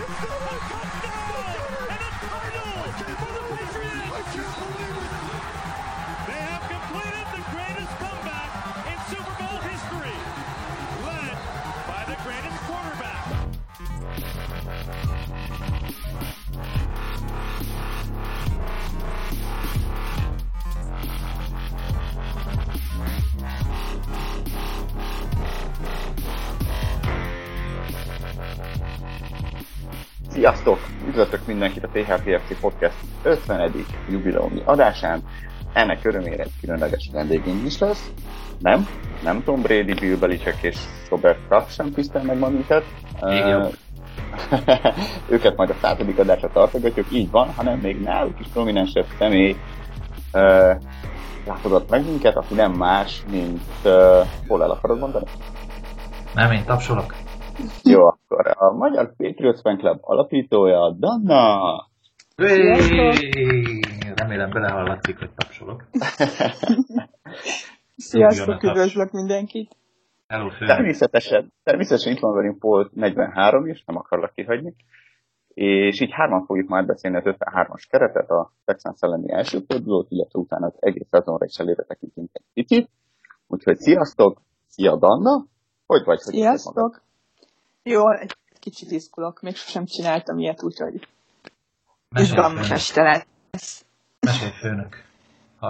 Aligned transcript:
Touchdown 0.00 1.76
and 1.90 2.00
a 2.00 2.10
title 2.24 2.72
for 3.20 3.32
the 3.34 3.42
Patriots. 3.56 4.12
I 4.12 4.22
can't 4.32 4.54
believe 4.56 5.34
it. 5.34 5.39
Sziasztok! 30.40 30.78
Üdvözlök 31.08 31.46
mindenkit 31.46 31.84
a 31.84 31.88
PHPFC 31.88 32.60
Podcast 32.60 32.94
50. 33.22 33.72
jubileumi 34.10 34.62
adásán. 34.64 35.22
Ennek 35.72 36.04
örömére 36.04 36.42
egy 36.42 36.52
különleges 36.60 37.10
vendégünk 37.12 37.66
is 37.66 37.78
lesz. 37.78 38.10
Nem, 38.58 38.88
nem 39.22 39.44
Tom 39.44 39.62
Brady, 39.62 39.94
Bill 39.94 40.16
Belichick 40.16 40.62
és 40.62 40.76
Robert 41.10 41.38
Kraft 41.48 41.74
sem 41.74 41.92
tisztel 41.92 42.22
meg 42.22 42.38
ma 42.38 42.48
minket. 42.48 42.84
Jobb. 43.20 43.76
Ö, 44.50 44.56
őket 45.34 45.56
majd 45.56 45.70
a 45.70 45.74
századik 45.80 46.18
adásra 46.18 46.48
tartogatjuk, 46.52 47.06
így 47.12 47.30
van, 47.30 47.52
hanem 47.54 47.78
még 47.78 48.00
náluk 48.00 48.40
is 48.40 48.46
prominensebb 48.52 49.06
személy 49.18 49.56
uh, 50.32 50.76
látogat 51.46 51.90
meg 51.90 52.04
minket, 52.04 52.36
aki 52.36 52.54
nem 52.54 52.72
más, 52.72 53.22
mint 53.30 53.62
uh, 53.84 54.26
hol 54.48 54.62
el 54.62 54.70
akarod 54.70 54.98
mondani? 54.98 55.26
Nem, 56.34 56.52
én 56.52 56.64
tapsolok. 56.64 57.14
Jó, 57.82 58.06
akkor 58.06 58.46
a 58.58 58.72
Magyar 58.72 59.14
Patriots 59.16 59.60
Fan 59.60 59.78
Club 59.78 59.98
alapítója, 60.00 60.96
Danna! 60.98 61.58
Hey! 62.36 63.80
Remélem 64.16 64.50
belehallatszik, 64.50 65.18
hogy 65.18 65.30
tapsolok. 65.34 65.84
Sziasztok, 67.96 68.62
üdvözlök 68.62 69.10
mindenkit! 69.10 69.76
Hello. 70.26 70.48
Természetesen, 70.58 71.52
természetesen 71.62 72.12
itt 72.12 72.18
van 72.18 72.34
velünk 72.34 72.58
Paul 72.58 72.90
43 72.92 73.66
is, 73.66 73.84
nem 73.86 73.96
akarlak 73.96 74.32
kihagyni. 74.34 74.74
És 75.54 76.00
így 76.00 76.10
hárman 76.12 76.44
fogjuk 76.44 76.68
majd 76.68 76.86
beszélni 76.86 77.16
az 77.16 77.22
53-as 77.26 77.86
keretet, 77.90 78.30
a 78.30 78.52
Texans 78.64 79.00
elleni 79.00 79.32
első 79.32 79.58
fordulót, 79.68 80.10
illetve 80.10 80.38
utána 80.38 80.66
az 80.66 80.74
egész 80.78 81.06
szezonra 81.10 81.44
is 81.44 81.56
előre 81.56 81.82
tekintünk 81.82 82.30
egy 82.32 82.44
kicsit. 82.54 82.90
Úgyhogy 83.46 83.76
sziasztok! 83.76 84.40
Szia 84.66 84.96
Danna! 84.96 85.44
Hogy 85.86 86.04
vagy? 86.04 86.20
Hogy? 86.22 86.34
Sziasztok! 86.34 87.02
Jó, 87.82 88.10
egy 88.10 88.36
kicsit 88.58 88.90
izgulok, 88.90 89.40
még 89.40 89.56
sosem 89.56 89.84
csináltam 89.84 90.38
ilyet, 90.38 90.62
úgyhogy 90.62 91.08
izgalmas 92.18 92.70
este 92.70 93.02
lesz. 93.02 93.84
Mesélj, 94.20 94.50
főnök. 94.50 95.04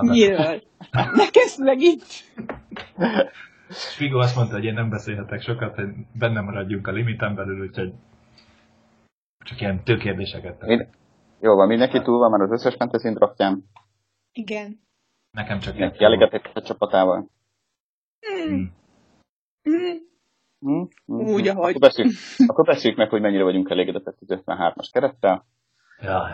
Miről? 0.01 0.63
Ne 0.91 1.31
kezd 1.31 1.61
meg 1.65 1.81
itt! 1.81 2.05
Figo 3.97 4.19
azt 4.19 4.37
mondta, 4.37 4.55
hogy 4.55 4.65
én 4.65 4.75
nem 4.75 4.91
beszélhetek 4.91 5.43
sokat, 5.43 5.75
hogy 5.75 5.89
benne 6.13 6.41
maradjunk 6.41 6.87
a 6.87 6.91
limiten 6.91 7.35
belül, 7.35 7.61
úgyhogy 7.61 7.93
csak 9.45 9.61
ilyen 9.61 9.85
tőkérdéseket 9.85 10.59
teszek. 10.59 10.79
Én... 10.81 10.89
Jó 11.41 11.55
van, 11.55 11.67
mindenki 11.67 12.03
túl 12.03 12.19
van 12.19 12.31
már 12.31 12.41
az 12.41 12.51
összes 12.51 12.75
fantasy 12.75 13.13
draftján. 13.13 13.65
Igen. 14.33 14.81
Nekem 15.31 15.59
csak 15.59 15.73
Mindenki 15.73 16.05
elégedett 16.05 16.51
a 16.55 16.63
csapatával. 16.63 17.29
Hmm. 18.21 18.73
Mm. 19.69 20.10
Hm? 20.61 20.83
Hm? 21.07 21.15
Úgy, 21.15 21.49
ahogy. 21.49 21.69
Akkor 21.69 21.81
beszéljük, 21.81 22.15
akkor 22.47 22.65
beszéljük 22.65 22.99
meg, 22.99 23.09
hogy 23.09 23.21
mennyire 23.21 23.43
vagyunk 23.43 23.71
elégedettek 23.71 24.15
az 24.21 24.43
53-as 24.47 24.89
kerettel. 24.93 25.45
Jaj. 26.03 26.31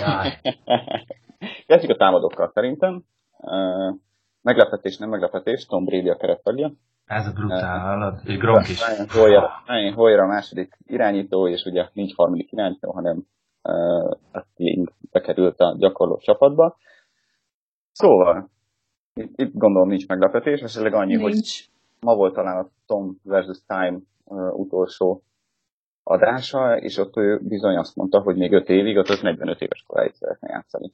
Jaj. 0.00 0.28
A 1.88 1.96
támadókkal 1.96 2.50
szerintem. 2.54 3.04
Uh, 3.36 3.94
meglepetés, 4.42 4.96
nem 4.96 5.08
meglepetés, 5.08 5.66
Tom 5.66 5.84
Brady 5.84 6.08
a 6.08 6.16
kerettagja. 6.16 6.72
Ez 7.04 7.26
a 7.26 7.32
brutál, 7.32 7.78
hallod? 7.78 8.20
És 8.24 8.36
Gronk 8.36 8.68
is. 8.68 8.80
Ryan 9.66 9.92
Hoyer, 9.92 10.18
a 10.18 10.26
második 10.26 10.78
irányító, 10.86 11.48
és 11.48 11.64
ugye 11.64 11.88
nincs 11.92 12.14
harmadik 12.14 12.52
irányító, 12.52 12.92
hanem 12.92 13.26
uh, 13.62 14.10
a 14.32 14.46
Sting 14.52 14.92
bekerült 15.10 15.60
a 15.60 15.74
gyakorló 15.78 16.18
csapatba. 16.18 16.76
Szóval, 17.92 18.50
itt, 19.14 19.40
itt 19.40 19.54
gondolom 19.54 19.88
nincs 19.88 20.06
meglepetés, 20.08 20.60
esetleg 20.60 20.94
annyi, 20.94 21.14
hogy 21.14 21.32
Nincs. 21.32 21.64
Ma 22.04 22.14
volt 22.14 22.34
talán 22.34 22.56
a 22.56 22.70
Tom 22.86 23.20
versus 23.22 23.58
Time 23.66 23.98
utolsó 24.52 25.22
adása, 26.02 26.76
és 26.76 26.96
ott 26.96 27.16
ő 27.16 27.40
bizony 27.42 27.76
azt 27.76 27.96
mondta, 27.96 28.20
hogy 28.20 28.36
még 28.36 28.52
5 28.52 28.68
évig, 28.68 28.96
ott 28.96 29.08
az 29.08 29.20
45 29.20 29.60
éves 29.60 29.84
koráig 29.86 30.12
szeretne 30.14 30.48
játszani. 30.50 30.92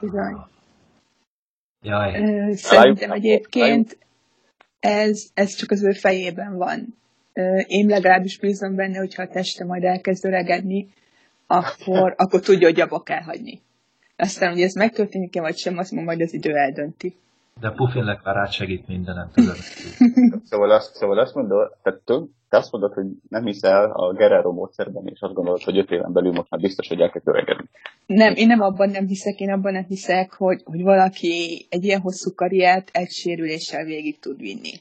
Bizony. 0.00 0.36
Jaj. 1.82 2.52
Szerintem 2.54 3.10
egyébként 3.10 3.98
ez, 4.80 5.30
ez 5.34 5.54
csak 5.54 5.70
az 5.70 5.82
ő 5.82 5.92
fejében 5.92 6.56
van. 6.56 6.96
Én 7.66 7.86
legalábbis 7.86 8.38
bízom 8.38 8.74
benne, 8.74 8.98
hogyha 8.98 9.22
a 9.22 9.28
teste 9.28 9.64
majd 9.64 9.84
elkezd 9.84 10.24
öregedni, 10.24 10.88
akkor, 11.46 12.14
akkor 12.16 12.40
tudja, 12.40 12.68
hogy 12.68 12.80
abba 12.80 13.02
kell 13.02 13.22
hagyni. 13.22 13.62
Aztán, 14.16 14.52
hogy 14.52 14.60
ez 14.60 14.74
megtörténik-e 14.74 15.40
vagy 15.40 15.56
sem, 15.56 15.78
azt 15.78 15.92
majd 15.92 16.20
az 16.20 16.32
idő 16.32 16.56
eldönti. 16.56 17.16
De 17.60 17.70
Puffin 17.70 18.04
lekvárát 18.04 18.52
segít 18.52 18.86
mindenem, 18.86 19.30
tudod. 19.32 19.56
Szóval 20.50 20.70
azt, 20.70 20.94
szóval 20.94 21.18
azt 21.18 21.34
mondod, 21.34 21.72
tehát 21.82 22.00
te, 22.00 22.14
te 22.48 22.56
azt 22.56 22.72
mondod, 22.72 22.92
hogy 22.92 23.06
nem 23.28 23.44
hiszel 23.44 23.90
a 23.90 24.12
Guerrero 24.12 24.52
módszerben, 24.52 25.06
és 25.06 25.20
azt 25.20 25.34
gondolod, 25.34 25.62
hogy 25.62 25.78
5 25.78 25.90
éven 25.90 26.12
belül 26.12 26.32
most 26.32 26.50
már 26.50 26.60
biztos, 26.60 26.88
hogy 26.88 27.00
elkezd 27.00 27.28
öregedni. 27.28 27.68
Nem, 28.06 28.34
én 28.34 28.46
nem 28.46 28.60
abban 28.60 28.90
nem 28.90 29.06
hiszek, 29.06 29.40
én 29.40 29.52
abban 29.52 29.72
nem 29.72 29.84
hiszek, 29.84 30.32
hogy, 30.32 30.62
hogy 30.64 30.82
valaki 30.82 31.66
egy 31.70 31.84
ilyen 31.84 32.00
hosszú 32.00 32.34
karriert 32.34 32.90
egy 32.92 33.10
sérüléssel 33.10 33.84
végig 33.84 34.18
tud 34.18 34.40
vinni. 34.40 34.72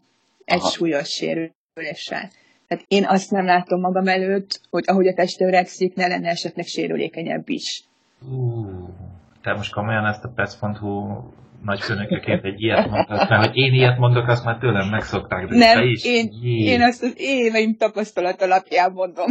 Egy 0.45 0.59
Aha. 0.59 0.69
súlyos 0.69 1.09
sérüléssel. 1.09 2.29
Tehát 2.67 2.85
én 2.87 3.05
azt 3.07 3.31
nem 3.31 3.45
látom 3.45 3.79
magam 3.79 4.07
előtt, 4.07 4.61
hogy 4.69 4.83
ahogy 4.87 5.07
a 5.07 5.13
teste 5.13 5.45
öregszik, 5.45 5.95
ne 5.95 6.07
lenne 6.07 6.29
esetleg 6.29 6.65
sérülékenyebb 6.65 7.49
is. 7.49 7.83
Ú, 8.31 8.65
te 9.41 9.53
most 9.53 9.73
komolyan 9.73 10.05
ezt 10.05 10.23
a 10.23 10.31
pec.hu 10.35 11.21
nagyfőnökeként 11.63 12.43
egy 12.43 12.61
ilyet 12.61 12.89
mondtad, 12.89 13.29
mert 13.29 13.45
hogy 13.45 13.55
én 13.55 13.73
ilyet 13.73 13.97
mondok, 13.97 14.27
azt 14.27 14.43
már 14.43 14.57
tőlem 14.57 14.89
megszokták, 14.89 15.47
de 15.47 15.55
nem, 15.57 15.83
is? 15.83 16.05
én, 16.05 16.29
Jé. 16.41 16.63
én 16.63 16.81
azt 16.81 17.03
az 17.03 17.13
éveim 17.17 17.75
tapasztalat 17.77 18.41
alapján 18.41 18.91
mondom. 18.91 19.27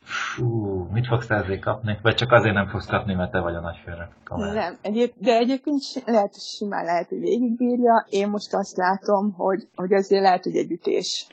Fú, 0.00 0.88
mit 0.92 1.06
fogsz 1.06 1.30
ezért 1.30 1.60
kapni? 1.60 1.98
Vagy 2.02 2.14
csak 2.14 2.32
azért 2.32 2.54
nem 2.54 2.68
fogsz 2.68 2.86
kapni, 2.86 3.14
mert 3.14 3.30
te 3.30 3.40
vagy 3.40 3.54
a 3.54 3.60
nagyfőnök? 3.60 4.08
Nem, 4.54 4.76
egyéb, 4.82 5.10
de 5.18 5.36
egyébként 5.36 5.82
lehet, 6.04 6.32
hogy 6.32 6.42
simán 6.42 6.84
lehet, 6.84 7.08
hogy 7.08 7.18
végigbírja. 7.18 8.06
Én 8.08 8.28
most 8.28 8.54
azt 8.54 8.76
látom, 8.76 9.32
hogy, 9.32 9.68
hogy 9.74 9.92
azért 9.92 10.22
lehet, 10.22 10.44
hogy 10.44 10.56
egy 10.56 10.70
ütés 10.70 11.26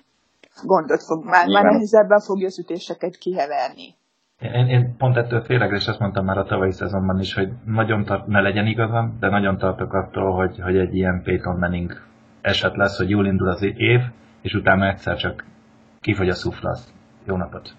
gondot 0.64 1.04
fog, 1.04 1.24
már, 1.24 1.32
már 1.32 1.46
Nyilván. 1.48 1.74
nehezebben 1.74 2.20
fogja 2.20 2.48
az 2.48 2.60
ütéseket 2.60 3.18
kiheverni. 3.18 3.96
Én, 4.42 4.68
én 4.68 4.96
pont 4.98 5.18
ettől 5.18 5.42
félek, 5.42 5.72
és 5.72 5.88
azt 5.88 6.00
mondtam 6.00 6.26
már 6.26 6.38
a 6.38 6.44
tavalyi 6.44 6.72
szezonban 6.72 7.20
is, 7.20 7.34
hogy 7.34 7.50
nagyon 7.66 8.04
tart, 8.04 8.28
ne 8.28 8.42
legyen 8.42 8.66
igazam, 8.68 9.18
de 9.20 9.30
nagyon 9.30 9.58
tartok 9.58 9.94
attól, 9.94 10.32
hogy, 10.32 10.60
hogy 10.60 10.78
egy 10.78 10.96
ilyen 10.96 11.22
Peyton 11.24 11.58
Manning 11.60 11.92
eset 12.42 12.76
lesz, 12.76 12.98
hogy 12.98 13.10
jól 13.10 13.26
indul 13.26 13.48
az 13.48 13.62
év, 13.62 14.02
és 14.42 14.54
utána 14.54 14.88
egyszer 14.88 15.18
csak 15.18 15.46
kifogy 16.02 16.30
a 16.30 16.34
szuflasz. 16.34 16.94
Jó 17.26 17.36
napot! 17.36 17.76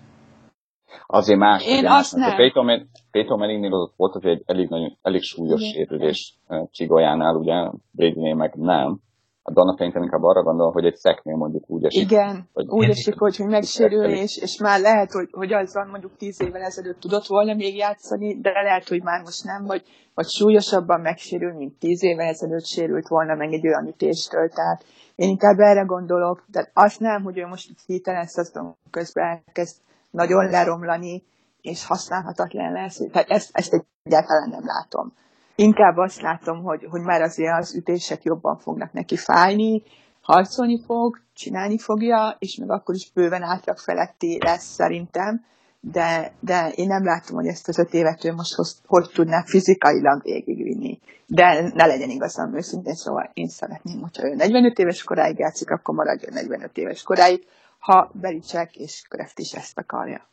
Azért 1.06 1.38
más. 1.38 1.66
Én 1.66 1.87
azt 1.87 2.16
mert 2.16 2.26
a 2.26 2.28
nem. 2.28 2.37
Peyton, 2.37 2.65
Man- 2.65 2.88
Peyton 3.10 3.38
Manningnél 3.38 3.75
az 3.75 3.91
volt 3.97 4.15
az 4.15 4.25
egy 4.25 4.42
elég, 4.47 4.69
nagyon, 4.69 4.97
elég 5.03 5.22
súlyos 5.22 5.60
Igen. 5.60 5.72
sérülés 5.72 6.38
Csigolyánál, 6.71 7.34
ugye, 7.34 7.71
Bradynél 7.91 8.34
meg 8.34 8.54
nem. 8.54 8.98
A 9.47 9.53
Donna 9.53 9.77
szerintem 9.77 10.03
inkább 10.03 10.22
arra 10.22 10.43
gondol, 10.43 10.72
hogy 10.72 10.84
egy 10.84 10.97
szeknél 10.97 11.37
mondjuk 11.37 11.65
úgy 11.66 11.84
esik. 11.84 12.03
Igen, 12.03 12.49
Vagy- 12.53 12.69
úgy 12.69 12.88
esik, 12.97 13.19
hogy, 13.19 13.37
hogy 13.37 13.47
megsérül, 13.47 14.05
és, 14.05 14.37
és 14.37 14.59
már 14.59 14.81
lehet, 14.81 15.12
hogy, 15.12 15.28
hogy 15.32 15.53
azzal 15.53 15.84
mondjuk 15.84 16.16
tíz 16.16 16.43
évvel 16.43 16.62
ezelőtt 16.62 17.00
tudott 17.00 17.27
volna 17.27 17.54
még 17.54 17.77
játszani, 17.77 18.41
de 18.41 18.51
lehet, 18.51 18.89
hogy 18.89 19.03
már 19.03 19.22
most 19.22 19.45
nem, 19.45 19.65
vagy, 19.65 19.83
vagy 20.15 20.28
súlyosabban 20.28 21.01
megsérül, 21.01 21.53
mint 21.53 21.78
tíz 21.78 22.03
évvel 22.03 22.27
ezelőtt 22.27 22.66
sérült 22.66 23.09
volna 23.09 23.34
meg 23.34 23.53
egy 23.53 23.66
olyan 23.66 23.86
ütéstől. 23.86 24.48
Tehát 24.48 24.84
én 25.15 25.28
inkább 25.28 25.59
erre 25.59 25.83
gondolok, 25.83 26.45
de 26.51 26.71
azt 26.74 27.01
nem, 27.01 27.22
hogy 27.22 27.39
ő 27.39 27.47
most 27.47 27.71
hirtelen 27.86 28.27
szezon 28.27 28.77
közben 28.91 29.24
elkezd 29.24 29.77
nagyon 30.10 30.51
leromlani, 30.51 31.22
és 31.60 31.86
használhatatlan 31.86 32.72
lesz. 32.72 33.01
Tehát 33.13 33.28
ezt, 33.30 33.51
ezt 33.53 33.86
egyáltalán 34.03 34.48
nem 34.48 34.65
látom. 34.65 35.13
Inkább 35.56 35.97
azt 35.97 36.21
látom, 36.21 36.62
hogy, 36.62 36.86
hogy 36.91 37.01
már 37.01 37.22
azért 37.22 37.59
az 37.59 37.74
ütések 37.74 38.22
jobban 38.22 38.59
fognak 38.59 38.92
neki 38.92 39.16
fájni, 39.16 39.83
harcolni 40.21 40.80
fog, 40.84 41.21
csinálni 41.34 41.78
fogja, 41.78 42.36
és 42.39 42.56
még 42.56 42.71
akkor 42.71 42.95
is 42.95 43.12
bőven 43.12 43.42
átlag 43.42 43.78
feletti 43.78 44.39
lesz 44.45 44.65
szerintem, 44.65 45.45
de, 45.80 46.33
de 46.41 46.68
én 46.74 46.86
nem 46.86 47.04
látom, 47.04 47.36
hogy 47.36 47.47
ezt 47.47 47.68
az 47.68 47.78
öt 47.78 47.95
évet 47.95 48.24
ő 48.24 48.33
most 48.33 48.54
hoz, 48.54 48.83
hogy 48.86 49.10
tudná 49.15 49.42
fizikailag 49.47 50.22
végigvinni. 50.22 50.98
De 51.27 51.71
ne 51.74 51.86
legyen 51.86 52.10
igazam 52.10 52.54
őszintén, 52.54 52.95
szóval 52.95 53.30
én 53.34 53.48
szeretném, 53.48 54.00
hogyha 54.00 54.27
ő 54.27 54.34
45 54.34 54.78
éves 54.78 55.03
koráig 55.03 55.39
játszik, 55.39 55.71
akkor 55.71 55.95
maradjon 55.95 56.33
45 56.33 56.77
éves 56.77 57.03
koráig, 57.03 57.47
ha 57.78 58.10
Belicek 58.12 58.77
és 58.77 59.03
Kreft 59.09 59.39
is 59.39 59.53
ezt 59.53 59.78
akarja. 59.78 60.28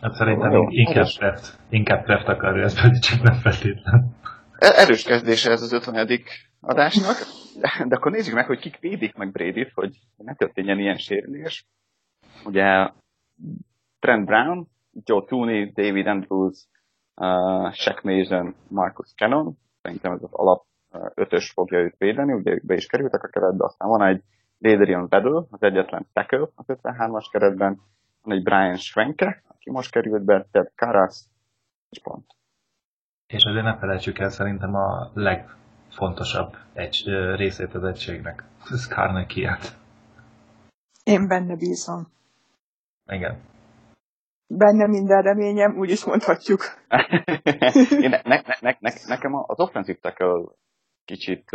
Hát 0.00 0.14
szerintem 0.14 0.52
Jó, 0.52 0.68
inkább 0.68 1.06
Preft, 1.18 1.58
inkább 1.68 2.04
Preft 2.04 2.28
akarja 2.28 2.64
ezt 2.64 2.80
pedig 2.82 3.00
csak 3.00 3.22
nem 3.22 3.34
feltétlen. 3.34 4.16
Erős 4.58 5.02
kezdése 5.02 5.50
ez 5.50 5.62
az 5.62 5.72
50. 5.72 6.20
adásnak, 6.60 7.16
de 7.88 7.94
akkor 7.96 8.12
nézzük 8.12 8.34
meg, 8.34 8.46
hogy 8.46 8.58
kik 8.58 8.78
védik 8.78 9.14
meg 9.14 9.32
Brady-t, 9.32 9.72
hogy 9.74 9.98
ne 10.16 10.34
történjen 10.34 10.78
ilyen 10.78 10.96
sérülés. 10.96 11.66
Ugye 12.44 12.90
Trent 13.98 14.24
Brown, 14.24 14.68
Joe 15.04 15.24
Tooney, 15.24 15.72
David 15.72 16.06
Andrews, 16.06 16.68
uh, 17.14 17.72
Shaq 17.72 18.00
Mason, 18.02 18.54
Marcus 18.68 19.14
Cannon, 19.14 19.58
szerintem 19.82 20.12
ez 20.12 20.22
az 20.22 20.32
alap 20.32 20.64
uh, 20.90 21.10
ötös 21.14 21.50
fogja 21.50 21.78
őt 21.78 21.94
védeni, 21.98 22.32
ugye 22.32 22.50
ők 22.50 22.66
be 22.66 22.74
is 22.74 22.86
kerültek 22.86 23.22
a 23.22 23.28
keretbe, 23.28 23.64
aztán 23.64 23.88
van 23.88 24.02
egy 24.02 24.22
Adrian 24.60 25.08
Bedell, 25.08 25.46
az 25.50 25.62
egyetlen 25.62 26.06
tackle 26.12 26.48
az 26.54 26.64
53-as 26.66 27.26
keretben, 27.30 27.80
van 28.22 28.36
egy 28.36 28.42
Brian 28.42 28.76
Schwenke, 28.76 29.42
aki 29.48 29.70
most 29.70 29.90
került 29.90 30.24
be, 30.24 30.46
Ted 30.50 30.72
Karas, 30.74 31.24
és 31.90 32.00
pont. 32.02 32.37
És 33.28 33.44
azért 33.44 33.64
ne 33.64 33.76
felejtsük 33.78 34.18
el 34.18 34.30
szerintem 34.30 34.74
a 34.74 35.10
legfontosabb 35.14 36.56
egy, 36.72 37.02
részét 37.34 37.74
az 37.74 37.84
egységnek. 37.84 38.44
Carnegie-et. 38.88 39.76
Én 41.04 41.28
benne 41.28 41.56
bízom. 41.56 42.06
Igen. 43.06 43.40
Benne 44.46 44.86
minden 44.86 45.22
reményem, 45.22 45.78
úgy 45.78 45.90
is 45.90 46.04
mondhatjuk. 46.04 46.60
Én 48.04 48.08
ne, 48.08 48.20
ne, 48.24 48.42
ne, 48.60 48.76
ne, 48.78 48.90
nekem 49.06 49.34
az 49.34 49.60
offensive 49.60 49.98
tackle 50.00 50.52
kicsit, 51.04 51.50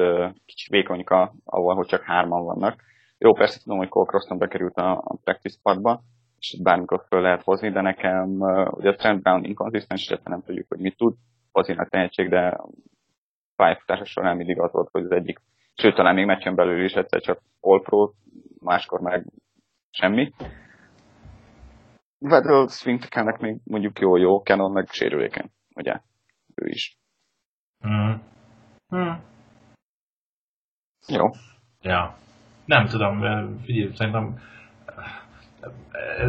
kicsit 0.45 0.69
vékonyka, 0.69 1.33
ahol 1.45 1.75
hogy 1.75 1.87
csak 1.87 2.03
hárman 2.03 2.43
vannak. 2.43 2.81
Jó, 3.17 3.33
persze 3.33 3.59
tudom, 3.63 3.77
hogy 3.77 3.89
Cole 3.89 4.05
Croston 4.05 4.37
bekerült 4.37 4.75
a, 4.75 4.91
a 4.91 5.17
practice 5.23 5.59
padba, 5.61 6.01
és 6.39 6.59
bármikor 6.63 7.05
föl 7.07 7.21
lehet 7.21 7.43
hozni, 7.43 7.71
de 7.71 7.81
nekem 7.81 8.29
ugye 8.71 8.89
a 8.89 8.95
Trent 8.95 9.21
Brown 9.21 9.43
inkonzisztens, 9.43 10.13
nem 10.23 10.41
tudjuk, 10.43 10.67
hogy 10.69 10.79
mit 10.79 10.97
tud, 10.97 11.15
pozinak 11.53 11.89
tehetség, 11.89 12.29
de 12.29 12.59
pályafutása 13.55 14.05
során 14.05 14.37
mindig 14.37 14.59
az 14.59 14.71
volt, 14.71 14.89
hogy 14.91 15.03
az 15.03 15.11
egyik, 15.11 15.41
sőt, 15.73 15.95
talán 15.95 16.15
még 16.15 16.25
meccsen 16.25 16.55
belül 16.55 16.83
is 16.83 16.93
egyszer 16.93 17.21
csak 17.21 17.41
All 17.59 17.81
Pro, 17.81 18.11
máskor 18.59 18.99
meg 18.99 19.25
semmi. 19.89 20.33
Vedről 22.17 22.67
Swingtekelnek 22.67 23.39
még 23.39 23.57
mondjuk 23.63 23.99
jó-jó, 23.99 24.39
Canon 24.39 24.71
meg 24.71 24.87
sérülékeny, 24.87 25.51
ugye? 25.75 26.01
Ő 26.55 26.67
is. 26.67 26.97
Mm. 27.87 28.13
Mm. 28.95 29.13
Jó. 31.07 31.29
Ja. 31.81 32.15
Nem 32.65 32.85
tudom, 32.85 33.19
figyelj, 33.63 33.93
szerintem 33.93 34.39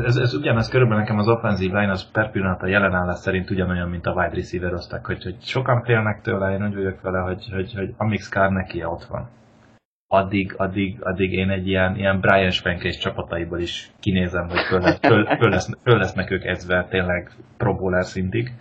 ez, 0.05 0.17
ez 0.17 0.35
ugyanez 0.35 0.69
körülbelül 0.69 1.03
nekem 1.03 1.19
az 1.19 1.29
offenzív 1.29 1.73
line 1.73 1.91
az 1.91 2.11
per 2.11 2.31
pillanat 2.31 2.63
a 2.63 2.67
jelenállás 2.67 3.19
szerint 3.19 3.51
ugyanolyan, 3.51 3.89
mint 3.89 4.07
a 4.07 4.13
wide 4.13 4.35
receiver 4.35 4.73
oszták, 4.73 5.07
hogy, 5.07 5.23
hogy 5.23 5.37
sokan 5.41 5.83
félnek 5.83 6.21
tőle, 6.21 6.53
én 6.53 6.67
úgy 6.67 6.75
vagyok 6.75 7.01
vele, 7.01 7.19
hogy, 7.19 7.49
hogy, 7.53 7.75
hogy 7.75 7.95
amíg 7.97 8.21
Scar 8.21 8.51
neki 8.51 8.85
ott 8.85 9.05
van, 9.05 9.29
addig, 10.15 10.55
addig, 10.57 10.99
addig 11.01 11.33
én 11.33 11.51
egy 11.51 11.69
ilyen, 11.69 11.97
ilyen 11.97 12.21
Brian 12.21 12.51
Spenkes 12.51 12.99
csapataiból 12.99 13.61
is 13.61 13.91
kinézem, 14.01 14.49
hogy 14.49 14.61
föl, 14.61 14.83
föl, 14.83 15.27
föl, 15.27 15.51
lesz, 15.51 15.71
föl 15.83 15.99
lesznek 15.99 16.31
ők 16.31 16.45
ezzel 16.45 16.89
tényleg 16.89 17.31
pro 17.57 17.75
bowler 17.75 18.05
szintig, 18.05 18.55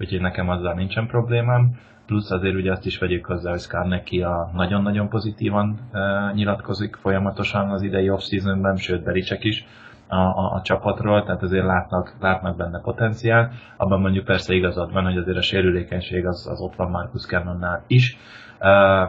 úgyhogy 0.00 0.20
nekem 0.20 0.48
azzal 0.48 0.74
nincsen 0.74 1.06
problémám. 1.06 1.78
Plusz 2.06 2.30
azért 2.30 2.54
ugye 2.54 2.72
azt 2.72 2.86
is 2.86 2.98
vegyük 2.98 3.26
hozzá, 3.26 3.50
hogy 3.50 3.60
Scar 3.60 3.86
neki 3.86 4.22
a 4.22 4.50
nagyon-nagyon 4.54 5.08
pozitívan 5.08 5.78
uh, 5.92 6.34
nyilatkozik 6.34 6.96
folyamatosan 6.96 7.70
az 7.70 7.82
idei 7.82 8.10
off-seasonben, 8.10 8.76
sőt 8.76 9.04
Bericek 9.04 9.44
is, 9.44 9.66
a, 10.10 10.16
a, 10.16 10.52
a 10.54 10.60
csapatról, 10.62 11.22
tehát 11.24 11.42
azért 11.42 11.64
látnak, 11.64 12.14
látnak 12.20 12.56
benne 12.56 12.80
potenciál. 12.80 13.50
Abban 13.76 14.00
mondjuk 14.00 14.24
persze 14.24 14.54
igazad 14.54 14.92
van, 14.92 15.04
hogy 15.04 15.16
azért 15.16 15.36
a 15.36 15.42
sérülékenység 15.42 16.26
az, 16.26 16.46
az 16.46 16.60
ott 16.60 16.74
van 16.76 16.90
Marcus 16.90 17.26
Cannonnál 17.26 17.84
is, 17.86 18.16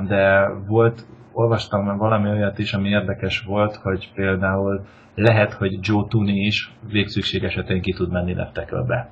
de 0.07 0.49
volt, 0.67 1.05
olvastam 1.31 1.97
valami 1.97 2.29
olyat 2.29 2.59
is, 2.59 2.73
ami 2.73 2.89
érdekes 2.89 3.41
volt, 3.41 3.75
hogy 3.75 4.11
például 4.13 4.85
lehet, 5.15 5.53
hogy 5.53 5.77
Joe 5.81 6.05
Tooney 6.09 6.45
is 6.45 6.73
végszükség 6.87 7.43
esetén 7.43 7.81
ki 7.81 7.93
tud 7.93 8.11
menni 8.11 8.33
leftekölbe. 8.33 9.09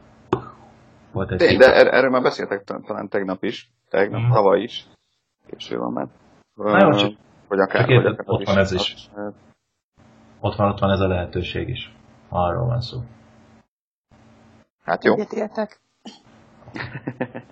Volt 1.12 1.32
egy 1.32 1.38
de, 1.38 1.58
de 1.58 1.92
erről 1.92 2.10
már 2.10 2.22
beszéltek 2.22 2.64
talán 2.64 3.10
tegnap 3.10 3.44
is, 3.44 3.70
tegnap, 3.90 4.22
mm. 4.22 4.30
hava 4.30 4.56
is, 4.56 4.86
késő 5.48 5.78
van 5.78 5.92
már. 5.92 6.08
Na 6.56 6.84
jó, 6.84 6.92
csak, 6.92 7.12
vagy 7.48 7.60
akár, 7.60 7.88
csak 7.88 8.04
vagy 8.04 8.06
akár 8.06 8.24
ott 8.26 8.46
van 8.46 8.58
ez 8.58 8.72
is. 8.72 8.94
is 8.94 9.10
ott 10.40 10.56
van, 10.56 10.70
ott 10.70 10.80
van 10.80 10.92
ez 10.92 11.00
a 11.00 11.08
lehetőség 11.08 11.70
is. 11.70 11.96
Arról 12.30 12.66
van 12.66 12.82
szó. 12.82 13.00
Hát 14.84 15.04
jó. 15.04 15.14
Egyetértek. 15.14 15.82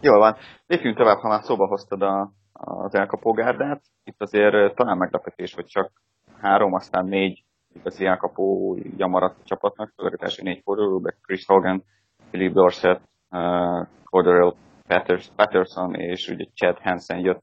Jól 0.00 0.18
van. 0.18 0.36
Lépjünk 0.66 0.96
tovább, 0.96 1.18
ha 1.18 1.28
már 1.28 1.42
szóba 1.42 1.66
hoztad 1.66 2.02
a, 2.02 2.32
az 2.52 2.94
elkapógárdát. 2.94 3.82
Itt 4.04 4.22
azért 4.22 4.74
talán 4.74 4.96
meglepetés, 4.96 5.54
hogy 5.54 5.66
csak 5.66 5.92
három, 6.40 6.72
aztán 6.72 7.04
négy 7.04 7.44
igazi 7.72 8.06
elkapója 8.06 9.06
maradt 9.06 9.38
a 9.40 9.44
csapatnak, 9.44 9.92
első 10.18 10.42
négy 10.42 10.60
fordulóba, 10.64 11.10
Chris 11.22 11.46
Hogan, 11.46 11.84
Philip 12.30 12.52
Dorset, 12.52 13.00
uh, 13.30 13.86
Cordero 14.04 14.54
Patterson 15.36 15.94
és 15.94 16.28
ugye 16.28 16.44
Chad 16.54 16.78
Hansen 16.78 17.18
jött 17.18 17.42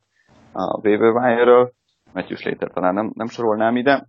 a 0.52 0.80
waiver 0.80 1.12
wire-ről. 1.12 1.74
Matthew 2.14 2.38
Slater 2.38 2.72
talán 2.72 2.94
nem, 2.94 3.12
nem 3.16 3.28
sorolnám 3.28 3.75
ide 3.75 4.08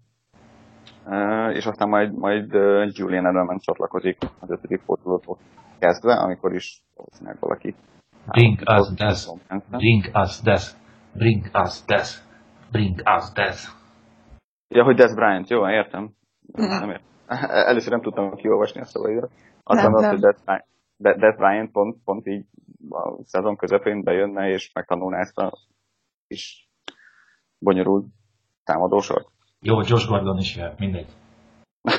és 1.53 1.67
aztán 1.67 1.89
majd, 1.89 2.19
majd 2.19 2.53
Julian 2.97 3.27
Edelman 3.27 3.59
csatlakozik 3.59 4.19
az 4.41 4.51
ötödik 4.51 4.81
fordulótól 4.81 5.39
kezdve, 5.79 6.15
amikor 6.15 6.55
is 6.55 6.83
valószínűleg 6.95 7.37
valaki 7.41 7.75
Bring 8.27 8.63
us 8.67 8.89
this, 8.95 9.29
bring 9.71 10.11
us 10.15 10.41
this, 10.41 10.75
bring 11.13 11.51
us 11.55 11.85
this, 11.85 12.23
bring 12.71 13.03
us 13.17 13.33
this. 13.33 13.73
Ja, 14.69 14.85
hogy 14.85 14.97
Des 14.97 15.15
Bryant, 15.15 15.49
jó, 15.49 15.69
értem. 15.69 16.15
Nem 16.53 16.91
értem. 16.91 17.07
Először 17.71 17.91
nem 17.91 18.03
tudtam 18.03 18.35
kiolvasni 18.35 18.81
a 18.81 18.85
szavaidat. 18.85 19.31
Azt 19.63 19.83
gondolom, 19.83 20.11
hogy 20.11 20.21
Des 20.21 20.37
Bryant, 20.45 21.19
Des 21.21 21.37
Bryant 21.37 21.73
pont, 21.73 21.97
pont 22.05 22.27
így 22.27 22.47
a 22.89 23.23
szezon 23.25 23.57
közepén 23.57 24.03
bejönne, 24.03 24.49
és 24.49 24.73
megtanulná 24.73 25.19
ezt 25.19 25.39
a 25.39 25.53
kis 26.27 26.71
bonyolult 27.59 28.07
támadósort. 28.65 29.34
Jó, 29.67 29.81
Josh 29.81 30.09
Gordon 30.09 30.39
is 30.39 30.57
jel, 30.57 30.75
mindegy. 30.79 31.07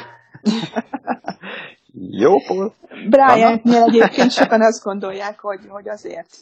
Jó, 2.22 2.34
Paul. 2.48 2.74
Bryantnél 3.10 3.84
egyébként 3.84 4.32
sokan 4.32 4.62
azt 4.62 4.84
gondolják, 4.84 5.40
hogy, 5.40 5.60
hogy 5.68 5.90
azért 5.90 6.40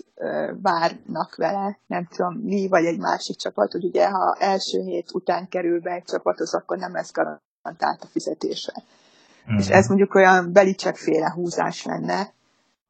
várnak 0.61 1.35
vele, 1.35 1.77
nem 1.87 2.07
tudom 2.15 2.33
mi, 2.33 2.67
vagy 2.67 2.85
egy 2.85 2.99
másik 2.99 3.35
csapat, 3.35 3.71
hogy 3.71 3.83
ugye 3.83 4.09
ha 4.09 4.35
első 4.39 4.81
hét 4.81 5.09
után 5.13 5.47
kerül 5.49 5.81
be 5.81 5.91
egy 5.91 6.03
csapathoz, 6.03 6.53
akkor 6.53 6.77
nem 6.77 6.93
lesz 6.93 7.11
garantált 7.13 8.01
a 8.01 8.07
fizetése. 8.11 8.73
Mm-hmm. 9.49 9.57
És 9.57 9.69
ez 9.69 9.87
mondjuk 9.87 10.15
olyan 10.15 10.53
belicek 10.53 10.95
féle 10.95 11.31
húzás 11.31 11.85
lenne, 11.85 12.33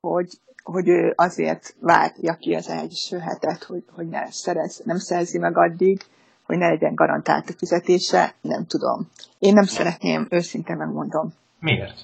hogy, 0.02 0.40
hogy 0.64 0.88
ő 0.88 1.14
azért 1.16 1.76
várja 1.80 2.36
ki 2.36 2.54
az 2.54 2.70
első 2.70 3.18
hetet, 3.18 3.64
hogy, 3.64 3.84
hogy 3.96 4.08
ne 4.08 4.32
szerez, 4.32 4.82
nem 4.86 4.98
szerzi 4.98 5.38
meg 5.38 5.58
addig, 5.58 6.02
hogy 6.46 6.58
ne 6.58 6.68
legyen 6.68 6.96
garantált 6.96 7.50
a 7.50 7.54
fizetése, 7.58 8.34
nem 8.42 8.66
tudom. 8.66 9.10
Én 9.40 9.54
nem 9.54 9.64
szeretném, 9.64 10.28
őszintén 10.30 10.78
megmondom. 10.78 11.34
Miért? 11.60 12.02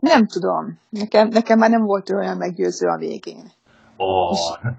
Nem 0.00 0.26
tudom. 0.26 0.78
Nekem, 0.88 1.28
nekem 1.28 1.58
már 1.58 1.70
nem 1.70 1.84
volt 1.84 2.10
olyan 2.10 2.36
meggyőző 2.36 2.88
a 2.88 2.96
végén. 2.96 3.50
Ó, 3.98 4.04
oh, 4.04 4.36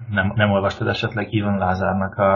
nem, 0.10 0.34
nem 0.36 0.52
olvastad 0.52 0.88
esetleg 0.88 1.34
Ivan 1.34 1.58
Lázárnak 1.58 2.18
a, 2.18 2.36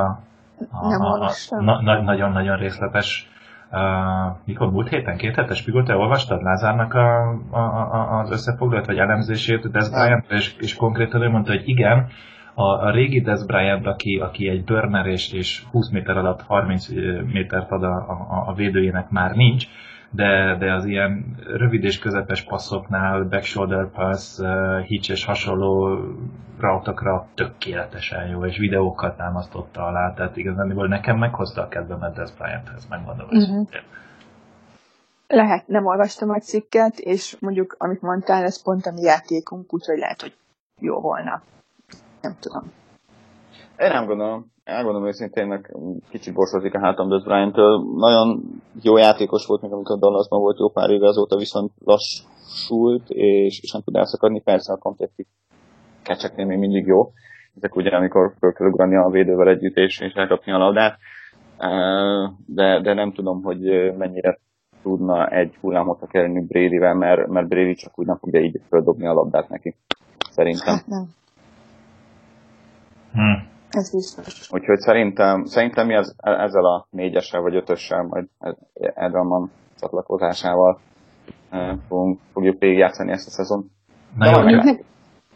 a, 0.71 0.87
nem 0.87 1.01
a, 1.01 1.31
a 1.49 1.61
na, 1.61 2.01
nagyon-nagyon 2.01 2.57
részletes 2.57 3.27
Uh, 3.75 4.37
mikor 4.45 4.71
múlt 4.71 4.89
héten, 4.89 5.17
két 5.17 5.35
hetes 5.35 5.57
Spigol, 5.57 5.83
te 5.83 5.95
olvastad 5.95 6.41
Lázárnak 6.43 6.93
a, 6.93 7.29
a, 7.51 7.59
a, 7.59 8.19
az 8.19 8.31
összefoglalat 8.31 8.85
vagy 8.85 8.97
elemzését 8.97 9.71
Des 9.71 9.89
Bryant, 9.89 10.31
és, 10.31 10.55
és 10.59 10.75
konkrétan 10.75 11.21
ő 11.21 11.29
mondta, 11.29 11.51
hogy 11.51 11.67
igen, 11.67 12.07
a, 12.53 12.63
a 12.63 12.91
régi 12.91 13.21
Des 13.21 13.45
Bryant, 13.45 13.87
aki, 13.87 14.19
aki 14.19 14.47
egy 14.47 14.63
burner 14.63 15.05
és, 15.05 15.31
és 15.31 15.63
20 15.71 15.89
méter 15.89 16.17
alatt 16.17 16.41
30 16.41 16.87
métert 17.33 17.71
ad 17.71 17.83
a, 17.83 17.95
a, 17.95 18.43
a 18.47 18.53
védőjének 18.53 19.09
már 19.09 19.35
nincs, 19.35 19.67
de, 20.09 20.55
de 20.59 20.73
az 20.73 20.85
ilyen 20.85 21.35
rövid 21.45 21.83
és 21.83 21.99
közepes 21.99 22.41
passzoknál, 22.41 23.23
back 23.23 23.43
shoulder 23.43 23.89
pass, 23.91 24.37
uh, 24.37 24.79
hitch 24.79 25.09
és 25.09 25.25
hasonló 25.25 25.99
rautakra 26.59 27.27
tökéletesen 27.33 28.27
jó, 28.27 28.45
és 28.45 28.57
videókat 28.57 29.17
támasztotta 29.17 29.85
alá, 29.85 30.13
tehát 30.13 30.37
igazán 30.37 30.67
nekem 30.67 31.17
meghozta 31.17 31.61
a 31.61 31.67
kedvemet 31.67 32.15
Des 32.15 32.31
Bryanthez, 32.31 32.87
megmondom 32.89 33.27
uh-huh. 33.29 33.67
Lehet, 35.27 35.67
nem 35.67 35.85
olvastam 35.85 36.29
a 36.29 36.39
cikket, 36.39 36.97
és 36.97 37.35
mondjuk, 37.39 37.75
amit 37.77 38.01
mondtál, 38.01 38.43
ez 38.43 38.63
pont 38.63 38.85
a 38.85 38.91
mi 38.91 39.01
játékunk, 39.01 39.73
úgyhogy 39.73 39.97
lehet, 39.97 40.21
hogy 40.21 40.35
jó 40.79 40.99
volna 40.99 41.41
nem 42.23 42.35
tudom. 42.39 42.63
Én 43.77 43.91
nem 43.91 44.05
gondolom. 44.05 44.51
Elgondolom 44.63 45.07
őszintén, 45.07 45.47
meg 45.47 45.75
kicsit 46.09 46.33
borsozik 46.33 46.73
a 46.73 46.79
hátam 46.79 47.09
Dez 47.09 47.23
Bryant-től. 47.23 47.83
Nagyon 47.95 48.41
jó 48.81 48.97
játékos 48.97 49.45
volt, 49.45 49.61
még 49.61 49.71
amikor 49.71 49.99
Dallasban 49.99 50.39
volt 50.39 50.59
jó 50.59 50.69
pár 50.69 50.89
éve, 50.89 51.07
azóta 51.07 51.37
viszont 51.37 51.71
lassult, 51.85 53.09
és, 53.09 53.59
és 53.61 53.71
nem 53.71 53.81
tud 53.81 53.95
elszakadni. 53.95 54.41
Persze 54.41 54.73
a 54.73 54.77
contested 54.77 55.25
kecseknél 56.03 56.45
még 56.45 56.57
mindig 56.57 56.85
jó. 56.85 57.11
Ezek 57.55 57.75
ugye, 57.75 57.89
amikor 57.89 58.33
föl 58.39 58.53
kell 58.53 58.67
ugrani 58.67 58.95
a 58.95 59.09
védővel 59.09 59.47
együtt, 59.47 59.75
és, 59.75 59.99
és 59.99 60.13
elkapni 60.13 60.51
a 60.51 60.57
labdát. 60.57 60.97
De, 62.45 62.81
de 62.81 62.93
nem 62.93 63.11
tudom, 63.11 63.43
hogy 63.43 63.93
mennyire 63.97 64.39
tudna 64.81 65.27
egy 65.27 65.55
hullámot 65.61 66.07
kerülni 66.07 66.45
Bradyvel, 66.45 66.93
mert, 66.93 67.27
mert 67.27 67.47
Brady 67.47 67.73
csak 67.73 67.99
úgy 67.99 68.05
nem 68.05 68.17
fogja 68.17 68.41
így 68.41 68.61
földobni 68.69 69.07
a 69.07 69.13
labdát 69.13 69.49
neki. 69.49 69.75
Szerintem. 70.29 70.75
Hát 70.75 70.87
nem. 70.87 71.07
Hmm. 73.13 73.51
Ez 73.69 73.91
biztos. 73.91 74.51
Úgyhogy 74.51 74.79
szerintem, 74.79 75.45
szerintem 75.45 75.87
mi 75.87 75.93
ez, 75.93 76.13
ezzel 76.17 76.65
a 76.65 76.87
négyessel 76.89 77.41
vagy 77.41 77.55
ötössel, 77.55 78.03
majd 78.03 78.27
Edelman 78.73 79.51
csatlakozásával 79.79 80.79
fogunk, 81.87 82.19
fogjuk 82.33 82.59
végigjátszani 82.59 83.11
ezt 83.11 83.27
a 83.27 83.31
szezon. 83.31 83.71
Na 84.17 84.29
jó, 84.29 84.41
ne, 84.41 84.73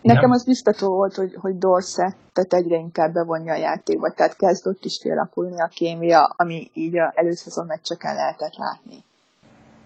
nekem 0.01 0.31
az 0.31 0.46
biztató 0.46 0.88
volt, 0.88 1.15
hogy, 1.15 1.36
hogy 1.41 1.57
Dorse, 1.57 2.15
tehát 2.34 2.53
egyre 2.53 2.77
inkább 2.77 3.13
bevonja 3.13 3.53
a 3.53 3.57
játékba, 3.57 4.12
tehát 4.12 4.36
kezd 4.36 4.67
ott 4.67 4.84
is 4.84 5.00
kialakulni 5.00 5.62
a 5.62 5.67
kémia, 5.67 6.34
ami 6.36 6.69
így 6.74 6.98
a 6.98 7.12
előszezon 7.15 7.65
meccseken 7.65 8.15
lehetett 8.15 8.55
látni. 8.55 9.03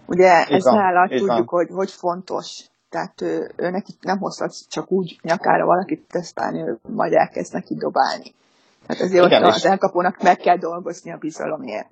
Ugye 0.06 0.44
ez 0.44 0.64
nála 0.64 1.08
tudjuk, 1.08 1.48
hogy, 1.48 1.68
hogy 1.70 1.90
fontos. 1.90 2.70
Tehát 2.92 3.20
ő, 3.20 3.50
ő 3.56 3.70
neki 3.70 3.92
nem 4.00 4.18
hozhat 4.18 4.52
csak 4.68 4.92
úgy 4.92 5.18
nyakára 5.22 5.64
valakit 5.64 6.08
tesztálni, 6.08 6.60
ő 6.60 6.78
majd 6.88 7.12
elkezd 7.12 7.52
neki 7.52 7.74
dobálni. 7.74 8.30
Tehát 8.86 9.02
azért 9.02 9.26
Igen, 9.26 9.44
ott 9.44 9.54
az 9.54 9.66
elkapónak 9.66 10.22
meg 10.22 10.36
kell 10.36 10.56
dolgozni 10.56 11.12
a 11.12 11.16
bizalomért. 11.18 11.88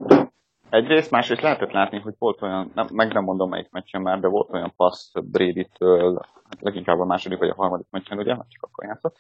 Egyrészt, 0.71 1.11
másrészt 1.11 1.43
lehetett 1.43 1.73
látni, 1.73 2.01
hogy 2.01 2.15
volt 2.19 2.43
olyan, 2.43 2.71
nem, 2.75 2.87
meg 2.93 3.13
nem 3.13 3.25
mondom 3.25 3.49
melyik 3.49 3.71
meccsen 3.71 4.03
már, 4.03 4.21
de 4.21 4.29
volt 4.29 4.53
olyan 4.53 4.73
passz 4.77 5.13
Brady-től, 5.31 6.21
hát 6.49 6.61
leginkább 6.61 6.99
a 6.99 7.05
második 7.05 7.39
vagy 7.39 7.49
a 7.49 7.55
harmadik 7.55 7.87
meccsen, 7.91 8.19
ugye, 8.19 8.35
csak 8.35 8.63
akkor 8.63 8.85
játszott. 8.85 9.17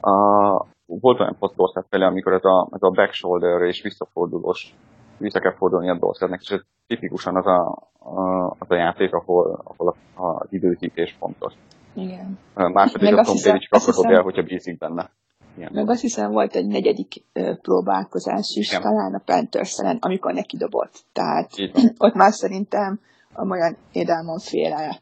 Uh, 0.00 0.66
volt 1.00 1.20
olyan 1.20 1.36
passz 1.38 1.54
Dorset 1.54 1.86
felé, 1.88 2.04
amikor 2.04 2.32
ez 2.32 2.44
a, 2.44 2.68
ez 2.72 2.82
a 2.82 2.90
back 2.90 3.12
shoulder 3.12 3.60
és 3.60 3.82
visszafordulós, 3.82 4.74
vissza 5.20 5.40
kell 5.40 5.54
fordulni 5.56 5.90
a 5.90 5.98
Dorsetnek, 5.98 6.40
és 6.40 6.50
ez 6.50 6.60
tipikusan 6.86 7.36
az 7.36 7.46
a, 7.46 7.60
a, 7.98 8.46
az 8.58 8.70
a 8.70 8.74
játék, 8.74 9.12
ahol, 9.12 9.60
ahol 9.64 9.96
az 10.14 10.52
időzítés 10.52 11.16
fontos. 11.18 11.52
Igen. 11.94 12.38
A 12.54 12.68
második 12.68 13.16
a 13.16 13.22
Tom 13.22 13.36
Brady 13.42 13.58
csak 13.58 13.82
akkor 13.82 13.94
dobja, 13.94 14.22
hogyha 14.22 14.42
bízik 14.42 14.78
benne. 14.78 15.10
Igen. 15.56 15.70
Meg 15.72 15.88
azt 15.88 16.00
hiszem 16.00 16.30
volt 16.30 16.54
egy 16.54 16.66
negyedik 16.66 17.24
uh, 17.34 17.56
próbálkozás 17.58 18.54
is, 18.54 18.68
Igen. 18.68 18.82
talán 18.82 19.14
a 19.14 19.22
panthers 19.24 19.78
amikor 20.00 20.32
neki 20.32 20.56
dobott. 20.56 21.04
Tehát 21.12 21.50
ott 22.04 22.14
már 22.14 22.32
szerintem 22.32 23.00
olyan 23.48 23.76
édelmon 23.92 24.38
féle 24.38 25.00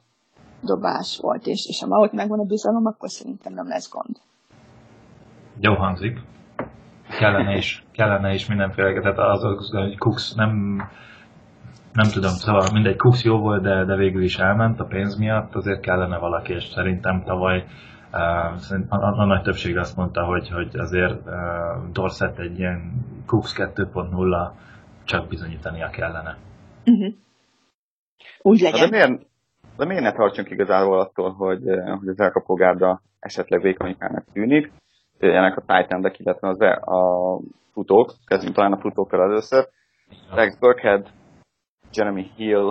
dobás 0.61 1.19
volt, 1.23 1.47
és, 1.47 1.67
és 1.69 1.83
ha 1.83 1.99
ott 1.99 2.13
megvan 2.13 2.39
a 2.39 2.45
bizalom, 2.45 2.87
akkor 2.87 3.11
szerintem 3.11 3.53
nem 3.53 3.69
lesz 3.69 3.91
gond. 3.91 4.17
Jó 5.61 5.75
hangzik. 5.75 6.19
Kellene 7.19 7.57
is, 7.57 7.85
kellene 7.93 8.33
is 8.35 8.49
mindenféle, 8.49 9.01
tehát 9.01 9.19
az, 9.19 9.43
hogy 9.71 9.99
Cooks 9.99 10.35
nem 10.35 10.83
nem 11.93 12.11
tudom, 12.13 12.31
szóval 12.31 12.69
mindegy, 12.73 12.97
Cooks 12.97 13.25
jó 13.25 13.39
volt, 13.39 13.63
de, 13.63 13.85
de 13.85 13.97
végül 13.97 14.23
is 14.23 14.39
elment 14.39 14.81
a 14.81 14.85
pénz 14.85 15.19
miatt, 15.19 15.55
azért 15.55 15.81
kellene 15.81 16.19
valaki, 16.19 16.53
és 16.53 16.65
szerintem 16.65 17.23
tavaly 17.25 17.65
a, 18.11 18.19
a, 18.89 19.21
a 19.21 19.25
nagy 19.25 19.43
többség 19.43 19.77
azt 19.77 19.97
mondta, 19.97 20.25
hogy, 20.25 20.49
hogy 20.51 20.77
azért 20.77 21.27
uh, 21.27 21.33
Dorset 21.93 22.39
egy 22.39 22.59
ilyen 22.59 22.93
Cooks 23.27 23.55
2.0 23.57 24.51
csak 25.05 25.29
bizonyítania 25.29 25.91
kellene. 25.91 26.37
Uh-huh. 26.87 27.15
Úgy 28.43 28.61
legyen. 28.61 28.91
De 28.91 28.97
miért, 28.97 29.27
de 29.77 29.85
miért 29.85 30.03
ne 30.03 30.13
tartsunk 30.13 30.51
igazából 30.51 31.01
attól, 31.01 31.33
hogy, 31.33 31.63
hogy 31.99 32.09
az 32.09 32.21
elkapógárda 32.21 33.03
esetleg 33.21 33.63
vékonykának 33.63 34.25
tűnik, 34.33 34.73
ennek 35.19 35.57
a 35.57 35.61
titan 35.61 36.13
illetve 36.17 36.49
az 36.49 36.61
e- 36.61 36.81
a 36.85 37.41
futók, 37.73 38.15
kezdjünk 38.27 38.55
talán 38.55 38.73
a 38.73 38.81
futókkal 38.81 39.23
először. 39.23 39.69
Rex 40.31 40.59
Burkhead, 40.59 41.07
Jeremy 41.93 42.31
Hill, 42.37 42.67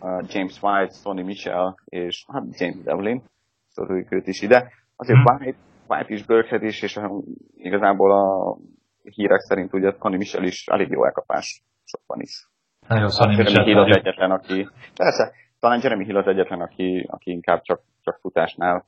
uh, 0.00 0.24
James 0.28 0.62
White, 0.62 0.92
Sonny 0.92 1.24
Michel 1.24 1.76
és 1.84 2.24
hát 2.32 2.42
James 2.58 2.82
Devlin 2.82 3.22
szoruljuk 3.68 4.12
őt 4.12 4.26
is 4.26 4.40
ide. 4.40 4.72
Azért 4.96 5.18
hmm. 5.18 5.36
White, 5.36 5.58
White 5.88 6.14
is, 6.14 6.24
Burkhead 6.24 6.62
is, 6.62 6.82
és 6.82 6.96
um, 6.96 7.24
igazából 7.54 8.12
a 8.12 8.56
hírek 9.02 9.40
szerint 9.40 9.72
ugye 9.72 9.92
Connie 9.98 10.18
Michel 10.18 10.44
is 10.44 10.66
elég 10.66 10.88
jó 10.88 11.04
elkapás 11.04 11.62
sokban 11.84 12.20
is. 12.20 12.48
Nagyon 12.88 13.08
Sonny 13.08 13.36
Michel. 13.36 13.64
Hill 13.64 13.78
az 13.78 13.96
egyetlen, 13.96 14.30
aki, 14.30 14.68
persze, 14.94 15.32
talán 15.60 15.80
Jeremy 15.82 16.04
Hill 16.04 16.16
az 16.16 16.26
egyetlen, 16.26 16.60
aki, 16.60 17.06
aki 17.10 17.30
inkább 17.30 17.62
csak, 17.62 17.80
csak 18.02 18.18
futásnál 18.20 18.84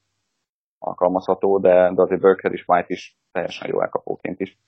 alkalmazható, 0.80 1.58
de, 1.58 1.92
de 1.94 2.02
azért 2.02 2.20
Burkhead 2.20 2.54
is, 2.54 2.64
White 2.66 2.86
is 2.88 3.16
teljesen 3.32 3.68
jó 3.68 3.80
elkapóként 3.80 4.40
is, 4.40 4.58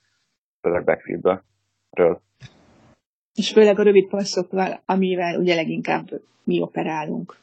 főleg 0.61 0.83
backfieldből. 0.83 1.41
És 3.33 3.51
főleg 3.51 3.79
a 3.79 3.83
rövid 3.83 4.09
passzokkal, 4.09 4.81
amivel 4.85 5.39
ugye 5.39 5.55
leginkább 5.55 6.07
mi 6.43 6.61
operálunk. 6.61 7.37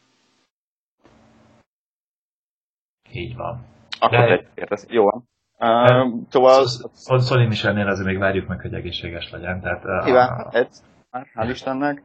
Így 3.12 3.36
van. 3.36 3.64
Akkor 4.00 4.18
De... 4.18 4.50
értesz. 4.54 4.86
Jó. 4.88 5.06
Uh, 5.06 5.22
szóval... 6.28 6.66
Szoli 7.18 7.46
Michelnél 7.46 7.86
azért 7.86 8.06
még 8.06 8.18
várjuk 8.18 8.48
meg, 8.48 8.60
hogy 8.60 8.74
egészséges 8.74 9.30
legyen. 9.30 9.60
Tehát, 9.60 10.04
Kíván, 10.04 10.48
Ed, 10.50 10.68
már 11.10 11.26
hál' 11.34 11.50
Istennek. 11.50 12.02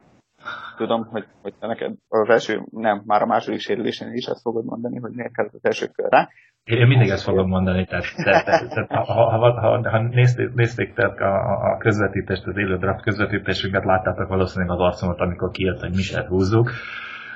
Tudom, 0.77 1.05
hogy, 1.05 1.27
hogy 1.41 1.53
te 1.59 1.67
neked 1.67 1.95
az 2.07 2.29
első, 2.29 2.65
nem, 2.71 3.03
már 3.05 3.21
a 3.21 3.25
második 3.25 3.59
sérülésen 3.59 4.13
is 4.13 4.27
azt 4.27 4.41
fogod 4.41 4.65
mondani, 4.65 4.99
hogy 4.99 5.11
miért 5.11 5.33
kell 5.33 5.49
az 5.51 5.65
első 5.65 5.87
körre. 5.87 6.29
Én 6.65 6.87
mindig 6.87 7.09
ezt 7.09 7.23
fogom 7.23 7.47
mondani, 7.47 7.85
tehát, 7.85 8.05
tehát, 8.15 8.45
tehát 8.45 8.89
ha, 8.89 9.13
ha, 9.13 9.51
ha, 9.59 9.89
ha, 9.89 10.01
nézték, 10.01 10.53
nézték 10.53 10.93
tehát 10.93 11.19
a, 11.19 11.71
a 11.71 11.77
közvetítést, 11.77 12.45
az 12.45 12.57
élő 12.57 12.77
draft 12.77 13.01
közvetítésünket, 13.01 13.83
láttátok 13.83 14.27
valószínűleg 14.27 14.75
az 14.75 14.79
arcomat, 14.79 15.19
amikor 15.19 15.51
kijött, 15.51 15.79
hogy 15.79 15.89
Michelt 15.89 16.27
húzzuk. 16.27 16.71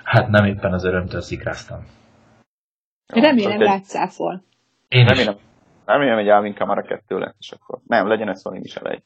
Hát 0.03 0.27
nem 0.27 0.45
éppen 0.45 0.73
az 0.73 0.83
örömtől 0.83 1.21
szikráztam. 1.21 1.79
Remélem 3.13 3.59
rátszáfol. 3.59 4.43
Én 4.87 5.05
is. 5.05 5.09
Remélem, 5.09 5.35
remélem, 5.85 6.15
hogy 6.15 6.29
Alvin 6.29 6.53
Kamara 6.53 6.81
kettő 6.81 7.17
lesz, 7.17 7.35
és 7.39 7.51
akkor 7.51 7.79
nem, 7.87 8.07
legyen 8.07 8.29
ez 8.29 8.41
Sony 8.41 8.59
is 8.63 8.75
elej. 8.75 9.03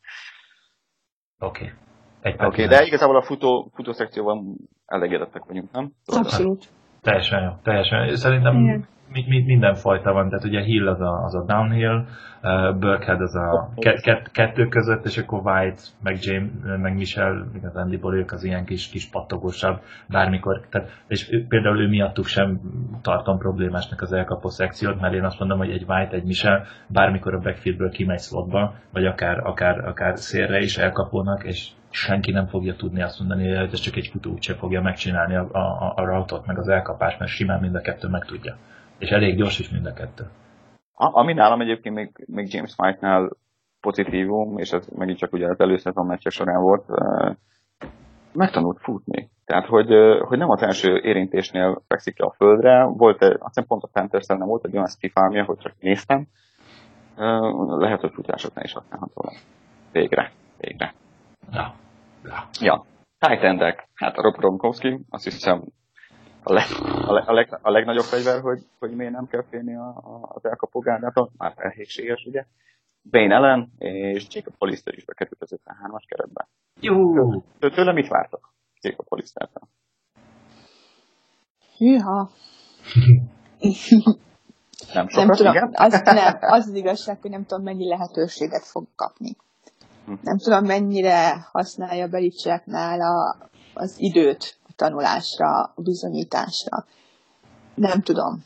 Oké. 1.40 1.74
Okay. 2.20 2.34
Oké, 2.34 2.46
okay, 2.46 2.68
de 2.68 2.86
igazából 2.86 3.16
a 3.16 3.24
futó, 3.24 3.72
futó 3.74 3.92
szekcióban 3.92 4.56
elégedettek 4.86 5.44
vagyunk, 5.44 5.72
nem? 5.72 5.92
Abszolút. 6.06 6.66
Teljesen 7.02 7.44
jó, 7.44 7.52
teljesen 7.64 8.06
jó. 8.06 8.16
Szerintem 8.16 8.56
Igen 8.56 8.92
mindenfajta 9.46 10.14
van, 10.14 10.30
tehát 10.30 10.46
ugye 10.46 10.62
Hill 10.62 10.88
az 10.88 11.02
a, 11.02 11.24
az 11.24 11.36
a 11.36 11.46
downhill, 11.46 12.06
uh, 12.42 12.76
Burkhead 12.76 13.22
az 13.22 13.36
a 13.36 13.70
ke, 13.76 13.94
ke, 13.94 14.22
kettő 14.32 14.68
között, 14.68 15.06
és 15.06 15.18
akkor 15.18 15.42
White, 15.44 15.82
meg 16.04 16.18
James, 16.22 16.50
meg 16.82 16.96
Michel, 16.96 17.48
igazándiból 17.56 18.16
ők 18.16 18.32
az 18.32 18.44
ilyen 18.44 18.66
kis, 18.66 18.90
kis 18.90 19.10
pattogósabb, 19.10 19.82
bármikor, 20.08 20.62
tehát, 20.70 21.02
és 21.08 21.46
például 21.48 21.82
ő 21.82 21.88
miattuk 21.88 22.26
sem 22.26 22.60
tartom 23.02 23.38
problémásnak 23.38 24.02
az 24.02 24.14
elkapó 24.14 24.50
szekciót, 24.50 25.00
mert 25.00 25.14
én 25.14 25.24
azt 25.24 25.40
mondom, 25.40 25.58
hogy 25.58 25.72
egy 25.72 25.86
White, 25.88 26.16
egy 26.16 26.24
Michel 26.26 26.66
bármikor 26.88 27.34
a 27.34 27.40
backfieldből 27.40 27.90
kimegy 27.90 28.20
slotba, 28.20 28.74
vagy 28.92 29.06
akár, 29.06 29.40
akár, 29.48 29.88
akár 29.88 30.18
szélre 30.18 30.60
is 30.60 30.78
elkapónak, 30.78 31.44
és 31.44 31.68
senki 31.90 32.32
nem 32.32 32.48
fogja 32.48 32.76
tudni 32.76 33.02
azt 33.02 33.20
mondani, 33.20 33.56
hogy 33.56 33.74
ez 33.74 33.80
csak 33.80 33.96
egy 33.96 34.08
futó 34.08 34.32
úgyse 34.32 34.54
fogja 34.54 34.82
megcsinálni 34.82 35.36
a, 35.36 35.48
a, 35.52 35.94
a 35.96 36.06
routot, 36.06 36.46
meg 36.46 36.58
az 36.58 36.68
elkapást, 36.68 37.20
mert 37.20 37.32
simán 37.32 37.60
mind 37.60 37.76
a 37.76 37.82
kettő 37.82 38.08
meg 38.08 38.26
tudja 38.26 38.56
és 39.04 39.10
elég 39.10 39.36
gyors 39.36 39.60
is 39.60 39.70
mind 39.70 39.86
a 39.86 39.94
kettő. 39.94 40.24
A, 40.94 41.20
ami 41.20 41.34
nálam 41.34 41.62
egyébként 41.62 41.96
még, 41.96 42.26
még 42.26 42.54
James 42.54 42.74
White-nál 42.78 43.30
pozitívum, 43.80 44.58
és 44.58 44.72
ez 44.72 44.88
megint 44.96 45.18
csak 45.18 45.34
ugye 45.34 45.48
az 45.48 45.60
előszezon 45.60 46.06
meccsek 46.06 46.32
során 46.32 46.62
volt, 46.62 46.86
megtanult 48.34 48.80
futni. 48.82 49.30
Tehát, 49.46 49.66
hogy, 49.66 49.90
hogy 50.28 50.38
nem 50.38 50.50
az 50.50 50.62
első 50.62 50.98
érintésnél 50.98 51.82
fekszik 51.88 52.20
le 52.20 52.26
a 52.26 52.34
földre, 52.38 52.84
volt 52.84 53.22
egy, 53.22 53.32
azt 53.32 53.48
hiszem 53.48 53.66
pont 53.66 53.84
a 53.84 53.90
panthers 53.92 54.26
nem 54.26 54.48
volt 54.48 54.66
egy 54.66 54.74
olyan 54.74 54.88
skifálmia, 54.88 55.44
hogy 55.44 55.58
csak 55.58 55.74
néztem, 55.80 56.28
lehet, 57.68 58.00
hogy 58.00 58.12
futásoknál 58.14 58.64
is 58.64 58.74
használható 58.74 59.22
lesz. 59.26 59.46
Végre, 59.92 60.32
végre. 60.58 60.94
Ja. 61.52 61.74
Ja. 62.24 62.48
ja. 62.60 62.86
Titan 63.20 63.76
hát 63.94 64.18
a 64.18 64.22
Rob 64.22 64.36
Gronkowski, 64.36 65.00
azt 65.10 65.24
hiszem 65.24 65.64
a, 66.44 66.54
leg, 66.54 66.66
a, 67.08 67.14
leg, 67.14 67.28
a, 67.28 67.34
leg, 67.34 67.60
a 67.62 67.72
legnagyobb 67.72 68.04
fegyver, 68.04 68.42
hogy, 68.42 68.66
hogy 68.80 68.96
miért 68.96 69.12
nem 69.12 69.28
kell 69.28 69.44
félni 69.50 69.76
a, 69.76 69.88
a, 69.88 70.32
az 70.34 70.46
elkapó 70.46 70.80
gárdától, 70.80 71.32
már 71.38 71.54
elhégséges, 71.56 72.26
ugye. 72.26 72.46
Bane 73.12 73.36
Ellen 73.36 73.72
és 73.78 74.28
Jacob 74.30 74.58
Polister 74.58 74.94
is 74.94 75.06
bekerült 75.06 75.42
az 75.42 75.60
53-as 75.66 76.04
keretbe. 76.08 76.48
Jó! 76.80 77.42
Tőle 77.60 77.94
mit 77.94 78.08
vártok 78.08 78.54
Jacob 78.82 79.08
Polistertől? 79.08 79.64
Hűha! 81.78 82.30
Nem 84.94 85.08
sokat, 85.08 85.28
nem 85.28 85.36
tudom, 85.36 85.54
igen? 85.54 85.72
az, 85.74 86.02
nem, 86.06 86.38
az 86.40 86.68
az 86.68 86.74
igazság, 86.74 87.22
hogy 87.22 87.32
nem 87.32 87.46
tudom, 87.46 87.64
mennyi 87.64 87.88
lehetőséget 87.88 88.66
fog 88.66 88.88
kapni. 88.96 89.36
Hm. 90.06 90.14
Nem 90.22 90.38
tudom, 90.38 90.66
mennyire 90.66 91.48
használja 91.52 92.08
Belicseknál 92.08 93.02
a, 93.02 93.38
az 93.74 93.96
időt 93.98 94.58
tanulásra, 94.76 95.74
bizonyításra. 95.76 96.86
Nem 97.76 98.02
tudom. 98.02 98.44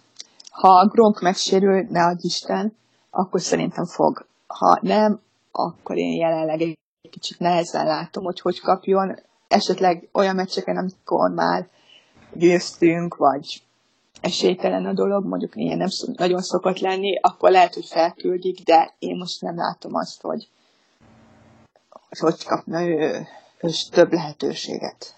Ha 0.50 0.68
a 0.68 0.88
Gronk 0.88 1.22
megsérül, 1.22 1.86
ne 1.90 2.06
adj 2.06 2.26
Isten, 2.26 2.76
akkor 3.10 3.42
szerintem 3.42 3.86
fog. 3.86 4.28
Ha 4.48 4.80
nem, 4.82 5.20
akkor 5.52 5.98
én 5.98 6.14
jelenleg 6.14 6.62
egy 6.62 6.78
kicsit 7.10 7.40
nehezen 7.40 7.86
látom, 7.86 8.24
hogy 8.24 8.40
hogy 8.40 8.60
kapjon. 8.60 9.20
Esetleg 9.48 10.10
olyan 10.14 10.36
meccseken, 10.36 10.78
amikor 10.78 11.30
már 11.32 11.68
győztünk, 12.34 13.16
vagy 13.16 13.62
esélytelen 14.22 14.86
a 14.86 14.94
dolog, 14.94 15.26
mondjuk 15.26 15.56
ilyen 15.56 15.78
nem 15.78 15.88
nagyon 16.16 16.42
szokott 16.42 16.80
lenni, 16.80 17.20
akkor 17.22 17.52
lehet, 17.52 17.74
hogy 17.74 17.86
felküldik, 17.86 18.64
de 18.64 18.96
én 19.00 19.18
most 19.18 19.42
nem 19.42 19.56
látom 19.56 19.96
azt, 19.96 20.22
hogy 20.22 20.50
hogy 22.20 22.44
kapna 22.46 22.82
ő, 22.82 23.28
ő 23.62 23.70
több 23.92 24.12
lehetőséget. 24.12 25.16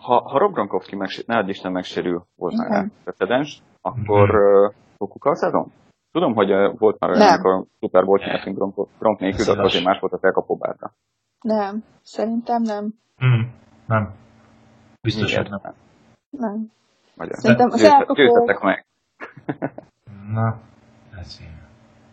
Ha, 0.00 0.28
ha 0.28 0.38
Rob 0.38 0.52
Gronkowski 0.52 0.96
megsérül, 0.96 1.24
ne 1.34 1.36
adj 1.36 1.50
Isten 1.50 1.72
megsérül, 1.72 2.26
volt 2.36 2.56
már 2.56 2.66
Igen. 2.66 2.80
rá 2.80 2.88
precedens, 3.04 3.62
akkor 3.80 4.34
uh, 4.34 4.72
fog 4.96 5.08
kuka 5.10 5.30
a 5.30 5.34
szezon? 5.34 5.72
Tudom, 6.12 6.34
hogy 6.34 6.52
uh, 6.52 6.78
volt 6.78 6.98
már 6.98 7.10
olyan, 7.10 7.28
amikor 7.28 7.64
Super 7.80 8.04
Bowl 8.04 8.18
nyertünk 8.18 8.56
Gronk, 8.56 8.88
Gronk 8.98 9.18
nélkül, 9.18 9.54
de 9.54 9.62
azért 9.62 9.84
más 9.84 9.98
volt 9.98 10.12
az 10.12 10.24
elkapó 10.24 10.56
bárda. 10.56 10.92
Nem, 11.40 11.84
szerintem 12.02 12.62
nem. 12.62 12.94
Hmm, 13.16 13.52
nem. 13.86 14.14
Biztos, 15.02 15.36
hogy 15.36 15.50
nem. 15.50 15.74
Nem. 16.30 16.72
Vagy 17.16 17.32
Szerintem 17.32 17.70
az 17.70 17.82
elkapó- 17.82 18.14
győztetek 18.14 18.60
meg. 18.60 18.86
Na, 20.34 20.58
ez. 21.18 21.40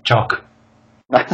Csak. 0.02 0.44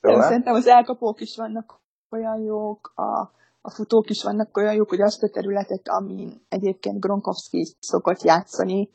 Szóval? 0.00 0.22
Szerintem 0.22 0.54
az 0.54 0.66
elkapók 0.66 1.20
is 1.20 1.36
vannak 1.36 1.80
olyan 2.10 2.40
jók, 2.40 2.92
a, 2.96 3.30
a 3.62 3.70
futók 3.70 4.10
is 4.10 4.22
vannak 4.22 4.56
olyan 4.56 4.74
jók, 4.74 4.88
hogy 4.88 5.00
azt 5.00 5.22
a 5.22 5.28
területet, 5.28 5.88
amin 5.88 6.40
egyébként 6.48 7.00
Gronkowski 7.00 7.66
szokott 7.80 8.22
játszani, 8.22 8.88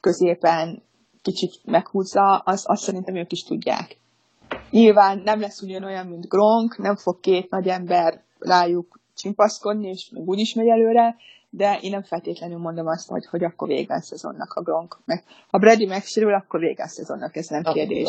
középen 0.00 0.82
kicsit 1.22 1.60
meghúzza, 1.64 2.36
az, 2.36 2.64
azt 2.66 2.82
szerintem 2.82 3.14
ők 3.14 3.32
is 3.32 3.44
tudják. 3.44 3.98
Nyilván 4.70 5.18
nem 5.18 5.40
lesz 5.40 5.62
ugyanolyan, 5.62 6.06
mint 6.06 6.28
Gronk, 6.28 6.78
nem 6.78 6.96
fog 6.96 7.20
két 7.20 7.50
nagy 7.50 7.68
ember 7.68 8.22
rájuk 8.38 8.98
csimpaszkodni, 9.14 9.88
és 9.88 10.10
még 10.10 10.28
úgy 10.28 10.38
is 10.38 10.54
megy 10.54 10.68
előre, 10.68 11.16
de 11.50 11.78
én 11.80 11.90
nem 11.90 12.02
feltétlenül 12.02 12.58
mondom 12.58 12.86
azt, 12.86 13.08
hogy, 13.08 13.26
hogy 13.26 13.44
akkor 13.44 13.68
vége 13.68 13.94
a 13.94 14.00
szezonnak 14.00 14.52
a 14.52 14.62
Gronk. 14.62 14.98
Meg, 15.04 15.24
ha 15.50 15.58
Brady 15.58 15.86
megsérül, 15.86 16.34
akkor 16.34 16.60
vége 16.60 16.82
a 16.82 16.88
szezonnak, 16.88 17.36
ez 17.36 17.46
nem 17.46 17.62
kérdés. 17.62 18.08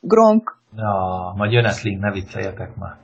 Gronk 0.00 0.58
Ja, 0.76 1.32
majd 1.36 1.52
jön 1.52 1.64
Eszling, 1.64 2.00
ne 2.00 2.12
vicceljetek 2.12 2.76
már. 2.76 2.98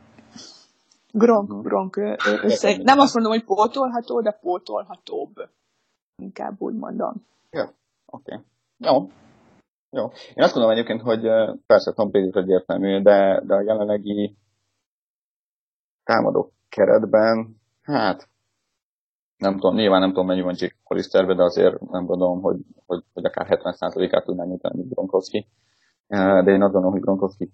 Gronk, 1.16 1.62
Gronk, 1.62 2.00
szerint, 2.46 2.82
nem 2.82 2.99
azt 2.99 3.14
mondom, 3.14 3.32
hogy 3.32 3.44
pótolható, 3.44 4.20
de 4.20 4.30
pótolhatóbb. 4.30 5.35
Inkább 6.23 6.54
úgy 6.58 6.75
mondom. 6.75 7.26
Oké. 7.50 7.70
Okay. 8.06 8.44
Jó. 8.78 9.08
Jó. 9.90 10.04
Én 10.35 10.42
azt 10.44 10.52
gondolom 10.52 10.76
egyébként, 10.76 11.00
hogy 11.00 11.23
persze 11.66 11.92
Tom 11.92 12.11
Brady 12.11 12.38
egyértelmű, 12.38 13.02
de, 13.02 13.42
de 13.46 13.54
a 13.54 13.62
jelenlegi 13.62 14.37
támadó 16.04 16.52
keretben, 16.68 17.61
hát 17.82 18.28
nem 19.37 19.52
tudom, 19.52 19.75
nyilván 19.75 20.00
nem 20.00 20.08
tudom, 20.08 20.26
mennyi 20.26 20.42
van 20.42 20.54
Jake 20.56 20.76
Hollisterbe, 20.82 21.35
de 21.35 21.42
azért 21.42 21.80
nem 21.80 22.04
gondolom, 22.04 22.40
hogy, 22.40 22.56
hogy, 22.87 23.04
hogy 23.12 23.25
akár 23.25 23.46
70%-át 23.50 24.25
tudná 24.25 24.44
nyújtani, 24.44 24.76
mint 24.76 24.92
Gronkowski. 24.92 25.46
De 26.06 26.50
én 26.50 26.62
azt 26.62 26.73
gondolom, 26.73 26.90
hogy 26.90 27.00
Gronkowski 27.00 27.52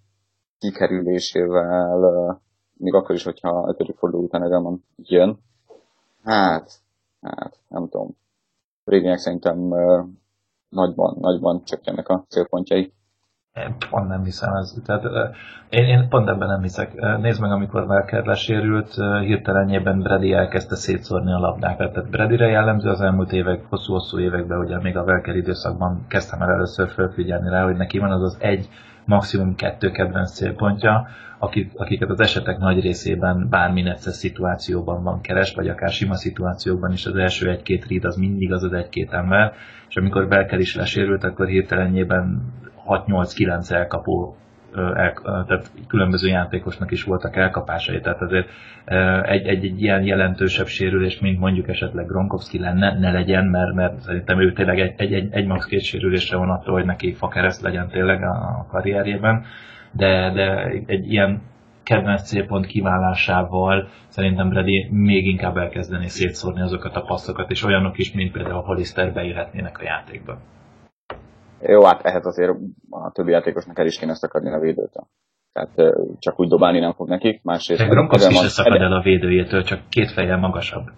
kikerülésével, 0.59 2.43
még 2.83 2.95
akkor 2.95 3.15
is, 3.15 3.25
hogyha 3.25 3.69
ötödik 3.69 3.97
forduló 3.97 4.23
után 4.23 4.43
Edelman 4.43 4.85
jön, 4.97 5.39
hát, 6.23 6.73
hát, 7.21 7.59
nem 7.69 7.89
tudom. 7.89 8.17
Bradynek 8.85 9.19
szerintem 9.19 9.73
eh, 9.73 10.05
nagyban, 10.69 11.17
nagyban 11.21 11.65
csökkennek 11.65 12.09
a 12.09 12.25
célpontjai. 12.29 12.93
Én 13.61 13.75
pont 13.91 14.09
nem 14.09 14.25
hiszem 14.25 14.55
ez. 14.55 14.75
Tehát, 14.85 15.05
én, 15.69 15.85
én 15.85 16.09
pont 16.09 16.29
ebben 16.29 16.49
nem 16.49 16.63
hiszek. 16.63 17.19
Nézd 17.21 17.41
meg, 17.41 17.51
amikor 17.51 17.83
Welker 17.83 18.25
lesérült, 18.25 18.95
hirtelenjében 19.21 20.01
Brady 20.01 20.33
elkezdte 20.33 20.77
szétszórni 20.77 21.33
a 21.33 21.39
labdákat. 21.39 21.93
Tehát 21.93 22.11
Bradyre 22.11 22.47
jellemző 22.47 22.89
az 22.89 23.01
elmúlt 23.01 23.33
évek, 23.33 23.65
hosszú-hosszú 23.69 24.19
években, 24.19 24.59
ugye 24.59 24.81
még 24.81 24.97
a 24.97 25.03
Welker 25.03 25.37
időszakban 25.37 26.05
kezdtem 26.09 26.43
el 26.43 26.51
először 26.51 26.89
felfigyelni 26.89 27.49
rá, 27.49 27.65
hogy 27.65 27.77
neki 27.77 27.99
van 27.99 28.11
az 28.11 28.23
az 28.23 28.37
egy, 28.41 28.69
maximum 29.05 29.55
kettő 29.55 29.91
kedvenc 29.91 30.33
célpontja, 30.33 31.07
akik, 31.39 31.73
akiket 31.77 32.11
az 32.11 32.21
esetek 32.21 32.59
nagy 32.59 32.81
részében 32.81 33.47
bármi 33.51 33.83
necces 33.83 34.15
szituációban 34.15 35.03
van 35.03 35.21
keres, 35.21 35.55
vagy 35.55 35.69
akár 35.69 35.91
sima 35.91 36.15
szituációkban 36.15 36.93
is 36.93 37.07
az 37.07 37.17
első 37.17 37.51
egy-két 37.51 37.87
read 37.89 38.05
az 38.05 38.17
mindig 38.17 38.53
az 38.53 38.63
az 38.63 38.73
egy-két 38.73 39.13
ember, 39.13 39.53
és 39.89 39.97
amikor 39.97 40.29
Belker 40.29 40.59
is 40.59 40.77
lesérült, 40.77 41.25
akkor 41.25 41.47
hirtelenjében 41.47 42.53
6-8-9 42.89 43.71
elkapó 43.71 44.37
el, 44.77 45.13
tehát 45.23 45.71
különböző 45.89 46.29
játékosnak 46.29 46.91
is 46.91 47.05
voltak 47.05 47.37
elkapásai, 47.37 48.01
tehát 48.01 48.21
azért 48.21 48.49
egy, 49.23 49.47
egy, 49.47 49.65
egy 49.65 49.83
ilyen 49.83 50.03
jelentősebb 50.03 50.67
sérülés, 50.67 51.21
mint 51.21 51.39
mondjuk 51.39 51.69
esetleg 51.69 52.07
Gronkowski 52.07 52.59
lenne, 52.59 52.99
ne 52.99 53.11
legyen, 53.11 53.45
mert, 53.45 53.73
mert 53.73 54.01
szerintem 54.01 54.41
ő 54.41 54.53
tényleg 54.53 54.81
egy, 54.81 54.95
egy, 54.97 55.13
egy, 55.13 55.29
egy 55.33 55.47
max 55.47 55.65
két 55.65 55.83
sérülésre 55.83 56.37
van 56.37 56.51
attól, 56.51 56.75
hogy 56.75 56.85
neki 56.85 57.13
fakereszt 57.13 57.63
legyen 57.63 57.89
tényleg 57.89 58.23
a, 58.23 58.31
a 58.31 58.67
karrierjében, 58.71 59.45
de, 59.93 60.31
de 60.35 60.65
egy 60.87 61.13
ilyen 61.13 61.43
kedvenc 61.83 62.23
célpont 62.23 62.67
kiválásával 62.67 63.89
szerintem 64.09 64.49
Brady 64.49 64.89
még 64.91 65.27
inkább 65.27 65.57
elkezdené 65.57 66.07
szétszórni 66.07 66.61
azokat 66.61 66.97
a 66.97 67.03
passzokat, 67.03 67.51
és 67.51 67.65
olyanok 67.65 67.99
is, 67.99 68.13
mint 68.13 68.33
például 68.33 68.63
Hollister 68.63 69.13
beírhetnének 69.13 69.79
a 69.79 69.85
játékba. 69.85 70.39
Jó, 71.63 71.85
hát 71.85 72.05
ehhez 72.05 72.27
azért 72.27 72.53
a 72.91 73.11
többi 73.13 73.31
játékosnak 73.31 73.79
el 73.79 73.87
is 73.87 73.99
kéne 73.99 74.15
szakadni 74.15 74.53
a 74.53 74.59
védőtől. 74.59 75.07
Tehát 75.53 75.95
csak 76.19 76.41
úgy 76.41 76.49
dobálni 76.49 76.79
nem 76.79 76.93
fog 76.93 77.09
nekik, 77.09 77.43
másrészt... 77.43 77.83
Gronkowski 77.89 78.35
se 78.35 78.49
szakad 78.49 78.81
el 78.81 78.93
a 78.93 79.03
védőjétől, 79.03 79.63
csak 79.63 79.89
két 79.89 80.11
fejjel 80.11 80.39
magasabb. 80.39 80.91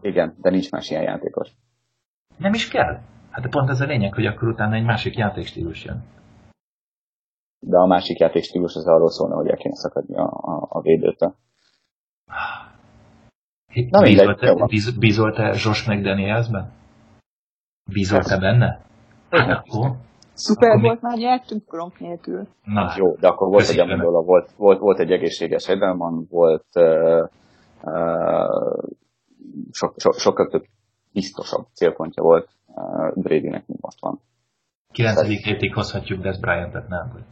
Igen, 0.00 0.34
de 0.40 0.50
nincs 0.50 0.70
más 0.70 0.90
ilyen 0.90 1.02
játékos. 1.02 1.50
Nem 2.36 2.54
is 2.54 2.68
kell. 2.68 2.98
Hát 3.30 3.42
de 3.42 3.48
pont 3.48 3.70
ez 3.70 3.80
a 3.80 3.84
lényeg, 3.84 4.14
hogy 4.14 4.26
akkor 4.26 4.48
utána 4.48 4.74
egy 4.74 4.84
másik 4.84 5.16
játékstílus 5.16 5.84
jön. 5.84 6.04
De 7.58 7.76
a 7.78 7.86
másik 7.86 8.18
játékstílus 8.18 8.74
az 8.74 8.86
arról 8.86 9.10
szólna, 9.10 9.34
hogy 9.34 9.48
el 9.48 9.56
kéne 9.56 9.74
szakadni 9.74 10.16
a, 10.16 10.24
a, 10.24 10.66
a 10.68 10.80
védőtől. 10.80 11.34
Na 13.90 14.00
mindegy, 14.00 14.26
Bízol-te, 14.26 14.46
jó 14.46 14.56
van. 14.56 14.68
bíz, 14.68 14.98
bízol-te 14.98 15.46
Josh 15.46 15.88
McDanielsben? 15.88 16.72
Bízol-te 17.92 18.38
benne? 18.38 18.80
Hát 19.30 19.48
akkor, 19.48 19.96
Szuper 20.34 20.68
Akkor 20.68 20.80
mi- 20.80 20.86
volt 20.88 21.00
már 21.00 21.16
nyertünk 21.16 21.70
Gronk 21.70 21.98
nélkül. 22.00 22.46
na, 22.64 22.80
hát, 22.80 22.96
Jó, 22.96 23.14
de 23.14 23.28
akkor 23.28 23.48
volt 23.48 23.68
egy 23.68 23.78
Amendola, 23.78 24.22
volt, 24.22 24.50
volt, 24.56 24.78
volt 24.78 24.98
egy 24.98 25.10
egészséges 25.12 25.68
Edelman, 25.68 26.26
volt 26.30 26.66
uh, 26.74 27.28
uh, 27.82 28.88
sok, 29.70 29.94
so, 29.96 30.12
sokkal 30.12 30.48
több 30.48 30.64
biztosabb 31.12 31.66
célpontja 31.72 32.22
volt 32.22 32.48
uh, 32.66 33.12
Bradynek, 33.14 33.66
mint 33.66 33.80
most 33.80 34.00
van. 34.00 34.20
9. 34.92 35.22
hétig 35.22 35.74
hozhatjuk 35.74 36.20
Des 36.22 36.38
Bryant-et, 36.38 36.88
nem? 36.88 37.12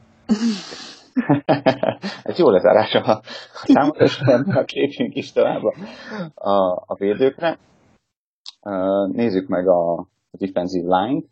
Ez 2.23 2.39
jó 2.39 2.51
lezárás 2.51 2.95
a, 2.95 3.21
a 3.67 3.95
a 4.59 4.65
képünk 4.65 5.15
is 5.15 5.33
tovább 5.33 5.63
a, 6.35 6.83
a, 6.87 6.95
védőkre. 6.95 7.59
Uh, 8.63 9.13
nézzük 9.13 9.49
meg 9.49 9.69
a, 9.69 9.99
a 10.31 10.37
defensive 10.39 10.97
line 10.97 11.23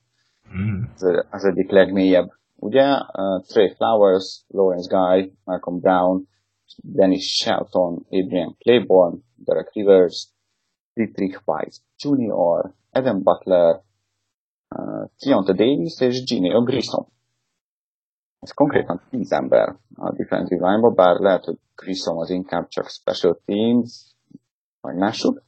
Mm. 0.57 0.83
az, 1.31 1.45
egyik 1.45 1.71
legmélyebb, 1.71 2.29
ugye? 2.57 2.87
Uh, 2.93 3.43
Trey 3.47 3.75
Flowers, 3.75 4.45
Lawrence 4.49 4.97
Guy, 4.97 5.33
Malcolm 5.45 5.79
Brown, 5.81 6.29
Dennis 6.77 7.25
Shelton, 7.25 8.07
Adrian 8.11 8.57
Claiborne, 8.59 9.19
Derek 9.45 9.73
Rivers, 9.73 10.29
Dietrich 10.95 11.43
Weiss 11.47 11.81
Jr., 11.97 12.75
Adam 12.91 13.23
Butler, 13.23 13.83
uh, 14.77 15.09
Keonta 15.19 15.53
Davis 15.53 16.01
és 16.01 16.25
Gino 16.25 16.63
Grissom. 16.63 17.07
Ez 18.41 18.51
konkrétan 18.51 19.01
10 19.11 19.33
ember 19.33 19.77
a 19.95 20.13
defensive 20.13 20.71
line 20.71 20.95
bár 20.95 21.17
lehet, 21.19 21.45
hogy 21.45 21.59
Grissom 21.75 22.19
az 22.19 22.31
inkább 22.31 22.69
csak 22.69 22.87
special 22.89 23.41
teams, 23.45 24.15
vagy 24.81 24.95
mások. 24.95 25.43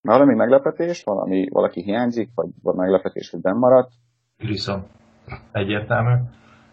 Valami 0.00 0.34
meglepetés, 0.34 1.04
valami, 1.04 1.48
valaki 1.48 1.82
hiányzik, 1.82 2.30
vagy, 2.34 2.48
vagy 2.62 2.74
meglepetés, 2.74 3.30
hogy 3.30 3.40
benn 3.40 3.56
maradt. 3.56 3.92
Grissom. 4.38 4.86
Egyértelmű. 5.52 6.14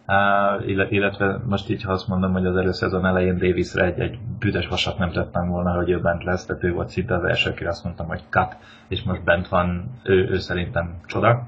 Uh, 0.08 0.92
illetve 0.92 1.40
most 1.46 1.70
így, 1.70 1.84
ha 1.84 1.92
azt 1.92 2.08
mondom, 2.08 2.32
hogy 2.32 2.46
az 2.46 2.56
előszezon 2.56 3.06
elején 3.06 3.38
Davisre 3.38 3.86
egy, 3.86 4.00
egy 4.00 4.20
büdös 4.40 4.68
vasat 4.68 4.98
nem 4.98 5.12
tettem 5.12 5.50
volna, 5.50 5.76
hogy 5.76 5.90
ő 5.90 6.00
bent 6.00 6.24
lesz, 6.24 6.46
tehát 6.46 6.64
ő 6.64 6.74
volt 6.74 6.90
szinte 6.90 7.16
az 7.16 7.24
első, 7.24 7.50
akire 7.50 7.70
azt 7.70 7.84
mondtam, 7.84 8.08
hogy 8.08 8.22
cut, 8.30 8.58
és 8.88 9.04
most 9.04 9.24
bent 9.24 9.48
van, 9.48 9.92
ő, 10.04 10.30
ő 10.30 10.38
szerintem 10.40 11.00
csoda. 11.06 11.48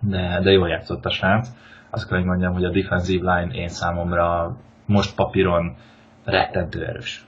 de, 0.00 0.40
de 0.42 0.50
jól 0.50 0.68
játszott 0.68 1.04
a 1.04 1.10
srác. 1.10 1.48
Azt 1.90 2.08
kell, 2.08 2.18
hogy 2.18 2.26
mondjam, 2.26 2.52
hogy 2.52 2.64
a 2.64 2.70
defensive 2.70 3.34
line 3.34 3.54
én 3.54 3.68
számomra 3.68 4.56
most 4.86 5.14
papíron 5.14 5.76
rettentő 6.24 6.86
erős. 6.86 7.26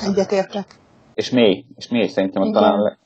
Egyetértek. 0.00 0.66
És 1.14 1.30
mély, 1.30 1.64
és 1.76 1.88
mély 1.88 2.06
szerintem 2.06 2.42
Igen. 2.42 2.54
talán, 2.54 2.98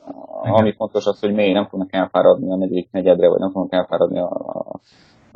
le- 0.44 0.50
ami 0.58 0.74
fontos 0.74 1.06
az, 1.06 1.20
hogy 1.20 1.32
mély, 1.32 1.52
nem 1.52 1.66
fognak 1.66 1.92
elfáradni 1.92 2.52
a 2.52 2.56
negyedik 2.56 2.90
negyedre, 2.90 3.28
vagy 3.28 3.38
nem 3.38 3.50
fognak 3.50 3.72
elfáradni 3.72 4.18
a, 4.18 4.30
a, 4.30 4.80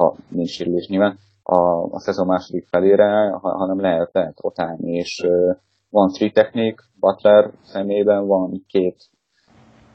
a 0.05 0.15
nincs 0.29 0.51
sérülés 0.51 0.89
nyilván, 0.89 1.19
a, 1.43 1.59
a 1.91 1.99
szezon 2.01 2.27
második 2.27 2.67
felére, 2.67 3.31
ha, 3.31 3.57
hanem 3.57 3.81
lehet, 3.81 4.11
lehet 4.13 4.41
rotálni, 4.41 4.93
és 4.93 5.25
uh, 5.27 5.57
van 5.91 6.09
three 6.09 6.31
technique, 6.31 6.85
Butler 7.01 7.51
szemében 7.63 8.27
van 8.27 8.65
két 8.67 8.97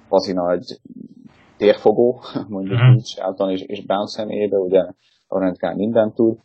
bazi 0.10 0.34
nagy 0.34 0.80
térfogó, 1.58 2.22
mondjuk 2.48 2.80
Mhm. 2.80 2.91
így, 2.93 3.06
Shelton 3.06 3.50
és, 3.50 3.62
és 3.62 3.86
Brown 3.86 4.06
személyében, 4.06 4.60
ugye 4.60 4.86
Orange 5.28 5.67
Guy 5.67 5.76
mindent 5.76 6.15
tud, 6.15 6.38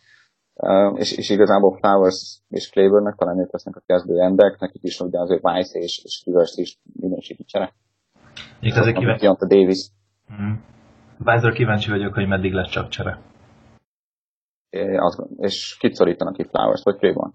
Uh, 0.56 0.98
és, 0.98 1.16
és 1.16 1.30
igazából 1.30 1.76
Flowers 1.76 2.40
és 2.48 2.70
Claiborne-nek 2.70 3.14
talán 3.14 3.38
ők 3.38 3.52
lesznek 3.52 3.76
a 3.76 3.82
kezdő 3.86 4.20
emberek, 4.20 4.60
nekik 4.60 4.82
is 4.82 5.00
ugye 5.00 5.18
azért 5.20 5.44
Weiss 5.44 5.72
és, 5.72 6.00
és 6.04 6.22
Rivers 6.26 6.56
is 6.56 6.80
minőségi 7.00 7.44
csere. 7.44 7.72
Még 8.60 8.76
azért 8.76 8.96
kíváncsi, 8.98 9.20
Deonta 9.24 9.46
Davis, 9.46 9.86
mm. 10.42 10.52
Bázról 11.18 11.52
kíváncsi 11.52 11.90
vagyok, 11.90 12.14
hogy 12.14 12.26
meddig 12.26 12.52
lesz 12.52 12.70
csak 12.70 12.88
csere. 12.88 13.18
azt, 14.96 15.16
gond- 15.16 15.40
és 15.40 15.76
kit 15.78 15.94
szorítanak 15.94 16.34
ki 16.34 16.44
Flowers, 16.44 16.82
vagy 16.82 16.96
Claiborne? 16.96 17.32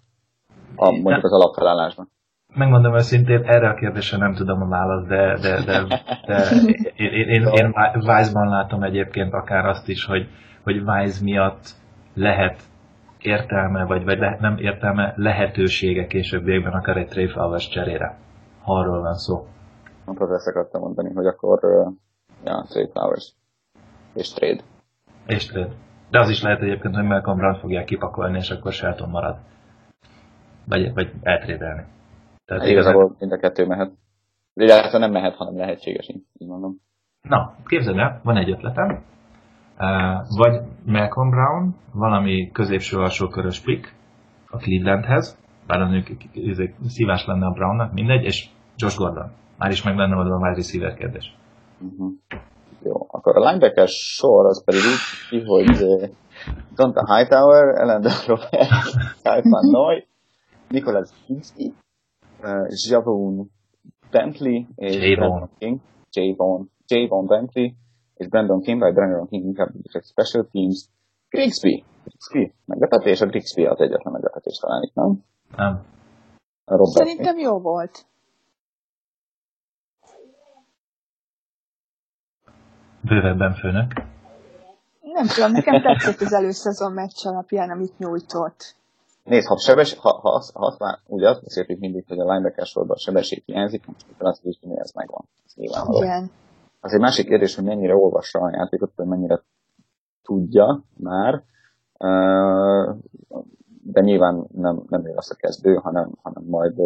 A, 0.76 0.92
mondjuk 0.92 1.24
az 1.24 1.32
alapfelállásban. 1.32 2.10
Megmondom 2.54 2.96
őszintén, 2.96 3.44
erre 3.44 3.70
a 3.70 3.74
kérdésre 3.74 4.18
nem 4.18 4.34
tudom 4.34 4.62
a 4.62 4.68
választ, 4.68 5.08
de, 5.08 5.38
de, 5.42 5.64
de, 5.64 5.86
de 6.26 6.50
én, 6.96 7.12
én, 7.12 7.28
én, 7.28 7.48
én 7.54 7.74
Weissban 7.94 8.48
látom 8.50 8.84
egyébként 8.84 9.34
akár 9.34 9.66
azt 9.66 9.88
is, 9.88 10.06
hogy, 10.06 10.28
hogy 10.64 10.82
Weiss 10.82 11.20
miatt 11.20 11.70
lehet 12.14 12.62
értelme, 13.22 13.86
vagy, 13.86 14.04
vagy 14.04 14.18
le, 14.18 14.38
nem 14.40 14.58
értelme, 14.58 15.14
lehetősége 15.16 16.08
későbbiekben 16.08 16.74
akár 16.74 16.98
egy 16.98 17.08
Trey 17.08 17.28
Flowers 17.28 17.68
cserére. 17.70 18.18
Ha 18.62 18.74
arról 18.80 19.02
van 19.02 19.14
szó. 19.14 19.48
Pont 20.16 20.32
azt 20.32 20.48
akartam 20.48 20.82
mondani, 20.82 21.14
hogy 21.14 21.26
akkor 21.26 21.60
ja, 22.44 22.66
Trey 22.68 22.90
Flowers 22.92 23.34
és 24.14 24.34
trade. 24.34 24.62
És 25.28 25.46
trade. 25.46 25.72
De 26.10 26.20
az 26.20 26.30
is 26.30 26.42
lehet 26.42 26.62
egyébként, 26.62 26.96
hogy 26.96 27.04
Malcolm 27.04 27.38
Brown 27.38 27.60
fogják 27.60 27.86
kipakolni, 27.86 28.38
és 28.38 28.50
akkor 28.50 28.72
Shelton 28.72 29.10
marad. 29.10 29.38
Vagy, 30.68 30.94
vagy 30.94 31.12
eltrédelni. 31.22 31.84
Tehát 32.46 32.64
Hát 32.64 32.72
igazából 32.72 33.16
mind 33.20 33.32
a 33.32 33.38
kettő 33.38 33.66
mehet. 33.66 33.92
Illetve 34.54 34.98
nem 34.98 35.12
mehet, 35.12 35.36
hanem 35.36 35.58
lehetséges, 35.58 36.10
így 36.10 36.48
mondom. 36.48 36.76
Na, 37.22 37.56
képzeld 37.66 37.98
el, 37.98 38.20
van 38.24 38.38
egy 38.38 38.50
ötletem. 38.50 39.04
Uh, 39.80 40.38
vagy 40.38 40.62
Malcolm 40.86 41.30
Brown, 41.30 41.76
valami 41.94 42.52
középső 42.52 42.98
alsó 42.98 43.28
körös 43.28 43.60
pick 43.62 43.94
a 44.48 44.58
Clevelandhez, 44.58 45.38
bár 45.68 45.82
az 45.82 45.90
mondjuk 45.90 46.24
izé, 46.34 46.76
szívás 46.88 47.26
lenne 47.26 47.46
a 47.46 47.52
Brownnak, 47.52 47.94
mindegy, 47.94 48.24
és 48.24 48.50
Josh 48.76 48.98
Gordon. 48.98 49.32
Már 49.60 49.72
is 49.72 49.84
meg 49.84 49.96
lenne 49.96 50.16
oldva 50.16 50.36
a 50.36 50.38
wide 50.38 50.56
receiver 50.56 50.94
kérdés. 50.94 51.36
Uh-huh. 51.82 52.12
Jó, 52.84 53.08
akkor 53.08 53.38
a 53.38 53.50
linebacker 53.50 53.88
sor 53.88 54.46
az 54.46 54.64
pedig 54.64 54.82
úgy 54.82 55.30
ki, 55.30 55.46
hogy 55.46 55.70
Donta 56.76 57.16
Hightower, 57.16 57.82
Ellen 57.82 58.02
Robert, 58.28 58.70
Typhon 59.24 59.70
Noy, 59.72 60.08
Nicholas 60.70 61.10
Kinsey, 61.26 61.74
uh, 62.42 62.68
Javon 62.90 63.50
Bentley 64.12 64.66
és 64.76 64.96
Javon. 64.96 65.16
Brandon 65.16 65.50
King, 65.58 65.80
Javon, 66.12 66.70
Javon 66.88 67.26
Bentley 67.26 67.72
és 68.16 68.28
Brandon 68.28 68.62
King, 68.62 68.80
vagy 68.80 68.94
Brandon 68.94 69.28
King 69.28 69.46
inkább 69.46 69.70
egy 69.92 70.04
special 70.04 70.48
teams, 70.52 70.86
Grigsby, 71.30 71.84
Grigsby, 72.04 72.54
meglepetés, 72.66 73.22
a 73.22 73.26
Grigsby 73.26 73.66
az 73.66 73.80
egyetlen 73.80 74.14
meglepetés 74.14 74.58
talán 74.58 74.82
itt, 74.82 74.94
nem? 74.94 75.24
Nem? 75.56 75.84
Robert 76.66 76.90
Szerintem 76.90 77.38
jó 77.38 77.60
volt. 77.60 78.08
Bővebben 83.02 83.54
főnök. 83.54 83.94
Nem 85.02 85.28
tudom, 85.28 85.52
nekem 85.52 85.82
tetszett 85.82 86.20
az 86.22 86.34
előszezon 86.34 86.92
meccs 86.92 87.26
alapján, 87.26 87.70
amit 87.70 87.98
nyújtott. 87.98 88.76
Nézd, 89.24 89.48
ha, 89.48 89.58
sebes, 89.58 89.94
ha, 89.94 90.20
ha, 90.22 90.30
azt, 90.30 90.54
ha 90.54 90.66
azt 90.66 90.80
már, 90.80 90.98
ugye 91.06 91.30
azt 91.30 91.44
beszéltük 91.44 91.80
mindig, 91.80 92.06
hogy 92.08 92.20
a 92.20 92.32
linebacker 92.32 92.66
sorban 92.66 92.96
a 92.96 93.00
sebesség 93.00 93.44
hiányzik, 93.46 93.86
most 93.86 94.06
akkor 94.14 94.28
azt 94.28 94.46
is, 94.46 94.60
hogy 94.62 94.78
ez 94.78 94.92
megvan. 94.92 95.26
Ez. 95.46 95.54
Igen. 96.02 96.32
Az 96.82 96.94
egy 96.94 97.00
másik 97.00 97.28
kérdés, 97.28 97.56
hogy 97.56 97.64
mennyire 97.64 97.96
olvassa 97.96 98.40
a 98.40 98.52
játékot, 98.52 98.92
vagy 98.96 99.08
mennyire 99.08 99.42
tudja 100.24 100.84
már, 100.98 101.44
de 103.84 104.02
nyilván 104.02 104.48
nem, 104.56 104.84
nem 104.90 105.08
ő 105.08 105.14
lesz 105.14 105.30
a 105.32 105.36
kezdő, 105.36 105.74
hanem, 105.74 106.12
hanem 106.22 106.44
majd, 106.44 106.78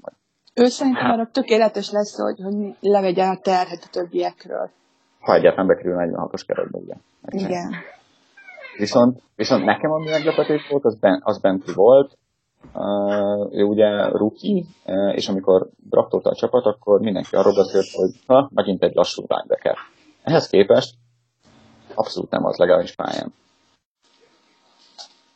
majd 0.00 0.16
Ő 0.54 0.64
szerintem 0.64 1.10
arra 1.10 1.28
tökéletes 1.32 1.90
lesz, 1.90 2.18
hogy, 2.18 2.40
hogy 2.40 2.76
levegye 2.80 3.24
a 3.24 3.38
terhet 3.42 3.84
a 3.84 3.90
többiekről. 3.90 4.70
Ha 5.24 5.34
egyáltalán 5.34 5.66
bekerül 5.66 5.96
46-os 5.98 6.42
keretbe, 6.46 6.78
ugye. 6.78 6.94
Igen. 7.28 7.74
Viszont, 8.76 9.22
viszont 9.36 9.64
nekem 9.64 9.90
ami 9.90 10.08
meglepetés 10.08 10.68
volt, 10.70 10.84
az, 10.84 10.98
ben, 10.98 11.20
az 11.24 11.38
Bentley 11.38 11.74
volt. 11.74 12.18
Uh, 12.74 13.54
ő 13.54 13.62
ugye 13.62 14.08
rookie, 14.08 14.62
uh, 14.84 15.14
és 15.16 15.28
amikor 15.28 15.68
draftolta 15.90 16.30
a 16.30 16.34
csapat, 16.34 16.64
akkor 16.64 17.00
mindenki 17.00 17.36
arról 17.36 17.54
beszélt, 17.54 17.86
hogy 17.92 18.10
ha, 18.26 18.50
megint 18.54 18.82
egy 18.82 18.94
lassú 18.94 19.24
linebacker. 19.28 19.76
Ehhez 20.22 20.48
képest 20.48 20.94
abszolút 21.94 22.30
nem 22.30 22.44
az 22.44 22.56
legalábbis 22.56 22.94
pályán. 22.94 23.32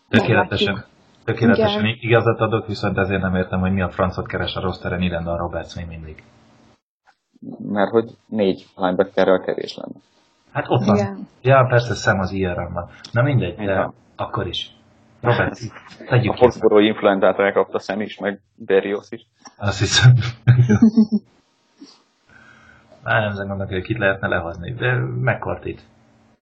Tökéletesen. 0.09 0.85
Tökéletesen 1.25 1.85
Igen. 1.85 1.99
igazat 2.01 2.41
adok, 2.41 2.67
viszont 2.67 2.99
ezért 2.99 3.23
nem 3.23 3.35
értem, 3.35 3.61
hogy 3.61 3.73
mi 3.73 3.81
a 3.83 3.91
francot 3.91 4.27
keres 4.27 4.55
a 4.55 4.61
rosteren 4.61 5.03
Irenda 5.03 5.33
a 5.33 5.37
Roberts 5.37 5.77
még 5.77 5.87
mindig. 5.87 6.23
Mert 7.59 7.91
hogy 7.91 8.17
négy 8.27 8.67
linebackerrel 8.77 9.41
kevés 9.41 9.77
lenne. 9.77 10.01
Hát 10.53 10.65
ott 10.69 10.85
van. 10.85 10.97
Igen. 10.97 11.29
Ja, 11.43 11.67
persze, 11.69 11.95
szem 11.95 12.19
az 12.19 12.33
IRM 12.33 12.73
van. 12.73 12.89
Na 13.13 13.23
mindegy, 13.23 13.57
de 13.57 13.63
Igen. 13.63 13.93
akkor 14.17 14.47
is. 14.47 14.77
Robert, 15.21 15.59
tegyük 16.09 16.33
A 16.33 16.37
foszforó 16.37 16.79
influenzát 16.79 17.39
elkapta 17.39 17.79
Sam 17.79 18.01
is, 18.01 18.19
meg 18.19 18.41
Berrios 18.55 19.07
is. 19.11 19.27
Azt 19.57 19.79
hiszem. 19.79 20.13
Már 23.03 23.23
nem 23.23 23.49
gondolok, 23.49 23.69
hogy 23.69 23.83
kit 23.83 23.99
lehetne 23.99 24.29
lehozni, 24.29 24.73
de 24.73 24.93
McCarthy-t. 24.97 25.83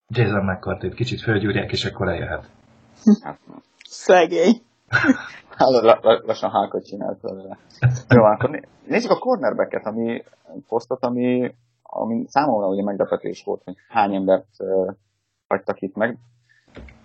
Jason 0.08 0.44
McCarthy-t 0.44 0.94
kicsit 0.94 1.20
fölgyúrják, 1.20 1.72
és 1.72 1.84
akkor 1.84 2.08
eljöhet. 2.08 2.48
Hát, 3.22 3.38
Szegény. 3.88 4.62
La- 5.58 6.22
lassan 6.24 6.50
hákat 6.50 6.84
csinált 6.84 7.20
vele. 7.20 7.58
Jó, 8.08 8.22
akkor 8.22 8.50
né- 8.50 8.68
nézzük 8.86 9.10
a 9.10 9.18
cornerbacket, 9.18 9.86
ami 9.86 10.22
posztot, 10.68 11.04
ami, 11.04 11.54
ami 11.82 12.24
számomra 12.28 12.68
ugye 12.68 12.82
meglepetés 12.82 13.44
volt, 13.44 13.62
hogy 13.64 13.76
hány 13.88 14.14
embert 14.14 14.46
uh, 14.58 14.94
hagytak 15.48 15.80
itt 15.80 15.94
meg. 15.94 16.18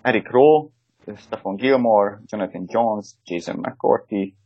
Eric 0.02 0.30
Rowe, 0.30 0.68
Stephen 1.16 1.54
Gilmore, 1.54 2.20
Jonathan 2.26 2.64
Jones, 2.66 3.14
Jason 3.24 3.56
McCourty, 3.56 4.36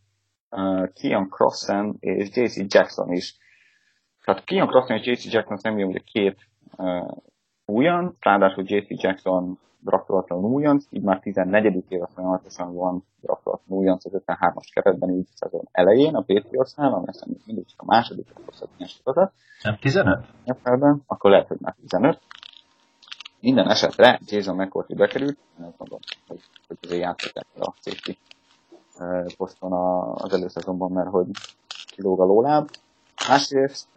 uh, 0.51 0.93
Keon 0.93 1.29
Crossen 1.29 1.97
és 2.01 2.29
JC 2.37 2.75
Jackson 2.75 3.13
is. 3.13 3.37
Tehát 4.25 4.45
Keon 4.45 4.69
Crossen 4.69 4.97
és 4.97 5.07
JC 5.07 5.33
Jackson 5.33 5.57
személy 5.57 5.85
ugye 5.85 5.99
két 5.99 6.39
uh, 6.77 7.11
újonc, 7.67 8.15
ráadásul 8.21 8.65
JC 8.67 9.03
Jackson 9.03 9.59
draftolatlan 9.81 10.45
újonc, 10.45 10.85
így 10.91 11.03
már 11.03 11.21
14. 11.21 11.85
éve 11.89 12.09
folyamatosan 12.15 12.75
van 12.75 13.05
draftolatlan 13.21 13.79
újonc 13.79 14.05
az 14.05 14.13
53-as 14.27 14.69
keretben, 14.73 15.11
így 15.11 15.27
szezon 15.35 15.69
elején 15.73 16.15
a 16.15 16.23
Patriotsnál, 16.23 16.93
ami 16.93 17.07
aztán 17.07 17.29
még 17.29 17.43
mindig 17.47 17.67
csak 17.67 17.83
a 17.83 17.85
második 17.85 18.27
osztatnyás 18.47 18.91
sorozat, 18.91 19.33
Nem 19.63 19.77
15? 19.81 20.25
NFL-ben, 20.45 21.03
akkor 21.07 21.31
lehet, 21.31 21.49
hogy 21.49 21.59
már 21.61 21.75
15. 21.81 22.21
Minden 23.41 23.69
esetre 23.69 24.21
Jason 24.27 24.57
McCourty 24.57 24.95
bekerült, 24.95 25.39
azt 25.61 25.79
mondom, 25.79 25.99
hogy, 26.27 26.41
hogy 26.69 26.77
azért 26.83 27.01
játszották 27.01 27.47
a 27.59 27.75
safety 27.81 28.19
eh, 28.99 29.25
poszton 29.37 29.73
az 30.15 30.33
előszezonban, 30.33 30.93
mert 30.93 31.09
hogy 31.09 31.27
kilóg 31.95 32.21
a 32.21 32.25
lóláb. 32.25 32.69
Másrészt 33.29 33.89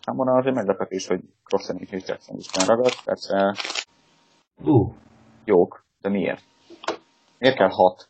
számomra 0.00 0.36
azért 0.36 0.54
meglepetés, 0.54 1.06
hogy 1.06 1.20
Crossen 1.44 1.76
és 1.78 1.90
Jackson 1.90 2.36
is 2.36 2.46
ragadt, 2.66 3.04
persze 3.04 3.54
Ú, 4.62 4.94
jók, 5.44 5.84
de 6.00 6.08
miért? 6.08 6.42
Miért 7.38 7.56
kell 7.56 7.70
hat 7.70 8.08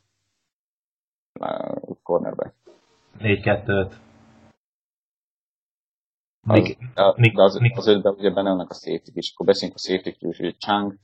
uh, 1.40 1.96
cornerback? 2.02 2.54
4-2-5. 3.18 3.92
Az, 6.46 6.58
Nick, 7.16 7.34
de, 7.34 7.42
az, 7.42 7.60
az 7.74 7.86
ötben 7.86 8.14
ugye 8.14 8.30
benne 8.30 8.48
vannak 8.48 8.70
a 8.70 8.74
safety 8.74 9.10
is. 9.12 9.32
Akkor 9.32 9.46
beszéljünk 9.46 9.78
a 9.78 9.82
safety 9.82 10.16
is, 10.18 10.38
hogy 10.38 10.56
Chang, 10.58 10.94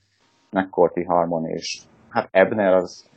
McCourty, 0.49 1.03
Harmon 1.03 1.45
és 1.45 1.81
hát 2.09 2.27
Ebner 2.31 2.73
az 2.73 3.09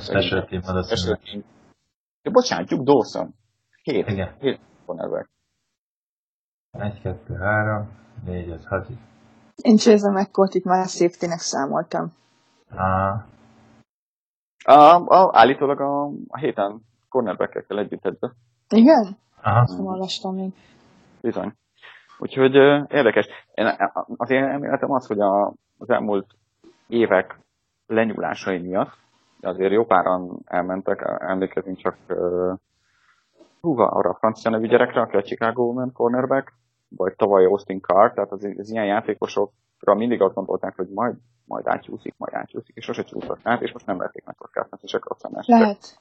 special 0.00 0.44
team 0.44 0.82
special 0.82 1.16
team. 1.16 1.44
Ja, 2.22 2.30
bocsánat, 2.30 2.68
Duke 2.68 2.82
Dawson. 2.82 3.34
Hét. 3.82 4.08
Igen. 4.08 4.36
Hét 4.40 4.60
cornerback. 4.86 5.35
1, 6.80 7.00
2, 7.02 7.34
3, 7.34 7.88
4, 8.24 8.48
5, 8.48 8.64
6. 8.64 8.86
Én 9.62 9.76
Jason 9.78 10.12
McCourt 10.12 10.54
itt 10.54 10.64
már 10.64 10.86
safety 10.86 11.26
számoltam. 11.36 12.12
Ah. 12.70 13.22
A, 14.64 15.04
a, 15.06 15.30
állítólag 15.32 15.80
a, 15.80 16.04
a 16.28 16.38
héten 16.38 16.80
cornerback-ekkel 17.08 17.78
együtt 17.78 18.06
edzett. 18.06 18.34
Igen? 18.68 19.16
Aha. 19.42 19.60
Azt 19.60 19.76
nem 19.76 19.86
olvastam 19.86 20.34
még. 20.34 20.52
Bizony. 21.20 21.52
Úgyhogy 22.18 22.54
érdekes. 22.88 23.26
Én, 23.54 23.76
az 24.16 24.30
én 24.30 24.44
elméletem 24.44 24.90
az, 24.90 25.06
hogy 25.06 25.20
a, 25.20 25.52
az 25.78 25.90
elmúlt 25.90 26.26
évek 26.86 27.38
lenyúlásai 27.86 28.58
miatt, 28.58 28.92
azért 29.40 29.72
jó 29.72 29.84
páran 29.84 30.38
elmentek, 30.44 31.16
emlékezünk 31.18 31.76
csak 31.76 31.96
uh, 32.08 32.58
húha, 33.60 33.84
arra 33.84 34.10
a 34.10 34.16
francia 34.18 34.50
nevű 34.50 34.66
gyerekre, 34.66 35.00
aki 35.00 35.16
a 35.16 35.22
Chicago 35.22 35.72
ment 35.72 35.92
cornerback, 35.92 36.52
vagy 36.88 37.14
tavaly 37.16 37.44
Austin 37.44 37.80
Carr, 37.80 38.12
tehát 38.12 38.32
az, 38.32 38.48
az 38.58 38.70
ilyen 38.70 38.86
játékosokra 38.86 39.94
mindig 39.94 40.22
azt 40.22 40.34
gondolták, 40.34 40.76
hogy 40.76 40.88
majd, 40.94 41.14
majd 41.44 41.66
átcsúszik, 41.66 42.14
majd 42.18 42.34
átcsúszik, 42.34 42.76
és 42.76 42.84
sose 42.84 43.02
csúszott 43.02 43.40
át, 43.42 43.62
és 43.62 43.72
most 43.72 43.86
nem 43.86 43.98
vették 43.98 44.24
meg 44.24 44.34
kockázatnak, 44.34 44.82
és 44.82 44.94
akkor 44.94 45.16
aztán 45.18 45.42
Lehet. 45.46 45.98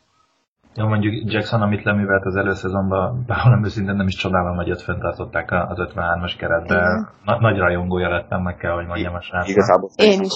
Jó, 0.77 0.87
mondjuk 0.87 1.31
Jackson, 1.31 1.61
amit 1.61 1.83
leművelt 1.83 2.25
az 2.25 2.35
előszezonban, 2.35 3.23
bár 3.27 3.59
őszintén 3.63 3.95
nem 3.95 4.07
is 4.07 4.15
csodálom, 4.15 4.55
hogy 4.55 4.71
ott 4.71 4.81
fenntartották 4.81 5.51
az 5.51 5.77
53-as 5.79 6.35
keretbe. 6.37 7.09
Na, 7.25 7.39
nagy 7.39 7.57
rajongója 7.57 8.09
lettem, 8.09 8.41
meg 8.41 8.55
kell, 8.55 8.71
hogy 8.71 8.85
mondjam 8.85 9.13
a 9.13 9.21
srácnak. 9.21 9.49
Igazából 9.49 9.89
Én 9.95 10.21
is. 10.21 10.33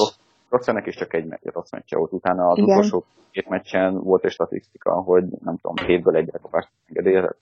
Rosszenek 0.49 0.85
is 0.85 0.95
csak 0.95 1.13
egy 1.13 1.25
me- 1.25 1.41
rossz 1.43 1.71
meccse 1.71 1.97
volt. 1.97 2.11
Utána 2.13 2.47
az 2.47 2.57
Igen. 2.57 2.69
utolsó 2.69 3.05
két 3.31 3.49
meccsen 3.49 4.03
volt 4.03 4.25
egy 4.25 4.31
statisztika, 4.31 4.91
hogy 4.91 5.23
nem 5.43 5.57
tudom, 5.57 5.85
hétből 5.85 6.15
egy 6.15 6.29
elkapást 6.33 6.69
engedélyezett 6.87 7.37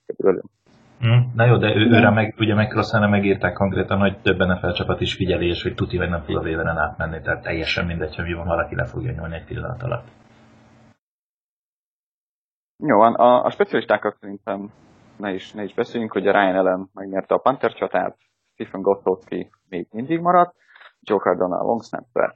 Hm, 0.99 1.35
Na 1.35 1.45
jó, 1.45 1.57
de 1.57 1.75
ő, 1.75 1.89
őre 1.89 2.09
meg, 2.09 2.35
ugye 2.39 2.53
meg 2.53 2.67
Crossanra 2.67 3.07
megírták 3.07 3.53
konkrétan, 3.53 3.99
hogy 3.99 4.17
több 4.17 4.37
NFL 4.37 4.71
csapat 4.71 5.01
is 5.01 5.15
figyeli, 5.15 5.47
és 5.47 5.63
hogy 5.63 5.75
tuti, 5.75 5.97
hogy 5.97 6.09
nem 6.09 6.23
tud 6.25 6.35
a 6.35 6.41
véveren 6.41 6.77
átmenni, 6.77 7.21
tehát 7.21 7.43
teljesen 7.43 7.85
mindegy, 7.85 8.15
hogy 8.15 8.25
mi 8.25 8.33
van, 8.33 8.47
valaki 8.47 8.75
le 8.75 8.85
fogja 8.85 9.11
nyúlni 9.11 9.35
egy 9.35 9.45
pillanat 9.45 9.83
alatt. 9.83 10.07
Jó, 12.83 12.97
van, 12.97 13.13
a, 13.13 13.43
a 13.45 13.49
specialistákkal 13.49 14.15
szerintem 14.19 14.71
ne 15.17 15.33
is, 15.33 15.51
ne 15.51 15.63
is 15.63 15.73
beszéljünk, 15.73 16.11
hogy 16.11 16.27
a 16.27 16.31
Ryan 16.31 16.55
Allen 16.55 16.89
megnyerte 16.93 17.35
a 17.35 17.37
Panther 17.37 17.73
csatát, 17.73 18.17
Stephen 18.53 18.81
Gostkowski 18.81 19.51
még 19.69 19.87
mindig 19.91 20.19
maradt, 20.19 20.55
Joe 21.01 21.19
Cardona 21.19 21.59
a 21.59 21.63
long 21.63 21.83
snapper. 21.83 22.35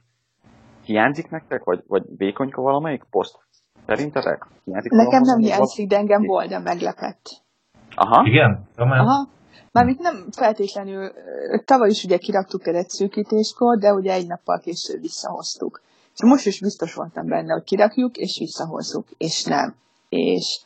Hiányzik 0.84 1.30
nektek, 1.30 1.64
vagy, 1.64 1.82
vagy 1.86 2.02
vékonyka 2.16 2.62
valamelyik 2.62 3.04
poszt? 3.10 3.38
Szerintetek? 3.86 4.46
Hiányzik 4.64 4.92
Nekem 4.92 5.22
nem 5.22 5.38
hiányzik, 5.38 5.88
de 5.88 5.96
engem 5.96 6.22
Bolden 6.22 6.62
meglepett. 6.62 7.42
Aha, 7.94 8.26
Igen? 8.26 8.68
Román? 8.76 8.98
Aha. 8.98 9.28
Mármint 9.72 9.98
nem 9.98 10.26
feltétlenül, 10.30 11.12
tavaly 11.64 11.90
is 11.90 12.04
ugye 12.04 12.18
kiraktuk 12.18 12.62
keretszűkítéskor, 12.62 13.78
de 13.78 13.92
ugye 13.92 14.12
egy 14.12 14.26
nappal 14.26 14.58
később 14.58 15.00
visszahoztuk. 15.00 15.82
És 16.14 16.22
most 16.22 16.46
is 16.46 16.60
biztos 16.60 16.94
voltam 16.94 17.26
benne, 17.26 17.52
hogy 17.52 17.64
kirakjuk, 17.64 18.16
és 18.16 18.38
visszahozzuk, 18.38 19.08
és 19.18 19.44
nem. 19.44 19.74
És 20.08 20.60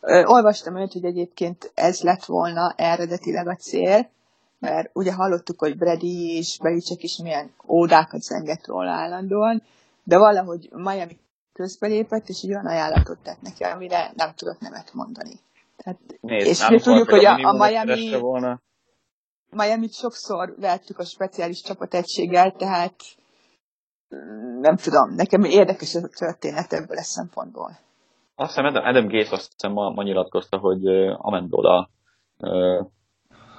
ö, 0.00 0.24
olvastam 0.24 0.76
őt, 0.76 0.92
hogy 0.92 1.04
egyébként 1.04 1.72
ez 1.74 2.00
lett 2.00 2.24
volna 2.24 2.74
eredetileg 2.76 3.48
a 3.48 3.54
cél, 3.54 4.10
mert 4.58 4.90
ugye 4.92 5.12
hallottuk, 5.12 5.58
hogy 5.58 5.76
Brady 5.76 6.36
és 6.36 6.58
Belicek 6.62 7.02
is 7.02 7.16
milyen 7.16 7.50
ódákat 7.68 8.20
zengett 8.20 8.66
róla 8.66 8.90
állandóan, 8.90 9.62
de 10.04 10.18
valahogy 10.18 10.68
Miami 10.72 11.18
közbelépett, 11.52 12.28
és 12.28 12.42
egy 12.42 12.50
olyan 12.50 12.66
ajánlatot 12.66 13.18
tett 13.22 13.42
neki, 13.42 13.62
amire 13.62 14.12
nem 14.16 14.32
tudott 14.34 14.60
nemet 14.60 14.90
mondani. 14.94 15.40
Tehát, 15.76 15.98
Nézd, 16.20 16.46
és 16.46 16.68
ugye 16.68 16.78
tudjuk, 16.78 17.10
hogy 17.10 17.24
a, 17.24 17.34
a 17.42 17.52
Miami, 17.52 18.18
Volna. 18.20 18.60
Miami-t 19.50 19.92
sokszor 19.92 20.54
vettük 20.58 20.98
a 20.98 21.04
speciális 21.04 21.62
csapategységgel, 21.62 22.52
tehát 22.52 22.94
mm, 24.14 24.60
nem 24.60 24.76
tudom, 24.76 25.14
nekem 25.14 25.42
érdekes 25.44 25.94
ez 25.94 26.04
a 26.04 26.16
történet 26.18 26.72
ebből 26.72 26.96
a 26.96 27.02
szempontból. 27.02 27.70
Azt 28.34 28.48
hiszem 28.48 28.64
Adam, 28.64 28.84
Adam 28.84 29.08
Gates 29.08 29.30
azt 29.30 29.52
hiszem 29.52 29.72
ma, 29.72 29.90
ma 29.90 30.02
nyilatkozta, 30.02 30.58
hogy 30.58 30.88
uh, 30.88 31.26
Amendola 31.26 31.90
uh, 32.38 32.86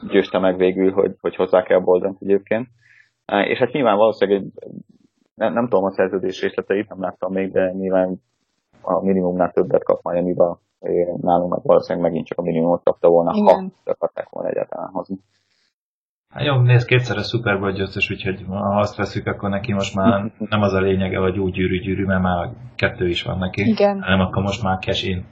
győzte 0.07 0.39
meg 0.39 0.57
végül, 0.57 0.91
hogy, 0.91 1.15
hogy 1.21 1.35
hozzá 1.35 1.63
kell 1.63 1.79
Boldent 1.79 2.21
egyébként. 2.21 2.67
Uh, 3.31 3.49
és 3.49 3.57
hát 3.57 3.71
nyilván 3.71 3.97
valószínűleg 3.97 4.41
egy, 4.41 4.51
nem, 5.35 5.53
nem 5.53 5.67
tudom 5.67 5.83
a 5.83 5.91
szerződés 5.91 6.41
részleteit, 6.41 6.89
nem 6.89 7.01
láttam 7.01 7.33
még, 7.33 7.51
de 7.51 7.71
nyilván 7.71 8.21
a 8.81 9.03
minimumnál 9.03 9.51
többet 9.51 9.83
kap 9.83 10.01
Miami-ba, 10.03 10.61
nálunk 11.21 11.51
meg 11.51 11.59
valószínűleg 11.63 12.09
megint 12.09 12.27
csak 12.27 12.37
a 12.37 12.41
minimumot 12.41 12.83
kapta 12.83 13.09
volna, 13.09 13.31
Igen. 13.35 13.73
ha 13.83 13.91
akarták 13.91 14.29
volna 14.29 14.49
egyáltalán 14.49 14.89
hozni. 14.89 15.19
Hát 16.29 16.43
jó, 16.43 16.55
nézd, 16.55 16.87
kétszer 16.87 17.17
a 17.17 17.23
Super 17.23 17.59
Bowl 17.59 17.71
győztes, 17.71 18.11
úgyhogy 18.11 18.45
ha 18.47 18.79
azt 18.79 18.95
veszük, 18.95 19.27
akkor 19.27 19.49
neki 19.49 19.73
most 19.73 19.95
már 19.95 20.31
nem 20.49 20.61
az 20.61 20.73
a 20.73 20.79
lényege, 20.79 21.17
hogy 21.17 21.39
úgy 21.39 21.53
gyűrű-gyűrű, 21.53 22.05
mert 22.05 22.21
már 22.21 22.49
kettő 22.75 23.07
is 23.07 23.23
van 23.23 23.37
neki. 23.37 23.61
Igen. 23.61 24.01
Hanem 24.01 24.19
akkor 24.19 24.43
most 24.43 24.63
már 24.63 24.79
cash 24.79 25.07
in. 25.07 25.25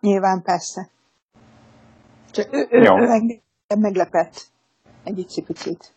Nyilván 0.00 0.42
persze. 0.42 0.88
Csak 2.30 2.54
ő, 2.54 2.66
ő, 2.70 2.82
Jó. 2.82 2.98
ő 2.98 3.78
meglepett 3.78 4.34
egy 5.04 5.18
icipicit. 5.18 5.94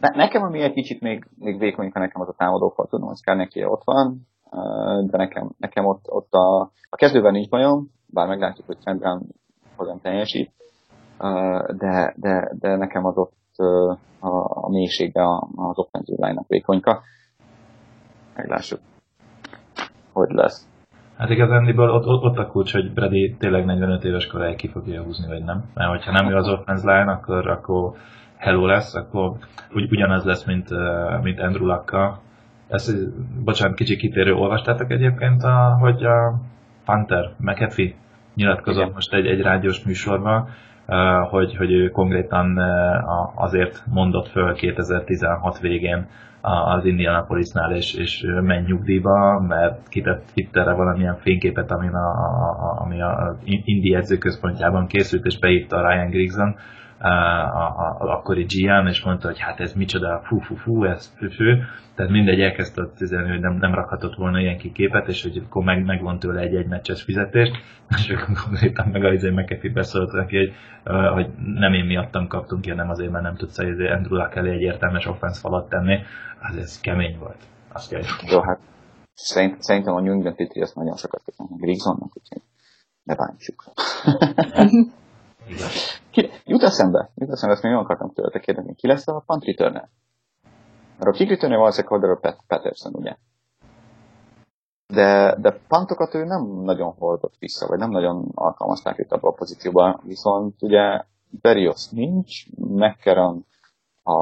Ne, 0.00 0.08
nekem 0.08 0.42
ami 0.42 0.60
egy 0.60 0.72
kicsit 0.72 1.00
még, 1.00 1.26
még 1.38 1.58
vékonyka 1.58 1.98
nekem 1.98 2.20
az 2.20 2.28
a 2.28 2.34
támadófal, 2.36 2.86
tudom, 2.86 3.06
hogy 3.06 3.16
Skarneki 3.16 3.64
ott 3.64 3.82
van, 3.84 4.26
de 5.06 5.16
nekem, 5.16 5.50
nekem 5.58 5.84
ott, 5.84 6.04
ott 6.08 6.32
a, 6.32 6.60
a 6.90 6.96
kezdőben 6.96 7.32
nincs 7.32 7.48
bajom, 7.48 7.90
bár 8.06 8.28
meglátjuk, 8.28 8.66
hogy 8.66 8.78
Trent 8.78 9.24
hogyan 9.76 10.00
teljesít, 10.00 10.50
de, 11.76 12.14
de, 12.16 12.52
de 12.58 12.76
nekem 12.76 13.04
az 13.04 13.16
ott 13.16 13.32
a, 14.20 14.64
a 14.66 14.68
mélysége 14.68 15.22
az 15.56 15.78
offenzív 15.78 16.16
line 16.18 16.42
vékonyka. 16.48 17.00
Meglássuk, 18.36 18.80
hogy 20.12 20.30
lesz. 20.30 20.66
Hát 21.16 21.30
igazándiból 21.30 21.90
ott, 21.90 22.06
ott, 22.06 22.22
ott 22.22 22.38
a 22.38 22.46
kulcs, 22.46 22.72
hogy 22.72 22.92
Brady 22.92 23.36
tényleg 23.38 23.64
45 23.64 24.04
éves 24.04 24.26
koráig 24.26 24.56
ki 24.56 24.68
fogja 24.68 25.02
húzni, 25.02 25.26
vagy 25.26 25.44
nem. 25.44 25.64
Mert 25.74 25.90
hogyha 25.90 26.12
nem 26.12 26.30
ő 26.30 26.36
az 26.36 26.48
offense 26.48 26.92
line, 26.92 27.12
akkor, 27.12 27.48
akkor 27.48 27.92
hello 28.36 28.66
lesz, 28.66 28.94
akkor 28.94 29.32
ugy, 29.74 29.90
ugyanaz 29.90 30.24
lesz, 30.24 30.44
mint, 30.44 30.68
mint 31.22 31.40
Andrew 31.40 31.66
Lacka. 31.66 32.20
Ezt, 32.72 33.08
bocsánat, 33.44 33.76
kicsi 33.76 33.96
kitérő, 33.96 34.34
olvastátok 34.34 34.90
egyébként, 34.90 35.42
a, 35.42 35.76
hogy 35.80 36.04
a 36.04 36.40
Panther, 36.84 37.32
McAfee 37.36 37.92
nyilatkozott 38.34 38.82
Igen. 38.82 38.94
most 38.94 39.14
egy, 39.14 39.26
egy 39.26 39.40
rádiós 39.40 39.84
műsorban, 39.84 40.48
hogy, 41.30 41.56
hogy 41.56 41.72
ő 41.72 41.88
konkrétan 41.88 42.58
azért 43.34 43.82
mondott 43.86 44.28
föl 44.28 44.54
2016 44.54 45.58
végén 45.58 46.06
az 46.40 46.84
Indianapolisnál, 46.84 47.72
és, 47.72 47.94
és 47.94 48.26
menj 48.40 48.66
nyugdíjba, 48.66 49.40
mert 49.40 49.88
kitett 49.88 50.24
Twitterre 50.34 50.72
valamilyen 50.72 51.16
fényképet, 51.16 51.70
ami 51.70 51.88
a, 51.88 52.80
ami 52.80 53.02
a 53.02 53.38
Indi 53.44 53.94
edzőközpontjában 53.94 54.86
készült, 54.86 55.24
és 55.24 55.38
beírta 55.38 55.76
a 55.76 55.88
Ryan 55.88 56.10
Grigson, 56.10 56.56
a, 57.02 57.96
akkori 57.98 58.46
GM, 58.48 58.86
és 58.86 59.02
mondta, 59.02 59.26
hogy 59.26 59.38
hát 59.38 59.60
ez 59.60 59.72
micsoda, 59.72 60.20
fú, 60.24 60.38
fú, 60.38 60.54
fú, 60.54 60.84
ez 60.84 61.12
fő, 61.16 61.28
fő. 61.28 61.64
Tehát 61.94 62.12
mindegy 62.12 62.40
elkezdte 62.40 62.82
ott 62.82 63.00
üzenni, 63.00 63.28
hogy 63.28 63.40
nem, 63.40 63.54
nem 63.54 63.74
rakhatott 63.74 64.14
volna 64.14 64.40
ilyen 64.40 64.58
kiképet, 64.58 65.08
és 65.08 65.22
hogy 65.22 65.42
akkor 65.46 65.64
meg, 65.64 65.84
megvon 65.84 66.18
tőle 66.18 66.40
egy 66.40 66.54
egy 66.54 66.66
meccses 66.66 67.02
fizetést, 67.02 67.52
és 67.96 68.10
akkor 68.10 68.34
konkrétan 68.44 68.88
meg 68.88 69.04
az 69.04 69.12
izé 69.12 69.30
McAfee 69.30 69.72
beszólt 69.72 70.12
neki, 70.12 70.36
hogy, 70.36 70.52
hogy 71.12 71.26
nem 71.54 71.72
én 71.72 71.84
miattam 71.84 72.26
kaptunk 72.26 72.60
ki, 72.60 72.70
nem 72.70 72.90
azért, 72.90 73.10
mert 73.10 73.24
nem 73.24 73.36
tudsz 73.36 73.58
egy 73.58 73.80
Andrew 73.80 74.16
Luck 74.16 74.34
elé 74.34 74.50
egy 74.50 74.60
értelmes 74.60 75.06
offense 75.06 75.40
falat 75.40 75.68
tenni, 75.68 75.98
az 76.40 76.56
ez 76.56 76.80
kemény 76.80 77.18
volt. 77.18 77.38
Azt 77.72 77.90
kell, 77.90 78.00
hogy 78.00 78.30
Jó, 78.30 78.40
hát 78.40 78.58
szerint, 79.14 79.62
szerintem 79.62 79.94
a 79.94 80.00
New 80.00 80.12
England 80.12 80.36
Patriots 80.36 80.74
nagyon 80.74 80.96
sokat 80.96 81.22
köszönhet 81.24 81.58
Grigsonnak, 81.58 82.16
úgyhogy 82.16 82.42
ne 83.02 83.14
bántsuk. 83.14 83.64
Ki, 86.12 86.30
jut 86.44 86.62
eszembe, 86.62 87.10
jut 87.14 87.30
eszembe, 87.30 87.54
ezt 87.54 87.62
még 87.62 87.72
nem 87.72 87.80
akartam 87.80 88.12
tőletek 88.12 88.42
kérdezni. 88.42 88.74
Ki 88.74 88.86
lesz 88.86 89.08
a 89.08 89.22
punt 89.26 89.44
returner? 89.44 89.88
Mert 90.98 91.10
a 91.10 91.10
kick 91.10 91.30
returner 91.30 91.58
valószínűleg 91.58 91.90
Cordero 91.90 92.18
Pat- 92.18 92.44
Patterson, 92.46 92.94
ugye? 92.94 93.16
De, 94.86 95.36
de 95.40 95.60
pantokat 95.68 96.14
ő 96.14 96.24
nem 96.24 96.42
nagyon 96.62 96.92
hordott 96.98 97.34
vissza, 97.38 97.66
vagy 97.66 97.78
nem 97.78 97.90
nagyon 97.90 98.30
alkalmazták 98.34 98.98
őt 98.98 99.12
abba 99.12 99.28
a 99.28 99.32
pozícióba, 99.32 100.00
viszont 100.02 100.62
ugye 100.62 101.04
Berrios 101.40 101.88
nincs, 101.88 102.50
McCarron 102.56 103.46
a, 104.02 104.12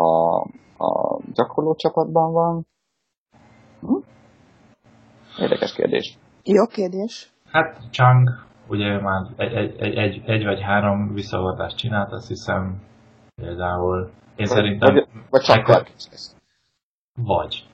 a 0.84 1.20
gyakorló 1.32 1.74
csapatban 1.74 2.32
van. 2.32 2.66
Hm? 3.80 3.96
Érdekes 5.38 5.72
kérdés. 5.72 6.18
Jó 6.44 6.66
kérdés. 6.66 7.32
Hát 7.44 7.78
Chang 7.90 8.28
ugye 8.70 9.00
már 9.00 9.26
egy, 9.36 9.52
egy, 9.54 9.96
egy, 9.96 10.22
egy, 10.26 10.44
vagy 10.44 10.60
három 10.60 11.12
visszavadást 11.14 11.76
csinált, 11.76 12.12
azt 12.12 12.28
hiszem 12.28 12.82
például. 13.34 14.10
Én 14.36 14.46
szerintem 14.46 14.94
Vagy, 14.94 15.06
vagy 15.30 15.42
csak 15.42 15.56
Ekkor- 15.56 15.92
vagy. 17.14 17.64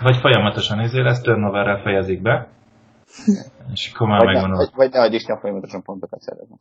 Vagy 0.00 0.16
folyamatosan 0.16 0.80
izé 0.80 1.00
lesz, 1.00 1.20
turnoverrel 1.20 1.82
fejezik 1.82 2.22
be, 2.22 2.48
és 3.72 3.92
akkor 3.94 4.08
már 4.08 4.24
Vagy, 4.24 4.34
ne, 4.34 4.56
vagy, 4.56 4.70
vagy 4.74 4.90
nehogy 4.92 5.14
Isten 5.14 5.38
folyamatosan 5.38 5.82
pontokat 5.82 6.20
szereznek. 6.20 6.58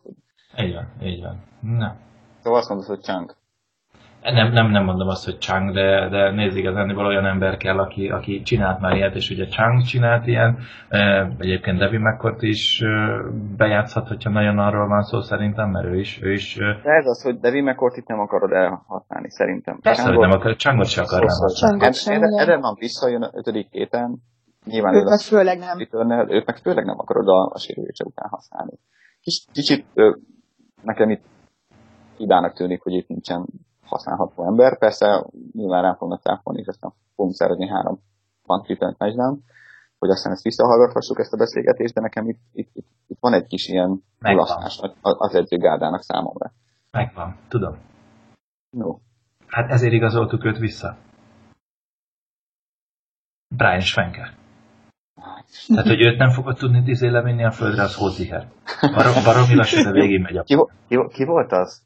Így 0.57 0.73
van, 0.73 0.87
így 1.01 1.21
van. 1.21 1.43
Na. 1.59 1.95
Szóval 2.41 2.59
azt 2.59 2.69
mondod, 2.69 2.87
hogy 2.87 3.01
Chunk. 3.01 3.35
Nem, 4.33 4.51
nem, 4.51 4.71
nem 4.71 4.83
mondom 4.83 5.07
azt, 5.07 5.25
hogy 5.25 5.37
Chang, 5.37 5.73
de, 5.73 6.09
de 6.09 6.31
nézd 6.31 6.57
igazán, 6.57 6.97
olyan 6.97 7.25
ember 7.25 7.57
kell, 7.57 7.79
aki, 7.79 8.09
aki 8.09 8.41
csinált 8.41 8.79
már 8.79 8.95
ilyet, 8.95 9.15
és 9.15 9.29
ugye 9.29 9.45
Chang 9.47 9.83
csinált 9.83 10.27
ilyen, 10.27 10.57
egyébként 11.37 11.77
Devi 11.77 11.97
McCourt 11.97 12.41
is 12.41 12.83
bejátszhat, 13.57 14.07
hogyha 14.07 14.29
nagyon 14.29 14.59
arról 14.59 14.87
van 14.87 15.01
szó 15.01 15.21
szerintem, 15.21 15.69
mert 15.69 15.85
ő 15.85 15.99
is... 15.99 16.19
Ő 16.21 16.31
is 16.31 16.55
de 16.55 16.91
ez 16.91 17.05
az, 17.05 17.23
hogy 17.23 17.39
Devi 17.39 17.61
McCourt 17.61 17.97
itt 17.97 18.07
nem 18.07 18.19
akarod 18.19 18.51
elhasználni 18.51 19.29
szerintem. 19.29 19.79
Persze, 19.81 20.07
hogy 20.07 20.17
nem 20.17 20.31
akar, 20.31 20.55
Changot 20.55 20.87
se 20.87 21.01
akarnám 21.01 21.27
használni. 21.27 22.39
Edelman 22.39 22.75
visszajön 22.79 23.21
a 23.21 23.29
ötödik 23.33 23.67
héten, 23.71 24.17
nyilván 24.65 24.95
őt 24.95 25.09
meg 25.09 25.19
főleg 25.19 25.57
nem. 25.59 25.77
Returner, 25.77 26.25
őt 26.29 26.45
meg 26.45 26.57
főleg 26.57 26.85
nem 26.85 26.99
akarod 26.99 27.27
a, 27.27 27.51
a 27.53 27.57
sérülése 27.59 28.03
után 28.03 28.29
használni. 28.29 28.79
Kis, 29.21 29.45
kicsit 29.51 29.85
nekem 30.81 31.09
itt 31.09 31.23
hibának 32.17 32.53
tűnik, 32.53 32.81
hogy 32.81 32.93
itt 32.93 33.07
nincsen 33.07 33.45
használható 33.85 34.45
ember. 34.45 34.77
Persze 34.77 35.25
nyilván 35.51 35.81
rá 35.81 35.93
fognak 35.93 36.21
cáfolni, 36.21 36.59
és 36.59 36.67
aztán 36.67 36.93
fogunk 37.15 37.35
szerezni 37.35 37.67
három 37.67 37.99
punt 38.43 38.67
return 38.67 38.95
touchdown, 38.97 39.43
hogy 39.99 40.09
aztán 40.09 40.31
ezt 40.31 40.43
visszahallgathassuk 40.43 41.19
ezt 41.19 41.33
a 41.33 41.37
beszélgetést, 41.37 41.93
de 41.93 42.01
nekem 42.01 42.29
itt, 42.29 42.39
itt, 42.53 42.69
itt, 42.73 42.87
itt 43.07 43.17
van 43.19 43.33
egy 43.33 43.47
kis 43.47 43.67
ilyen 43.67 44.03
mulasztás 44.19 44.79
az 45.01 45.35
edzőgárdának 45.35 46.01
számomra. 46.01 46.51
Megvan, 46.91 47.37
tudom. 47.47 47.77
No. 48.69 48.97
Hát 49.47 49.71
ezért 49.71 49.93
igazoltuk 49.93 50.45
őt 50.45 50.57
vissza. 50.57 50.97
Brian 53.47 53.79
Schwenker. 53.79 54.33
Tehát, 55.67 55.87
hogy 55.87 56.01
őt 56.01 56.17
nem 56.17 56.29
fogod 56.29 56.57
tudni 56.57 56.83
tízé 56.83 57.07
levinni 57.07 57.43
a 57.43 57.51
földre, 57.51 57.81
az 57.81 57.95
Hoziher. 57.95 58.47
Barom, 58.81 59.23
baromi 59.23 59.55
lassan, 59.55 59.83
de 59.83 59.91
végig 59.91 60.21
megy. 60.21 60.43
Ki, 60.43 60.55
ki, 60.87 61.07
ki, 61.13 61.23
volt 61.23 61.51
az? 61.51 61.83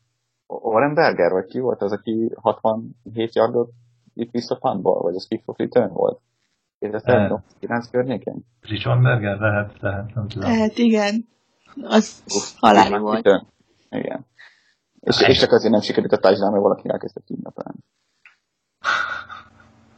Warren 0.49 0.93
Berger, 0.93 1.31
vagy 1.31 1.45
ki 1.45 1.59
volt 1.59 1.81
az, 1.81 1.91
aki 1.91 2.31
67 2.41 3.35
yardot 3.35 3.71
itt 4.13 4.31
vissza 4.31 4.55
puntból, 4.55 5.01
vagy 5.01 5.15
az 5.15 5.27
kick 5.27 5.49
of 5.49 5.57
return 5.57 5.93
volt? 5.93 6.19
2009 6.79 7.89
környékén? 7.89 8.45
Richard 8.61 9.01
Berger? 9.01 9.39
Lehet, 9.39 9.79
lehet, 9.79 10.13
nem 10.13 10.27
tudom. 10.27 10.49
Lehet, 10.49 10.77
igen. 10.77 11.27
Az 11.81 12.23
haláli 12.57 12.97
volt. 12.97 13.23
Return. 13.23 13.45
Igen. 13.89 14.25
És, 14.99 15.21
és 15.21 15.39
csak 15.39 15.51
azért 15.51 15.71
nem 15.71 15.81
sikerült 15.81 16.11
a 16.11 16.17
touchdown, 16.17 16.51
mert 16.51 16.63
valaki 16.63 16.89
elkezdett 16.89 17.29
ünnepelni. 17.29 17.79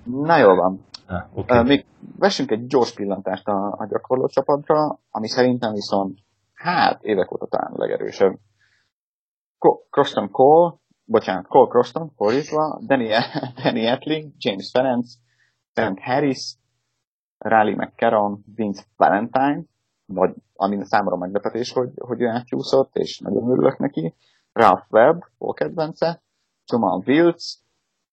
Na 0.04 0.38
jó 0.38 0.56
van. 0.56 0.86
Ah, 1.08 1.38
okay. 1.38 1.60
uh, 1.60 1.66
még 1.66 1.86
vessünk 2.18 2.52
egy 2.52 2.68
gyors 2.68 2.94
pillantást 2.94 3.48
a, 3.48 3.76
a 3.78 3.86
gyakorló 3.90 4.28
csapatra, 4.28 5.00
ami 5.10 5.28
szerintem 5.28 5.74
viszont 5.74 6.20
hát 6.54 7.04
évek 7.04 7.32
óta 7.32 7.46
talán 7.46 7.72
legerősebb. 7.76 8.38
Croston 9.90 10.32
Cole, 10.32 10.74
bocsánat, 11.06 11.48
Cole 11.48 11.68
Croston, 11.68 12.12
fordítva, 12.16 12.80
Danny, 12.86 13.08
Danny 13.64 13.86
Etling, 13.86 14.32
James 14.38 14.70
Ferenc, 14.72 15.14
Trent 15.74 16.00
Harris, 16.00 16.56
Riley 17.38 17.76
McCarron, 17.76 18.44
Vince 18.56 18.84
Valentine, 18.96 19.64
vagy 20.06 20.34
ami 20.56 20.86
számomra 20.86 21.18
meglepetés, 21.18 21.72
hogy, 21.72 21.90
hogy 21.98 22.22
ő 22.22 22.28
átcsúszott, 22.28 22.96
és 22.96 23.20
nagyon 23.20 23.50
örülök 23.50 23.78
neki, 23.78 24.16
Ralph 24.52 24.86
Webb, 24.90 25.24
Paul 25.38 25.54
kedvence, 25.54 26.22
Jamal 26.72 27.04
Wills, 27.06 27.60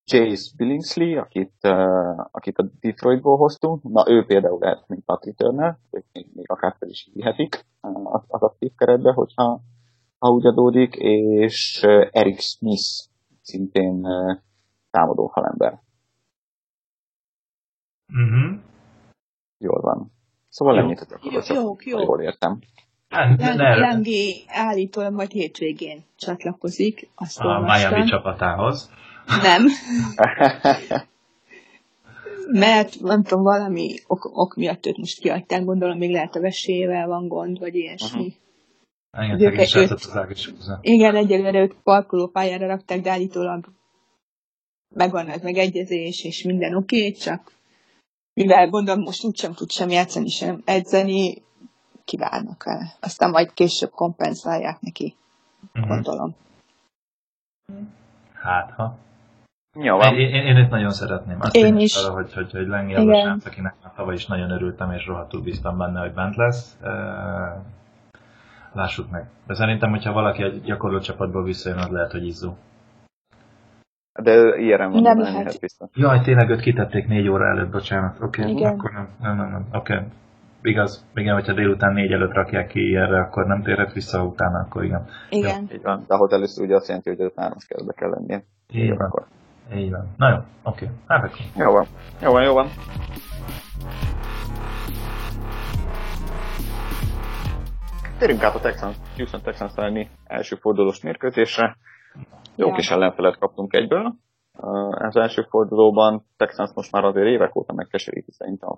Chase 0.05 0.51
Billingsley, 0.57 1.17
akit, 1.17 1.53
uh, 1.63 2.27
akit 2.31 2.57
a 2.57 2.69
Detroitból 2.79 3.37
hoztunk, 3.37 3.83
na 3.83 4.03
ő 4.07 4.25
például 4.25 4.59
lehet, 4.59 4.87
mint 4.87 5.05
Patrick 5.05 5.37
Turner, 5.37 5.77
még, 5.89 6.27
még 6.33 6.51
akár 6.51 6.75
fel 6.79 6.89
is 6.89 7.09
hihetik 7.13 7.65
az 8.27 8.41
aktív 8.41 8.71
keretbe, 8.75 9.11
hogyha 9.11 9.61
ha 10.19 10.29
úgy 10.29 10.45
adódik, 10.45 10.95
és 10.95 11.81
Eric 12.11 12.41
Smith, 12.41 13.07
szintén 13.41 14.07
támadó 14.91 15.27
falember. 15.27 15.79
Uh-huh. 18.07 18.59
Jól 19.57 19.81
van. 19.81 20.11
Szóval 20.49 20.75
jó. 20.75 20.81
ennyit 20.81 21.19
jó, 21.21 21.55
jó, 21.55 21.75
jó. 21.79 21.99
jól 21.99 22.21
értem. 22.21 22.59
Lengi 23.57 24.43
állítólag 24.47 25.13
majd 25.13 25.31
hétvégén 25.31 26.03
csatlakozik. 26.15 27.09
Azt 27.15 27.39
a 27.39 27.59
Miami 27.59 28.05
csapatához. 28.05 28.91
Nem. 29.41 29.65
Mert 32.51 32.99
nem 32.99 33.23
tudom, 33.23 33.43
valami 33.43 33.95
ok, 34.07 34.37
ok 34.37 34.55
miatt 34.55 34.85
őt 34.85 34.97
most 34.97 35.19
kiadták, 35.19 35.63
gondolom, 35.63 35.97
még 35.97 36.11
lehet 36.11 36.35
a 36.35 36.39
vesélyével 36.39 37.07
van 37.07 37.27
gond, 37.27 37.59
vagy 37.59 37.75
ilyesmi. 37.75 38.19
Uh-huh. 38.19 38.33
Igen, 39.17 39.41
őket, 39.41 39.75
őt, 39.75 39.91
az 39.91 40.77
igen, 40.81 41.15
egyelőre 41.15 41.59
őt 41.59 41.75
parkolópályára 41.83 42.67
rakták, 42.67 43.01
de 43.01 43.11
állítólag 43.11 43.65
megvan 44.95 45.29
az 45.29 45.41
megegyezés, 45.41 46.23
és 46.23 46.43
minden 46.43 46.75
oké, 46.75 46.97
okay, 46.97 47.11
csak 47.11 47.51
mivel 48.33 48.69
gondolom 48.69 49.03
most 49.03 49.23
úgysem 49.23 49.53
tud 49.53 49.71
sem 49.71 49.89
játszani, 49.89 50.29
sem 50.29 50.61
edzeni, 50.65 51.41
kivárnak 52.05 52.63
el. 52.65 52.93
Aztán 52.99 53.29
majd 53.29 53.53
később 53.53 53.89
kompenzálják 53.89 54.79
neki, 54.81 55.15
uh-huh. 55.73 55.87
gondolom. 55.87 56.35
Hát, 58.33 58.71
ha. 58.71 58.97
Jó 59.73 59.97
van. 59.97 60.15
Én, 60.15 60.29
én, 60.29 60.45
én 60.45 60.57
itt 60.57 60.69
nagyon 60.69 60.91
szeretném. 60.91 61.37
Azt 61.39 61.55
én 61.55 61.77
is. 61.77 61.95
Arra, 61.95 62.13
hogy, 62.13 62.33
hogy, 62.33 62.51
hogy 62.51 62.67
Lengi 62.67 62.93
az 62.93 63.45
akinek 63.45 63.75
már 63.83 63.93
tavaly 63.95 64.15
is 64.15 64.25
nagyon 64.25 64.51
örültem, 64.51 64.91
és 64.91 65.05
rohadtul 65.05 65.41
bíztam 65.41 65.77
benne, 65.77 65.99
hogy 65.99 66.13
bent 66.13 66.35
lesz. 66.35 66.77
Lássuk 68.79 69.09
meg. 69.11 69.29
De 69.47 69.53
szerintem, 69.53 69.89
hogyha 69.89 70.13
valaki 70.13 70.43
egy 70.43 70.61
gyakorló 70.61 70.99
csapatból 70.99 71.43
visszajön, 71.43 71.77
az 71.77 71.89
lehet, 71.89 72.11
hogy 72.11 72.25
izzó. 72.25 72.53
De 74.21 74.57
ilyenre 74.57 74.87
van, 74.87 75.01
nem 75.01 75.19
lehet 75.19 75.59
vissza. 75.59 75.89
Jaj, 75.93 76.21
tényleg 76.21 76.49
őt 76.49 76.61
kitették 76.61 77.07
négy 77.07 77.27
óra 77.27 77.45
előtt, 77.45 77.71
bocsánat. 77.71 78.21
Oké, 78.21 78.41
okay, 78.41 78.53
Igen. 78.53 78.73
akkor 78.73 78.91
nem, 78.91 79.07
nem, 79.21 79.35
nem, 79.35 79.49
nem. 79.51 79.65
oké. 79.73 79.93
Okay. 79.93 80.05
Igaz, 80.61 81.05
igen, 81.13 81.33
hogyha 81.33 81.53
délután 81.53 81.93
négy 81.93 82.11
előtt 82.11 82.33
rakják 82.33 82.67
ki 82.67 82.95
erre, 82.95 83.19
akkor 83.19 83.45
nem 83.45 83.61
térhet 83.61 83.93
vissza, 83.93 84.23
utána 84.23 84.59
akkor 84.59 84.83
igen. 84.83 85.05
Igen. 85.29 85.65
Jó. 85.69 85.75
Így 85.75 85.83
van, 85.83 86.03
de 86.07 86.13
ahhoz 86.13 86.31
először 86.31 86.65
ugye 86.65 86.75
azt 86.75 86.87
jelenti, 86.87 87.09
hogy 87.09 87.21
az 87.21 87.33
hármas 87.35 87.65
kerületbe 87.65 87.93
kell 87.93 88.09
lennie. 88.09 88.43
Így 88.73 88.89
van. 88.89 89.07
Akkor. 89.07 89.25
Így 89.75 89.91
van. 89.91 90.07
Na 90.17 90.29
jó, 90.29 90.35
oké. 90.35 90.85
Okay. 90.85 90.95
Hát 91.07 91.23
akkor. 91.23 91.39
Jó 91.55 91.71
van. 91.71 91.85
Jó 92.21 92.31
van, 92.31 92.43
jó 92.43 92.53
van. 92.53 92.67
Térjünk 98.19 98.43
át 98.43 98.55
a 98.55 98.59
Texans, 98.59 98.97
Houston 99.15 99.41
Texans 99.41 99.73
elleni 99.75 100.09
első 100.25 100.55
fordulós 100.55 101.01
mérkőzésre. 101.01 101.77
Jó 102.55 102.67
ja. 102.67 102.73
kis 102.73 102.89
ellenfelet 102.89 103.37
kaptunk 103.37 103.73
egyből. 103.73 104.13
Az 104.91 105.15
első 105.15 105.41
fordulóban 105.49 106.23
Texans 106.37 106.71
most 106.73 106.91
már 106.91 107.03
azért 107.03 107.25
évek 107.25 107.55
óta 107.55 107.73
megkeseríti 107.73 108.31
szerintem 108.31 108.69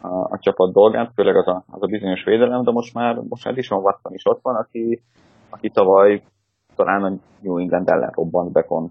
a, 0.00 0.08
a 0.08 0.38
csapat 0.38 0.72
dolgát, 0.72 1.12
főleg 1.14 1.36
az 1.36 1.46
a, 1.46 1.64
az 1.70 1.82
a 1.82 1.86
bizonyos 1.86 2.24
védelem, 2.24 2.62
de 2.62 2.70
most 2.70 2.94
már, 2.94 3.16
most 3.28 3.44
már 3.44 3.54
Dishon 3.54 3.82
Watson 3.82 4.14
is 4.14 4.26
ott 4.26 4.40
van, 4.42 4.56
aki, 4.56 5.02
aki 5.50 5.70
tavaly 5.70 6.22
talán 6.76 7.02
a 7.02 7.16
New 7.40 7.58
England 7.58 7.88
ellen 7.88 8.10
robbant 8.14 8.52
bekon 8.52 8.90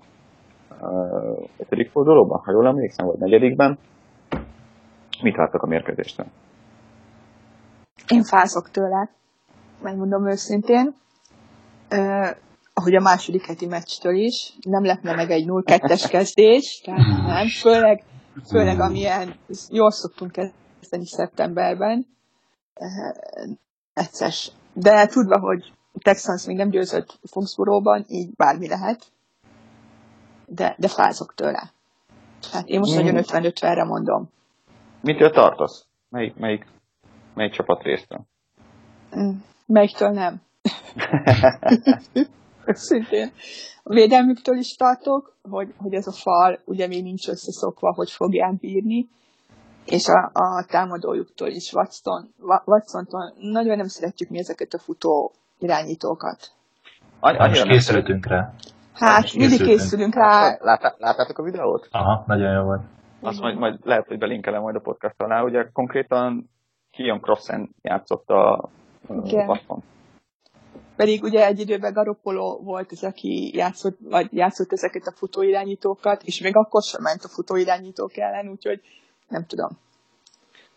uh, 0.82 1.48
ötödik 1.58 1.90
fordulóban, 1.92 2.42
ha 2.44 2.52
jól 2.52 2.68
emlékszem, 2.68 3.06
vagy 3.06 3.18
negyedikben. 3.18 3.78
Mit 5.22 5.36
láttak 5.36 5.62
a 5.62 5.68
mérkőzéstől? 5.68 6.26
Én 8.08 8.24
fázok 8.24 8.70
tőle, 8.70 9.10
megmondom 9.82 10.30
őszintén. 10.30 10.96
Uh, 11.92 12.30
ahogy 12.74 12.96
a 12.96 13.02
második 13.02 13.46
heti 13.46 13.66
meccstől 13.66 14.16
is, 14.16 14.54
nem 14.62 14.86
lepne 14.86 15.16
meg 15.16 15.32
egy 15.32 15.46
0-2-es 15.48 16.08
kezdés, 16.12 16.82
tehát 16.84 17.28
nem, 17.28 17.48
főleg, 17.48 18.04
főleg 18.50 18.80
amilyen 18.80 19.36
jól 19.70 19.92
szoktunk 19.92 20.32
kezdeni 20.32 21.06
szeptemberben, 21.06 22.08
egyszer. 23.94 24.32
De 24.74 25.06
tudva, 25.06 25.40
hogy 25.40 25.74
Texans 26.00 26.46
még 26.46 26.56
nem 26.56 26.70
győzött 26.70 27.20
Foxboróban, 27.24 28.06
így 28.08 28.30
bármi 28.36 28.68
lehet, 28.68 29.12
de, 30.46 30.76
de 30.78 30.88
fázok 30.88 31.34
tőle. 31.34 31.72
Hát 32.52 32.68
én 32.68 32.80
most 32.80 32.94
mm. 32.94 33.04
nagyon 33.04 33.24
50-50-re 33.28 33.84
mondom. 33.84 34.30
Mitől 35.02 35.32
tartasz? 35.32 35.86
Melyik, 36.10 36.36
melyik, 36.36 36.66
melyik 37.34 37.54
csapat 37.54 37.84
résztől? 37.84 38.22
Melyiktől 39.68 40.10
nem. 40.10 40.42
Szintén. 42.66 43.32
A 43.84 43.94
védelmüktől 43.94 44.58
is 44.58 44.76
tartok, 44.76 45.36
hogy, 45.50 45.74
hogy 45.78 45.94
ez 45.94 46.08
a 46.08 46.12
fal 46.12 46.60
ugye 46.66 46.88
még 46.88 47.04
nincs 47.04 47.28
összeszokva, 47.28 47.94
hogy 47.94 48.12
fogják 48.12 48.60
bírni, 48.60 49.10
és 49.86 50.08
a, 50.08 50.32
a 50.34 50.66
támadójuktól 50.68 51.48
is, 51.48 51.74
Watson, 51.74 52.34
Watson-tól 52.66 53.34
nagyon 53.40 53.78
nem 53.78 53.88
szeretjük 53.88 54.30
mi 54.30 54.38
ezeket 54.38 54.74
a 54.74 54.80
futó 54.80 55.32
irányítókat. 55.60 56.52
Annyi, 57.20 57.38
most 57.38 57.64
készültünk 57.64 58.26
rá. 58.26 58.54
Hát, 58.94 59.34
mindig 59.34 59.62
készülünk 59.62 60.16
rá. 60.16 60.58
Lát, 60.60 60.96
láttátok 60.98 61.38
a 61.38 61.44
videót? 61.44 61.88
Aha, 61.92 62.24
nagyon 62.28 62.54
jó 62.54 62.64
volt. 62.64 62.82
Azt 63.22 63.40
majd, 63.40 63.58
majd 63.58 63.80
lehet, 63.84 64.08
hogy 64.08 64.18
belinkelem 64.18 64.62
majd 64.62 64.76
a 64.76 64.80
podcast 64.80 65.22
alá. 65.22 65.42
Ugye 65.42 65.70
konkrétan 65.74 66.50
Kion 66.92 67.20
Crossen 67.20 67.70
játszott 67.82 68.30
a 68.30 68.70
Watson. 69.08 69.84
Pedig 70.96 71.24
ugye 71.24 71.46
egy 71.46 71.60
időben 71.60 71.94
Garoppolo 71.94 72.60
volt 72.64 72.92
az, 72.92 73.04
aki 73.04 73.52
játszott, 73.56 73.98
vagy 74.10 74.28
játszott 74.34 74.72
ezeket 74.72 75.08
a 75.08 75.12
futóirányítókat, 75.12 76.24
és 76.24 76.42
még 76.42 76.56
akkor 76.56 76.82
sem 76.82 77.02
ment 77.02 77.24
a 77.24 77.28
futóirányítók 77.28 78.18
ellen, 78.18 78.50
úgyhogy 78.50 78.82
nem 79.28 79.46
tudom. 79.46 79.70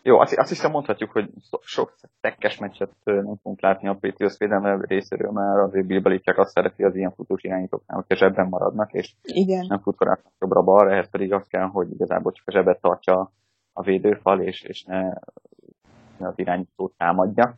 Jó, 0.03 0.19
azt, 0.19 0.37
azt 0.37 0.49
hiszem 0.49 0.71
mondhatjuk, 0.71 1.11
hogy 1.11 1.29
sok 1.61 1.93
tekkes 2.21 2.57
meccset 2.57 2.91
nem 3.03 3.35
fogunk 3.41 3.61
látni 3.61 3.87
a 3.87 3.97
Patriots 4.01 4.37
védelme 4.37 4.77
részéről, 4.81 5.31
mert 5.31 5.67
azért 5.67 5.85
Bill 5.85 6.01
Belichick 6.01 6.37
azt 6.37 6.51
szereti 6.51 6.83
az 6.83 6.95
ilyen 6.95 7.13
futós 7.15 7.43
irányítóknál, 7.43 7.97
hogy 7.97 8.17
a 8.17 8.19
zsebben 8.19 8.47
maradnak, 8.47 8.93
és 8.93 9.13
Igen. 9.23 9.65
nem 9.67 9.79
futkorálnak 9.79 10.25
jobbra-balra, 10.39 10.91
ehhez 10.91 11.09
pedig 11.09 11.33
azt 11.33 11.47
kell, 11.47 11.67
hogy 11.67 11.91
igazából 11.91 12.31
csak 12.31 12.47
a 12.47 12.51
zsebet 12.51 12.81
tartsa 12.81 13.31
a 13.73 13.81
védőfal, 13.81 14.41
és, 14.41 14.61
és 14.61 14.83
ne 14.83 15.09
az 16.27 16.33
irányítót 16.35 16.93
támadja. 16.97 17.57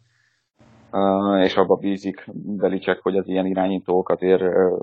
És 1.43 1.55
abba 1.55 1.75
bízik 1.75 2.23
Belichick, 2.33 3.01
hogy 3.01 3.17
az 3.17 3.27
ilyen 3.27 3.45
irányítók 3.45 4.09
azért 4.09 4.41
uh, 4.41 4.79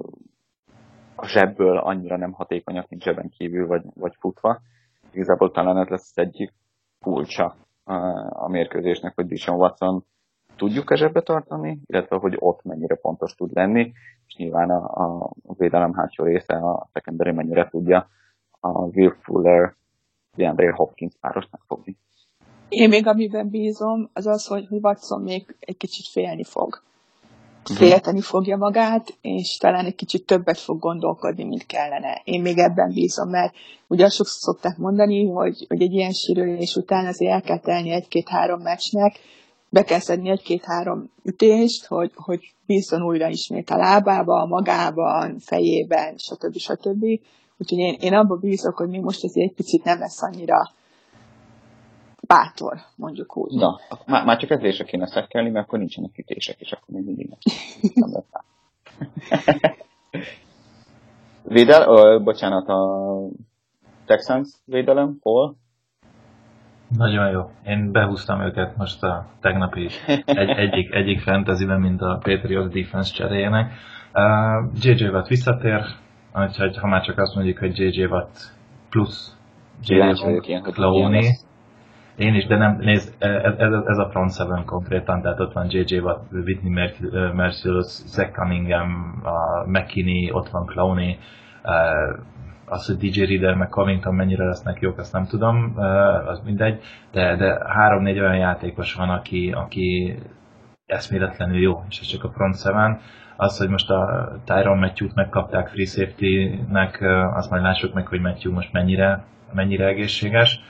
a 1.15 1.27
zsebből 1.27 1.77
annyira 1.77 2.17
nem 2.17 2.33
hatékonyak, 2.33 2.89
mint 2.89 3.03
zsebben 3.03 3.29
kívül 3.29 3.67
vagy, 3.67 3.83
vagy 3.95 4.15
futva. 4.19 4.61
Igazából 5.13 5.51
talán 5.51 5.79
ez 5.79 5.89
lesz 5.89 6.11
az 6.17 6.25
egyik 6.25 6.53
kulcsa 7.01 7.55
a 8.29 8.49
mérkőzésnek, 8.49 9.15
hogy 9.15 9.27
Dishon 9.27 9.57
Watson 9.57 10.05
tudjuk-e 10.57 10.95
zsebbe 10.95 11.21
tartani, 11.21 11.81
illetve 11.87 12.17
hogy 12.17 12.37
ott 12.39 12.65
mennyire 12.65 12.95
pontos 12.95 13.35
tud 13.35 13.53
lenni, 13.53 13.93
és 14.27 14.37
nyilván 14.37 14.71
a, 14.71 14.85
a, 15.05 15.31
védelem 15.59 15.93
hátsó 15.93 16.25
része, 16.25 16.55
a 16.55 16.89
secondary 16.93 17.33
mennyire 17.33 17.69
tudja 17.69 18.09
a 18.61 18.69
Will 18.69 19.15
Fuller, 19.21 19.75
DeAndre 20.37 20.73
Hopkins 20.73 21.15
páros 21.21 21.49
megfogni. 21.51 21.97
Én 22.71 22.89
még 22.89 23.07
amiben 23.07 23.49
bízom, 23.49 24.11
az 24.13 24.27
az, 24.27 24.47
hogy 24.47 24.67
Watson 24.71 25.23
még 25.23 25.57
egy 25.61 25.77
kicsit 25.77 26.07
félni 26.07 26.45
fog. 26.45 26.83
Félteni 27.75 28.21
fogja 28.21 28.57
magát, 28.57 29.19
és 29.21 29.57
talán 29.57 29.85
egy 29.85 29.95
kicsit 29.95 30.27
többet 30.27 30.59
fog 30.59 30.79
gondolkodni, 30.79 31.45
mint 31.45 31.67
kellene. 31.67 32.21
Én 32.25 32.41
még 32.41 32.59
ebben 32.59 32.93
bízom, 32.93 33.29
mert 33.29 33.55
ugye 33.87 34.09
sokszor 34.09 34.41
szokták 34.41 34.77
mondani, 34.77 35.27
hogy, 35.27 35.65
hogy 35.69 35.83
egy 35.83 35.93
ilyen 35.93 36.13
sérülés 36.13 36.77
után 36.77 37.07
azért 37.07 37.33
el 37.33 37.41
kell 37.43 37.59
telni 37.59 37.91
egy-két-három 37.91 38.61
meccsnek, 38.61 39.19
be 39.69 39.83
kell 39.85 39.99
szedni 39.99 40.31
egy-két-három 40.31 41.11
ütést, 41.23 41.87
hogy, 41.87 42.13
hogy 42.15 42.41
bízzon 42.67 43.03
újra 43.03 43.29
ismét 43.29 43.71
a 43.71 43.77
lábában, 43.77 44.49
magában, 44.49 45.39
fejében, 45.39 46.17
stb. 46.17 46.57
stb. 46.57 47.05
Úgyhogy 47.59 47.79
én, 47.79 47.97
én 48.01 48.15
abban 48.15 48.39
bízok, 48.41 48.77
hogy 48.77 48.89
még 48.89 49.01
most 49.01 49.25
azért 49.25 49.49
egy 49.49 49.57
picit 49.57 49.85
nem 49.85 49.99
lesz 49.99 50.23
annyira 50.23 50.79
bátor, 52.27 52.79
mondjuk 52.97 53.37
úgy. 53.37 53.55
Na, 53.55 53.79
már, 54.07 54.25
már 54.25 54.37
csak 54.37 54.51
ezért 54.51 54.77
se 54.77 54.85
kéne 54.85 55.07
szekkelni, 55.07 55.51
mert 55.51 55.67
akkor 55.67 55.79
nincsenek 55.79 56.19
ütések, 56.19 56.61
és 56.61 56.73
akkor 56.73 56.95
még 56.95 57.05
mindig 57.05 57.29
nem 57.95 58.11
Védel, 61.43 61.89
ö, 61.89 62.19
bocsánat, 62.23 62.69
a 62.69 63.13
Texans 64.07 64.49
védelem, 64.65 65.17
hol? 65.21 65.57
Nagyon 66.97 67.31
jó. 67.31 67.51
Én 67.65 67.93
behúztam 67.93 68.41
őket 68.41 68.77
most 68.77 69.03
a 69.03 69.27
tegnapi 69.41 69.89
egy, 70.25 70.49
egyik, 70.49 70.95
egyik 70.95 71.21
fantasyben, 71.21 71.81
mint 71.81 72.01
a 72.01 72.19
Patriots 72.23 72.73
defense 72.73 73.15
cseréjének. 73.15 73.73
Uh, 74.15 74.83
JJ 74.83 75.09
Watt 75.09 75.27
visszatér, 75.27 75.85
úgyhogy 76.35 76.77
ha 76.77 76.87
már 76.87 77.03
csak 77.03 77.19
azt 77.19 77.35
mondjuk, 77.35 77.59
hogy 77.59 77.79
JJ 77.79 78.05
Watt 78.05 78.37
plusz 78.89 79.37
JJ 79.83 80.61
Clowney, 80.63 81.29
én 82.21 82.35
is, 82.35 82.47
de 82.47 82.57
nem, 82.57 82.77
nézd, 82.81 83.15
ez, 83.19 83.55
ez, 83.59 83.73
ez 83.87 83.99
a 83.99 84.09
front 84.11 84.35
seven 84.35 84.65
konkrétan, 84.65 85.23
tehát 85.23 85.41
ott 85.41 85.53
van 85.53 85.67
J.J. 85.69 85.99
Watt, 85.99 86.33
Whitney 86.33 86.91
Merciless, 87.35 88.03
Zach 88.07 88.33
Cunningham, 88.33 89.21
a 89.25 89.69
McKinney, 89.69 90.31
ott 90.33 90.49
van 90.49 90.67
Clowney, 90.67 91.19
az, 92.65 92.87
hogy 92.87 92.97
DJ 92.97 93.25
Reader 93.25 93.55
meg 93.55 93.69
Covington 93.69 94.15
mennyire 94.15 94.45
lesznek 94.45 94.81
jók, 94.81 94.99
azt 94.99 95.13
nem 95.13 95.27
tudom, 95.27 95.75
az 96.27 96.41
mindegy, 96.45 96.81
de, 97.13 97.37
de 97.37 97.59
három-négy 97.67 98.21
olyan 98.21 98.37
játékos 98.37 98.95
van, 98.95 99.09
aki, 99.09 99.53
aki 99.57 100.19
eszméletlenül 100.87 101.61
jó, 101.61 101.85
és 101.89 102.01
ez 102.01 102.07
csak 102.07 102.25
a 102.25 102.31
front 102.31 102.59
seven. 102.59 103.01
Az, 103.37 103.59
hogy 103.59 103.69
most 103.69 103.91
a 103.91 104.33
Tyron 104.45 104.79
Matthew-t 104.79 105.15
megkapták 105.15 105.69
free 105.69 105.87
safety-nek, 105.87 107.01
azt 107.35 107.51
majd 107.51 107.63
lássuk 107.63 107.95
meg, 107.95 108.07
hogy 108.07 108.21
Matthew 108.21 108.53
most 108.53 108.73
mennyire, 108.73 109.25
mennyire 109.53 109.87
egészséges. 109.87 110.61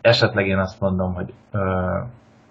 Esetleg 0.00 0.46
én 0.46 0.58
azt 0.58 0.80
mondom, 0.80 1.14
hogy 1.14 1.34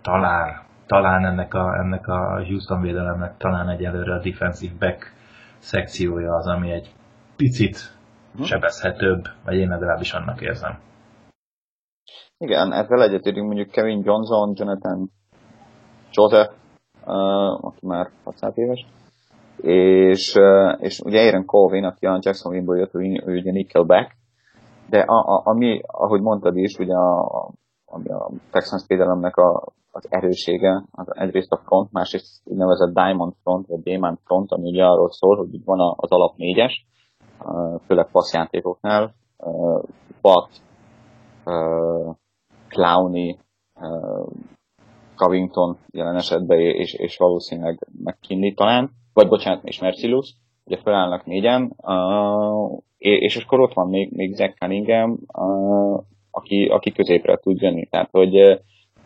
talán, 0.02 0.62
talán 0.86 1.26
ennek 1.26 1.54
a, 1.54 1.78
ennek 1.78 2.08
a 2.08 2.44
Houston 2.48 2.82
védelemnek 2.82 3.38
talán 3.38 3.70
egyelőre 3.70 4.14
a 4.14 4.22
defensive 4.22 4.74
back 4.80 5.14
szekciója 5.58 6.34
az, 6.34 6.48
ami 6.48 6.72
egy 6.72 6.94
picit 7.36 7.78
hm. 8.36 8.42
sebezhetőbb, 8.44 9.24
vagy 9.46 9.56
én 9.56 9.70
legalábbis 9.70 10.14
annak 10.14 10.42
érzem. 10.42 10.80
Igen, 12.38 12.72
ezzel 12.72 13.04
egyetértünk 13.04 13.46
mondjuk 13.46 13.72
Kevin 13.72 14.02
Johnson, 14.04 14.54
Jonathan 14.56 15.10
Joseph, 16.12 16.54
uh, 17.06 17.66
aki 17.66 17.86
már 17.86 18.10
600 18.24 18.58
éves, 18.58 18.86
és, 19.62 20.36
uh, 20.36 20.76
és 20.80 21.00
ugye 21.00 21.26
Aaron 21.26 21.46
Colvin, 21.46 21.84
aki 21.84 22.06
a 22.06 22.20
Jacksonville-ből 22.22 22.78
jött, 22.78 22.96
ő, 22.96 23.24
ő 23.26 23.38
ugye 23.38 23.52
Nickelback, 23.52 24.15
de 24.90 25.00
a, 25.00 25.36
a, 25.36 25.42
ami, 25.46 25.82
ahogy 25.88 26.22
mondtad 26.22 26.58
is, 26.58 26.78
ugye 26.78 26.96
a, 26.96 27.50
ami 27.86 28.10
a 28.10 28.30
Texans 28.52 28.84
védelemnek 28.88 29.38
a, 29.38 29.64
az 29.92 30.08
erősége, 30.10 30.84
az 30.92 31.08
egyrészt 31.16 31.52
a 31.52 31.62
front, 31.66 31.92
másrészt 31.92 32.42
úgynevezett 32.44 32.94
Diamond 32.94 33.34
front, 33.44 33.68
vagy 33.68 33.84
Diamond 33.84 34.18
front, 34.24 34.52
ami 34.52 34.70
ugye 34.70 34.86
arról 34.86 35.12
szól, 35.12 35.38
hogy 35.38 35.64
van 35.66 35.94
az 35.96 36.12
alap 36.12 36.36
négyes, 36.38 36.86
főleg 37.86 38.12
passzjátékoknál, 38.12 39.14
Bat, 40.22 40.50
Clowney, 42.68 43.38
Covington 45.16 45.78
jelen 45.92 46.16
esetben, 46.16 46.60
és, 46.60 46.94
és 46.94 47.18
valószínűleg 47.18 47.88
McKinley 48.04 48.54
talán, 48.54 48.92
vagy 49.14 49.28
bocsánat, 49.28 49.64
és 49.64 49.80
Mercilus, 49.80 50.36
ugye 50.66 50.78
felállnak 50.84 51.26
négyen, 51.26 51.76
és 52.98 53.36
akkor 53.36 53.60
ott 53.60 53.74
van 53.74 53.90
még, 53.90 54.12
még 54.12 54.34
Zach 54.34 54.58
Cunningham, 54.58 55.20
aki, 56.32 56.66
aki 56.66 56.92
középre 56.92 57.38
tud 57.38 57.62
jönni. 57.62 57.86
Tehát, 57.86 58.10
hogy 58.12 58.36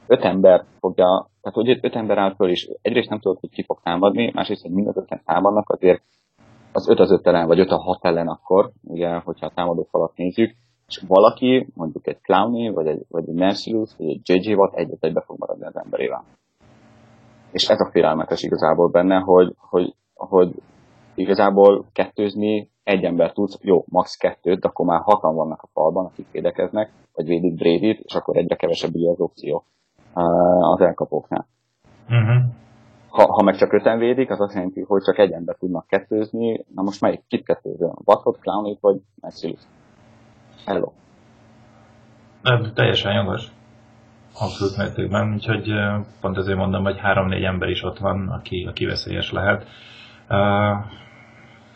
öt 0.08 0.24
ember 0.24 0.64
fogja, 0.80 1.30
tehát 1.42 1.58
hogy 1.58 1.80
öt 1.82 1.96
ember 1.96 2.18
áll 2.18 2.36
föl, 2.36 2.50
és 2.50 2.70
egyrészt 2.82 3.10
nem 3.10 3.20
tudod, 3.20 3.40
hogy 3.40 3.50
ki 3.50 3.64
fog 3.64 3.80
támadni, 3.84 4.32
másrészt, 4.34 4.62
hogy 4.62 4.72
mind 4.72 4.88
az 4.88 4.98
öten 4.98 5.22
támadnak, 5.26 5.70
azért 5.70 6.02
az 6.72 6.90
öt 6.90 7.00
az 7.00 7.12
öt 7.12 7.28
ellen, 7.28 7.48
vagy 7.48 7.60
öt 7.60 7.72
a 7.72 7.82
hat 7.82 8.06
ellen 8.06 8.28
akkor, 8.28 8.72
ugye, 8.84 9.14
hogyha 9.14 9.46
a 9.46 9.52
támadó 9.56 9.88
falat 9.92 10.16
nézzük, 10.16 10.56
és 10.88 11.04
valaki, 11.08 11.68
mondjuk 11.74 12.08
egy 12.08 12.22
Clowney, 12.22 12.70
vagy 12.70 12.88
egy, 12.88 13.06
vagy 13.10 13.30
egy 13.30 13.36
Mercilus, 13.36 13.96
vagy 13.98 14.08
egy 14.08 14.22
JJ 14.24 14.54
Watt 14.54 14.76
egyet 14.76 15.04
egybe 15.04 15.22
fog 15.22 15.40
maradni 15.40 15.66
az 15.66 15.76
emberével. 15.76 16.24
És 17.52 17.68
ez 17.68 17.80
a 17.80 17.90
félelmetes 17.92 18.44
igazából 18.44 18.90
benne, 18.90 19.20
hogy, 19.20 19.54
hogy, 19.58 19.94
hogy 20.14 20.54
igazából 21.16 21.86
kettőzni 21.92 22.70
egy 22.84 23.04
ember 23.04 23.32
tudsz, 23.32 23.60
jó, 23.62 23.84
max. 23.88 24.16
kettőt, 24.16 24.60
de 24.60 24.68
akkor 24.68 24.86
már 24.86 25.02
hatan 25.02 25.36
vannak 25.36 25.62
a 25.62 25.70
falban, 25.74 26.06
akik 26.06 26.28
védekeznek, 26.32 26.92
vagy 27.14 27.26
védik 27.26 27.56
brady 27.56 28.00
és 28.04 28.14
akkor 28.14 28.38
egyre 28.38 28.56
kevesebb 28.56 28.96
ugye 28.96 29.10
az 29.10 29.20
opció 29.20 29.64
az 30.60 30.82
elkapóknál. 30.82 31.48
Uh-huh. 32.10 32.44
Ha, 33.10 33.34
ha 33.34 33.44
meg 33.44 33.56
csak 33.56 33.74
öten 33.74 33.98
védik, 33.98 34.30
az 34.30 34.40
azt 34.40 34.54
jelenti, 34.54 34.82
hogy 34.82 35.02
csak 35.02 35.18
egy 35.18 35.32
ember 35.32 35.56
tudnak 35.56 35.88
kettőzni. 35.88 36.66
Na 36.76 36.82
most 36.82 37.02
melyik 37.02 37.24
kit 37.28 37.46
kettőző? 37.46 37.92
Batot, 38.04 38.40
Clownit 38.40 38.80
vagy 38.80 39.02
Mercilus? 39.22 39.62
Hello. 40.66 40.92
Nem, 42.42 42.72
teljesen 42.74 43.14
jogos. 43.14 43.52
Abszolút 44.40 44.78
mértékben, 44.78 45.34
úgyhogy 45.34 45.70
pont 46.22 46.38
ezért 46.38 46.58
mondom, 46.58 46.84
hogy 46.84 47.00
három-négy 47.00 47.44
ember 47.44 47.70
is 47.70 47.84
ott 47.84 47.98
van, 47.98 48.28
aki, 48.28 48.66
aki 48.70 48.86
veszélyes 48.86 49.32
lehet. 49.32 49.66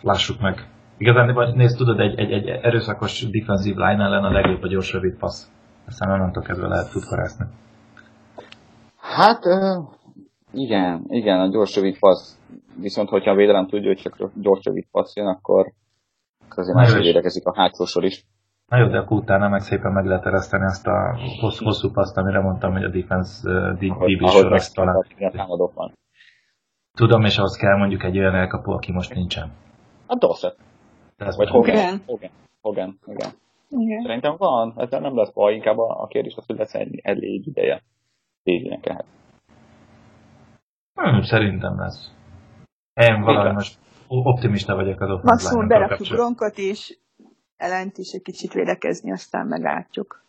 Lássuk 0.01 0.41
meg. 0.41 0.67
Igazán, 0.97 1.53
nézd, 1.55 1.77
tudod, 1.77 1.99
egy, 1.99 2.19
egy, 2.19 2.31
egy 2.31 2.47
erőszakos 2.47 3.29
defensive 3.29 3.89
line 3.89 4.03
ellen 4.03 4.23
a 4.23 4.31
legjobb 4.31 4.63
a 4.63 4.67
gyors 4.67 4.93
rövid 4.93 5.17
passz. 5.17 5.51
Aztán 5.87 6.11
onnantól 6.11 6.43
kezdve 6.43 6.67
lehet 6.67 6.87
futkorászni. 6.87 7.45
Hát, 8.97 9.43
igen, 10.51 11.05
igen, 11.07 11.39
a 11.39 11.47
gyors 11.47 11.75
rövid 11.75 11.99
passz. 11.99 12.37
Viszont, 12.81 13.09
hogyha 13.09 13.31
a 13.31 13.35
védelem 13.35 13.67
tudja, 13.67 13.87
hogy 13.87 13.97
csak 13.97 14.31
gyors 14.35 14.63
rövid 14.63 14.85
passz 14.91 15.15
jön, 15.15 15.27
akkor 15.27 15.71
azért 16.49 16.77
máshogy 16.77 17.01
védekezik 17.01 17.45
a 17.45 17.53
hátsó 17.55 17.85
sor 17.85 18.03
is. 18.03 18.25
Na 18.67 18.77
jó, 18.77 18.87
de 18.87 18.97
akkor 18.97 19.17
utána 19.17 19.49
meg 19.49 19.61
szépen 19.61 19.91
meg 19.91 20.05
lehet 20.05 20.25
ereszteni 20.25 20.63
ezt 20.63 20.87
a 20.87 21.17
hosszú, 21.39 21.65
hosszú 21.65 21.91
paszt, 21.91 22.17
amire 22.17 22.41
mondtam, 22.41 22.71
hogy 22.71 22.83
a 22.83 22.89
defense 22.89 23.49
uh, 23.49 23.73
DB 23.73 24.27
sor 24.27 24.53
azt 24.53 24.75
talán. 24.75 25.05
Tudom, 26.97 27.23
és 27.23 27.37
ahhoz 27.37 27.55
kell 27.55 27.77
mondjuk 27.77 28.03
egy 28.03 28.17
olyan 28.17 28.35
elkapó, 28.35 28.71
aki 28.71 28.91
most 28.91 29.13
nincsen. 29.13 29.51
A 30.05 30.15
Dorset. 30.15 30.57
Ez 31.17 31.35
Vagy 31.35 31.49
Hogan. 31.49 31.75
Igen. 31.75 32.01
Hogan. 32.05 32.31
Hogan. 32.61 32.99
Igen. 33.05 33.31
Igen. 33.69 34.01
Szerintem 34.01 34.35
van, 34.37 34.73
ezzel 34.77 34.99
nem 34.99 35.17
lesz 35.17 35.31
baj, 35.31 35.53
inkább 35.53 35.77
a, 35.77 36.01
a 36.01 36.07
kérdés 36.07 36.35
az, 36.35 36.45
hogy 36.45 36.57
lesz 36.57 36.73
egy 36.73 36.99
elég 37.03 37.47
ideje 37.47 37.81
végének 38.43 38.85
ehhez. 38.85 39.05
Hmm, 40.93 41.21
szerintem 41.21 41.79
lesz. 41.79 42.11
Én 42.93 43.21
valahogy 43.21 43.53
most 43.53 43.79
optimista 44.07 44.75
vagyok 44.75 45.01
az 45.01 45.09
offense 45.09 45.33
Maximum 45.33 45.67
berakjuk 45.67 46.07
Gronkot 46.07 46.57
is, 46.57 46.99
ellent 47.57 47.97
is 47.97 48.11
egy 48.11 48.21
kicsit 48.21 48.53
védekezni, 48.53 49.11
aztán 49.11 49.47
meglátjuk. 49.47 50.23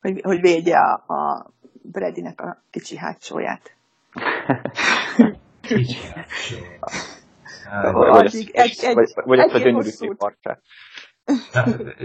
Hogy, 0.00 0.20
hogy 0.22 0.40
védje 0.40 0.78
a, 0.78 1.12
a 1.14 1.50
Bradynek 1.82 2.40
a 2.40 2.62
kicsi 2.70 2.96
hátsóját. 2.96 3.76
Vagy, 7.92 8.50
egy, 8.52 8.78
egy, 8.82 8.94
vagy, 8.94 9.12
vagy 9.24 9.38
egy, 9.38 9.54
egy 9.54 9.62
gyönyörű 9.62 9.88
szép 9.88 10.16
parcsát. 10.16 10.62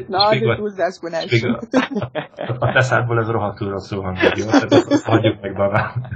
Na, 0.08 0.40
de 0.40 0.56
túlzásban. 0.56 1.14
A 2.60 2.72
teszádból 2.74 3.20
ez 3.20 3.30
rohadtul 3.30 3.70
rosszul 3.70 4.02
hangzik, 4.02 4.36
jó? 4.36 4.46
Tehát 4.46 5.02
hagyjuk 5.04 5.42
meg 5.42 5.56
babán. 5.56 6.08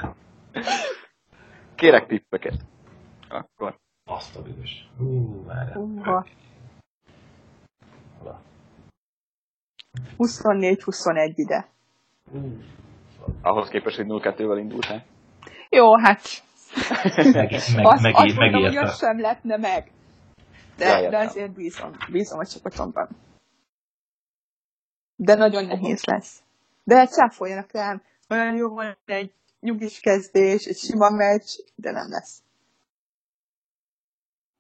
Kérek 1.76 2.08
tippeket. 2.08 2.54
Akkor. 3.30 3.80
Azt 4.06 4.36
a 4.36 4.42
büdös. 4.42 4.89
Hú, 4.98 5.46
várjál. 5.46 6.26
24-21 10.18 11.32
ide. 11.36 11.70
Ahhoz 13.42 13.70
képest, 13.70 13.96
hogy 13.96 14.06
0-2-vel 14.10 14.58
indultál. 14.60 15.06
Jó, 15.76 15.97
hát... 15.97 16.22
meg, 17.34 17.51
azt, 17.51 18.01
meg, 18.01 18.15
azt 18.15 18.36
mondom, 18.36 18.76
hogy 18.76 18.89
sem 18.89 19.19
lepne 19.19 19.57
meg. 19.57 19.91
De, 20.78 21.09
de 21.09 21.17
azért 21.17 21.51
bízom, 21.51 21.91
bízom 22.11 22.39
a 22.39 22.45
csapatomban. 22.45 23.07
De 25.15 25.36
nagyon 25.36 25.65
nehéz 25.65 26.03
lesz. 26.03 26.43
De 26.84 26.95
hát 26.95 27.11
cáfoljanak 27.11 27.72
rám. 27.72 28.01
Olyan 28.30 28.55
jó 28.55 28.74
van 28.74 28.97
egy 29.05 29.34
nyugis 29.59 29.99
kezdés, 29.99 30.65
egy 30.65 30.78
sima 30.78 31.09
meccs, 31.09 31.49
de 31.76 31.91
nem 31.91 32.09
lesz. 32.09 32.43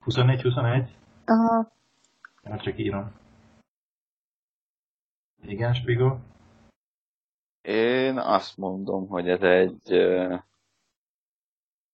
24-21? 0.05 0.89
Aha. 1.25 1.71
Hát 2.43 2.63
csak 2.63 2.79
írom. 2.79 3.11
Igen, 5.41 5.73
Spigo? 5.73 6.17
Én 7.61 8.17
azt 8.17 8.57
mondom, 8.57 9.07
hogy 9.07 9.29
ez 9.29 9.41
egy... 9.41 9.91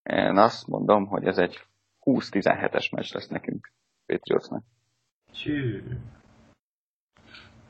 Én 0.07 0.37
azt 0.37 0.67
mondom, 0.67 1.05
hogy 1.05 1.25
ez 1.25 1.37
egy 1.37 1.65
20-17-es 2.03 2.91
meccs 2.91 3.13
lesz 3.13 3.27
nekünk, 3.27 3.71
Patriotsnak. 4.05 4.63
Csű. 5.31 5.83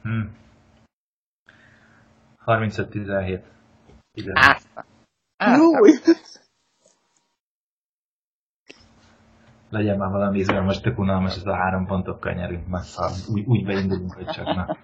Hm. 0.01 0.21
35-17. 2.45 3.41
Aztán. 4.33 4.85
Júj! 5.37 5.91
Legyen 9.69 9.97
már 9.97 10.11
valami 10.11 10.37
izgalmas, 10.39 10.79
tök 10.79 10.99
unalmas, 10.99 11.35
ez 11.35 11.45
a 11.45 11.55
három 11.55 11.85
pontokkal 11.85 12.33
nyerünk, 12.33 12.67
mert 12.67 12.87
úgy, 13.29 13.45
úgy 13.45 13.65
beindulunk, 13.65 14.13
hogy 14.13 14.25
csak 14.25 14.45
na. 14.45 14.77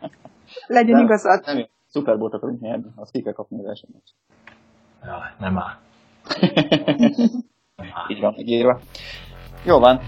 Legyen 0.67 0.95
nem, 0.95 1.05
igazad. 1.05 1.45
Nem, 1.45 1.67
Super 1.89 2.17
Bowl-t 2.17 2.33
akarunk 2.33 2.59
nyerni, 2.59 2.91
azt 2.95 3.11
ki 3.11 3.21
kell 3.21 3.33
kapni 3.33 3.59
az 3.59 3.65
eseményt. 3.65 4.15
Ja, 5.03 5.35
nem 5.39 5.57
áll. 5.57 5.77
Így 8.11 8.19
van 8.19 8.33
megírva. 8.35 8.79
Jó 9.65 9.79
van. 9.79 9.99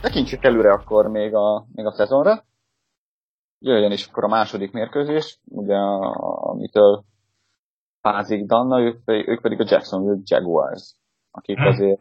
Tekintsük 0.00 0.44
előre 0.44 0.72
akkor 0.72 1.06
még 1.06 1.34
a, 1.34 1.66
még 1.72 1.86
a 1.86 1.92
szezonra. 1.92 2.44
Jöjjön 3.58 3.92
is 3.92 4.06
akkor 4.06 4.24
a 4.24 4.28
második 4.28 4.72
mérkőzés, 4.72 5.40
ugye 5.44 5.76
amitől 5.76 7.04
fázik 8.00 8.46
Danna, 8.46 8.80
ők, 8.80 9.00
ők 9.04 9.40
pedig 9.40 9.60
a 9.60 9.64
Jacksonville 9.68 10.20
Jaguars, 10.24 10.94
akik 11.30 11.58
hm. 11.58 11.66
azért, 11.66 12.00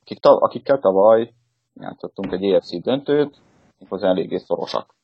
akik, 0.00 0.18
akikkel 0.22 0.78
tavaly 0.78 1.34
játszottunk 1.74 2.32
egy 2.32 2.44
EFC 2.44 2.82
döntőt, 2.82 3.40
méghozzá 3.78 4.08
eléggé 4.08 4.36
szorosak. 4.36 4.94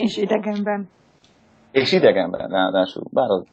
És 0.00 0.16
idegenben. 0.16 0.88
És 1.70 1.92
idegenben, 1.92 2.48
ráadásul, 2.48 3.02
bár 3.10 3.30
az 3.30 3.44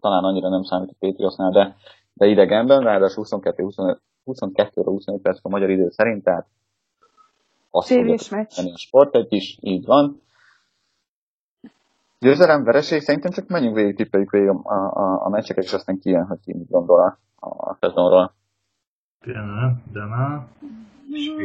talán 0.00 0.24
annyira 0.24 0.48
nem 0.48 0.62
számít 0.62 0.90
a 0.90 0.96
Patriotsnál, 0.98 1.50
de, 1.50 1.76
de 2.12 2.26
idegenben, 2.26 2.80
ráadásul 2.80 3.24
22-25 3.28 3.96
22-25 4.26 5.18
perc 5.22 5.38
a 5.42 5.48
magyar 5.48 5.70
idő 5.70 5.90
szerint, 5.90 6.24
tehát 6.24 6.46
azt 7.70 7.88
fogja 7.88 8.14
a 8.72 8.78
sport 8.78 9.14
egy 9.14 9.32
is, 9.32 9.58
így 9.60 9.84
van. 9.84 10.20
Győzelem, 12.18 12.64
vereség, 12.64 13.00
szerintem 13.00 13.30
csak 13.30 13.48
menjünk 13.48 13.76
végig, 13.76 13.96
tippeljük 13.96 14.30
végig 14.30 14.48
a, 14.48 14.60
a, 14.64 15.24
a 15.24 15.28
meccseket, 15.28 15.64
és 15.64 15.72
aztán 15.72 15.98
kijön, 15.98 16.26
hogy 16.26 16.38
ki 16.44 16.52
mit 16.52 16.70
gondol 16.70 17.00
a, 17.00 17.46
a 17.46 17.76
szezonról. 17.80 18.34
De 19.24 20.04
na. 20.04 20.48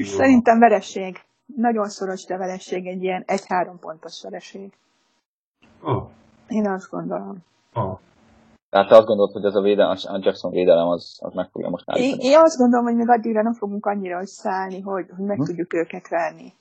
Szerintem 0.04 0.60
vereség. 0.60 1.18
Nagyon 1.56 1.90
szoros, 1.90 2.26
de 2.26 2.38
vereség, 2.38 2.88
egy 2.88 3.04
ilyen 3.04 3.24
egy-három 3.28 3.80
pontos 3.80 4.22
vereség. 4.24 4.74
Oh. 5.82 6.10
Én 6.48 6.68
azt 6.68 6.90
gondolom. 6.90 7.38
Oh. 7.74 8.00
Tehát 8.70 8.88
te 8.88 8.96
azt 8.96 9.06
gondolod, 9.06 9.32
hogy 9.32 9.46
ez 9.46 9.56
a, 9.56 9.62
védelem, 9.62 9.96
a 10.04 10.20
Jackson 10.22 10.52
védelem 10.52 10.88
az, 10.88 11.18
az 11.22 11.34
meg 11.34 11.50
fogja 11.52 11.70
most 11.70 11.84
állítani? 11.88 12.24
Én, 12.24 12.32
én 12.32 12.38
azt 12.38 12.58
gondolom, 12.58 12.86
hogy 12.86 12.96
még 12.96 13.10
addigra 13.10 13.42
nem 13.42 13.54
fogunk 13.54 13.86
annyira 13.86 14.20
összeállni, 14.22 14.80
hogy, 14.82 15.06
hogy 15.16 15.26
meg 15.26 15.38
hm? 15.38 15.44
tudjuk 15.44 15.74
őket 15.74 16.08
verni. 16.08 16.54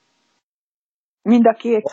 Mind 1.23 1.47
a 1.47 1.53
két 1.53 1.91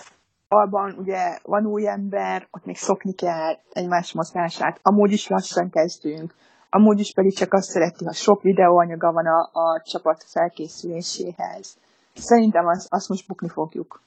falban 0.47 0.95
ugye 0.97 1.37
van 1.43 1.65
új 1.65 1.87
ember, 1.87 2.47
ott 2.51 2.65
még 2.65 2.75
szokni 2.75 3.13
kell 3.13 3.55
egymás 3.73 4.13
mozgását, 4.13 4.79
amúgy 4.81 5.11
is 5.11 5.27
lassan 5.27 5.69
kezdünk, 5.69 6.33
amúgy 6.69 6.99
is 6.99 7.13
pedig 7.13 7.35
csak 7.35 7.53
azt 7.53 7.69
szereti, 7.69 8.05
ha 8.05 8.13
sok 8.13 8.41
videóanyaga 8.41 9.11
van 9.11 9.25
a, 9.25 9.49
a 9.53 9.81
csapat 9.81 10.23
felkészüléséhez. 10.23 11.77
Szerintem 12.18 12.68
az, 12.68 12.88
azt 12.89 13.09
most 13.09 13.28
bukni 13.28 13.49
fogjuk. 13.49 14.01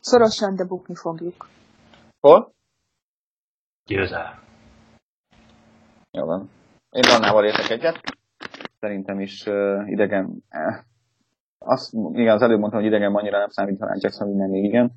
Szorosan, 0.00 0.54
de 0.56 0.64
bukni 0.64 0.94
fogjuk. 0.94 1.48
Hol? 2.20 2.52
Győzel. 3.84 4.42
Jó 6.10 6.24
van. 6.24 6.50
Én 6.90 7.02
Annával 7.14 7.44
értek 7.44 7.70
egyet. 7.70 8.00
Szerintem 8.80 9.20
is 9.20 9.46
uh, 9.46 9.90
idegen... 9.90 10.24
Uh, 10.50 10.76
azt, 11.58 11.92
igen, 12.12 12.34
az 12.34 12.42
előbb 12.42 12.58
mondtam, 12.58 12.80
hogy 12.80 12.88
idegen 12.88 13.14
annyira 13.14 13.38
nem 13.38 13.48
számít, 13.48 13.78
talán 13.78 13.98
Jackson 14.00 14.36
nem 14.36 14.50
még 14.50 14.64
igen. 14.64 14.92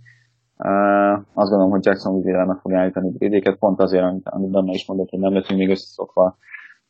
Uh, 0.57 1.13
azt 1.13 1.49
gondolom, 1.49 1.69
hogy 1.69 1.85
Jackson 1.85 2.21
védelem 2.21 2.47
meg 2.47 2.57
fog 2.57 2.73
állítani 2.73 3.11
védéket, 3.17 3.57
pont 3.57 3.79
azért, 3.79 4.03
amit, 4.03 4.29
amit 4.29 4.51
Danna 4.51 4.73
is 4.73 4.87
mondott, 4.87 5.09
hogy 5.09 5.19
nem 5.19 5.33
leszünk 5.33 5.59
még 5.59 5.69
összeszokva, 5.69 6.37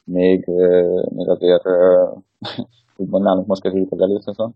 még, 0.04 0.48
uh, 0.48 1.12
még 1.12 1.30
azért 1.30 1.66
uh, 1.66 2.24
úgymond 3.00 3.24
nálunk 3.24 3.48
most 3.48 3.62
kezdődik 3.62 3.92
az 3.92 4.00
előszezon 4.00 4.56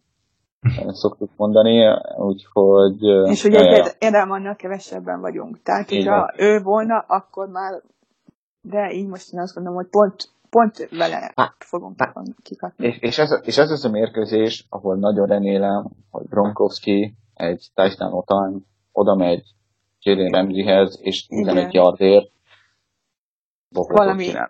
szoktuk 0.87 1.29
mondani, 1.35 1.83
úgyhogy... 2.17 3.03
És 3.29 3.43
ugye 3.43 3.59
egy 3.59 3.95
Edelmannal 3.99 4.55
kevesebben 4.55 5.21
vagyunk. 5.21 5.61
Tehát, 5.61 5.89
hogyha 5.89 6.33
ő 6.37 6.61
volna, 6.61 7.05
akkor 7.07 7.47
már, 7.47 7.81
de 8.61 8.91
így 8.91 9.07
most 9.07 9.33
én 9.33 9.39
azt 9.39 9.53
gondolom, 9.53 9.77
hogy 9.77 9.89
pont, 9.89 10.29
pont 10.49 10.89
vele 10.97 11.31
hát, 11.35 11.55
fogunk 11.59 12.01
hát, 12.01 12.15
kikapni. 12.43 12.85
És, 12.85 12.97
és, 12.99 13.17
ez, 13.17 13.39
és 13.41 13.57
ez 13.57 13.71
az 13.71 13.85
a 13.85 13.89
mérkőzés, 13.89 14.65
ahol 14.69 14.95
nagyon 14.95 15.27
remélem, 15.27 15.87
hogy 16.11 16.27
Gronkowski 16.29 17.15
egy 17.33 17.67
Tyson 17.73 18.13
Otan 18.13 18.65
oda 18.91 19.15
megy 19.15 19.43
Jalen 20.01 20.31
Ramseyhez, 20.31 20.99
és 21.01 21.27
11 21.27 21.73
yardért 21.73 22.31
valami, 23.69 24.23
igen, 24.23 24.49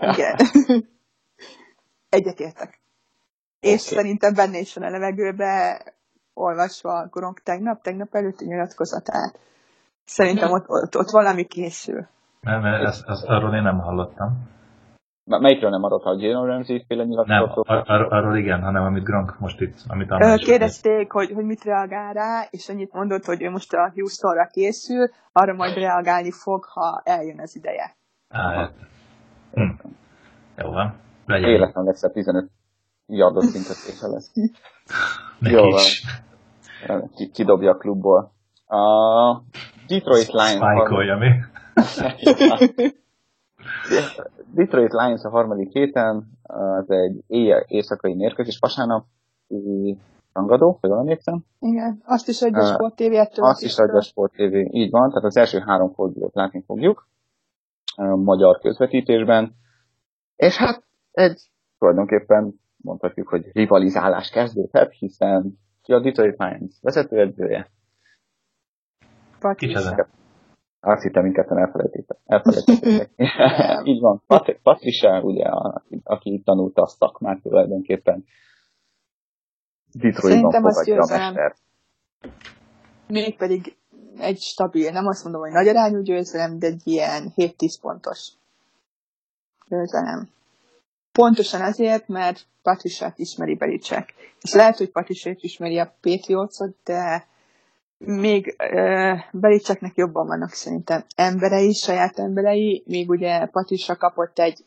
igen. 0.00 0.36
Egyetértek. 2.08 2.79
És 3.60 3.82
okay. 3.86 3.96
szerintem 3.96 4.34
benne 4.34 4.58
is 4.58 4.74
van 4.74 4.88
a 4.88 4.90
levegőbe, 4.90 5.82
olvasva 6.34 6.98
a 6.98 7.08
Gronk 7.10 7.40
tegnap, 7.42 7.82
tegnap 7.82 8.14
előtti 8.14 8.44
nyilatkozatát. 8.44 9.38
Szerintem 10.04 10.50
ott, 10.50 10.68
ott, 10.68 10.96
ott 10.96 11.10
valami 11.10 11.44
készül. 11.44 12.06
Nem, 12.40 12.64
ezt, 12.64 13.08
ezt 13.08 13.24
arról 13.24 13.54
én 13.54 13.62
nem 13.62 13.78
hallottam. 13.78 14.48
Melyikről 15.24 15.70
nem 15.70 15.84
adott, 15.84 16.04
a 16.04 16.16
Jalen 16.18 16.46
Ramsey 16.46 16.84
féle 16.88 17.04
nyilatkozatot? 17.04 17.66
Nem, 17.66 17.82
ar- 17.86 18.12
arról 18.12 18.36
igen, 18.36 18.62
hanem 18.62 18.82
amit 18.82 19.04
Gronk 19.04 19.38
most 19.38 19.60
itt, 19.60 19.76
amit 19.88 20.10
Anna 20.10 20.36
Kérdezték, 20.36 21.12
hogy, 21.12 21.30
hogy 21.30 21.44
mit 21.44 21.64
reagál 21.64 22.12
rá, 22.12 22.46
és 22.50 22.68
annyit 22.68 22.92
mondott, 22.92 23.24
hogy 23.24 23.42
ő 23.42 23.50
most 23.50 23.72
a 23.72 23.90
Houstonra 23.94 24.46
készül, 24.46 25.08
arra 25.32 25.54
majd 25.54 25.74
reagálni 25.74 26.30
fog, 26.30 26.64
ha 26.64 27.00
eljön 27.04 27.40
az 27.40 27.56
ideje. 27.56 27.96
Á, 28.28 28.70
hm. 29.52 29.70
Jó 30.56 30.70
van. 30.70 30.94
Legyen. 31.26 31.48
Életem 31.48 31.84
lesz 31.84 32.02
a 32.02 32.10
15 32.10 32.50
yardot 33.10 33.52
büntetése 33.52 34.06
lesz. 34.06 34.32
Jó 35.40 35.62
van. 35.70 37.10
Kidobja 37.32 37.70
a 37.70 37.76
klubból. 37.76 38.32
A 38.66 38.82
Detroit 39.86 40.32
Lions... 40.32 40.54
Spike-olja 40.54 41.16
mi? 41.16 41.28
Detroit 44.54 44.92
Lions 44.92 45.22
a 45.22 45.28
harmadik 45.28 45.72
héten, 45.72 46.30
az 46.42 46.90
egy 46.90 47.22
éjjel, 47.26 47.64
éjszakai 47.66 48.14
mérkőzés 48.14 48.58
vasárnap, 48.58 49.04
rangadó, 50.32 50.78
ha 50.80 50.88
jól 50.88 50.98
emlékszem. 50.98 51.44
Igen, 51.58 52.02
azt 52.04 52.28
is 52.28 52.42
adja 52.42 52.62
a 52.62 52.72
Sport 52.72 52.96
TV 52.96 53.12
ettől. 53.12 53.44
Azt 53.44 53.62
is 53.62 53.78
adja 53.78 53.96
a 53.96 54.02
Sport 54.02 54.32
TV, 54.32 54.54
így 54.54 54.90
van, 54.90 55.08
tehát 55.08 55.24
az 55.24 55.36
első 55.36 55.58
három 55.58 55.92
fordulót 55.92 56.34
látni 56.34 56.62
fogjuk 56.66 57.08
magyar 58.06 58.58
közvetítésben, 58.58 59.54
és 60.36 60.56
hát 60.56 60.84
egy 61.10 61.50
tulajdonképpen 61.78 62.60
mondhatjuk, 62.82 63.28
hogy 63.28 63.50
rivalizálás 63.52 64.30
kezdődhet, 64.30 64.92
hiszen 64.92 65.58
ki 65.82 65.92
a 65.92 66.00
Detroit 66.00 66.38
Lions 66.38 66.74
vezetőedzője, 66.80 67.70
Patricia. 69.38 70.08
Azt 70.80 71.02
hittem, 71.02 71.22
mindketten 71.22 71.58
elfelejtettek. 71.58 72.18
elfelejtettek. 72.26 73.10
Így 73.90 74.00
van. 74.00 74.22
Pat- 74.26 74.58
Patricia, 74.62 75.20
ugye, 75.22 75.44
a- 75.44 75.74
aki, 75.74 76.00
aki 76.04 76.42
tanulta 76.44 76.82
a 76.82 76.86
szakmát 76.86 77.42
tulajdonképpen. 77.42 78.24
Detroitban 79.92 80.50
fogadja 80.52 80.94
a 80.94 80.96
győzelem. 80.96 81.34
mester. 81.34 81.54
Mégpedig 83.08 83.76
egy 84.18 84.38
stabil, 84.38 84.90
nem 84.90 85.06
azt 85.06 85.22
mondom, 85.22 85.40
hogy 85.40 85.52
nagy 85.52 85.68
arányú 85.68 86.00
győzelem, 86.02 86.58
de 86.58 86.66
egy 86.66 86.82
ilyen 86.84 87.32
7-10 87.36 87.78
pontos 87.80 88.32
győzelem. 89.68 90.28
Pontosan 91.12 91.60
azért, 91.60 92.08
mert 92.08 92.46
Patriciát 92.62 93.18
ismeri 93.18 93.54
Belicek. 93.54 94.14
És 94.40 94.52
lehet, 94.52 94.76
hogy 94.76 94.90
Patriciát 94.90 95.42
ismeri 95.42 95.78
a 95.78 95.94
Patriotsot, 96.00 96.76
de 96.84 97.26
még 97.98 98.56
uh, 98.58 99.18
Beliceknek 99.32 99.94
jobban 99.94 100.26
vannak 100.26 100.50
szerintem 100.50 101.04
emberei, 101.16 101.72
saját 101.72 102.18
emberei, 102.18 102.82
még 102.86 103.10
ugye 103.10 103.46
Patricia 103.46 103.96
kapott 103.96 104.38
egy 104.38 104.64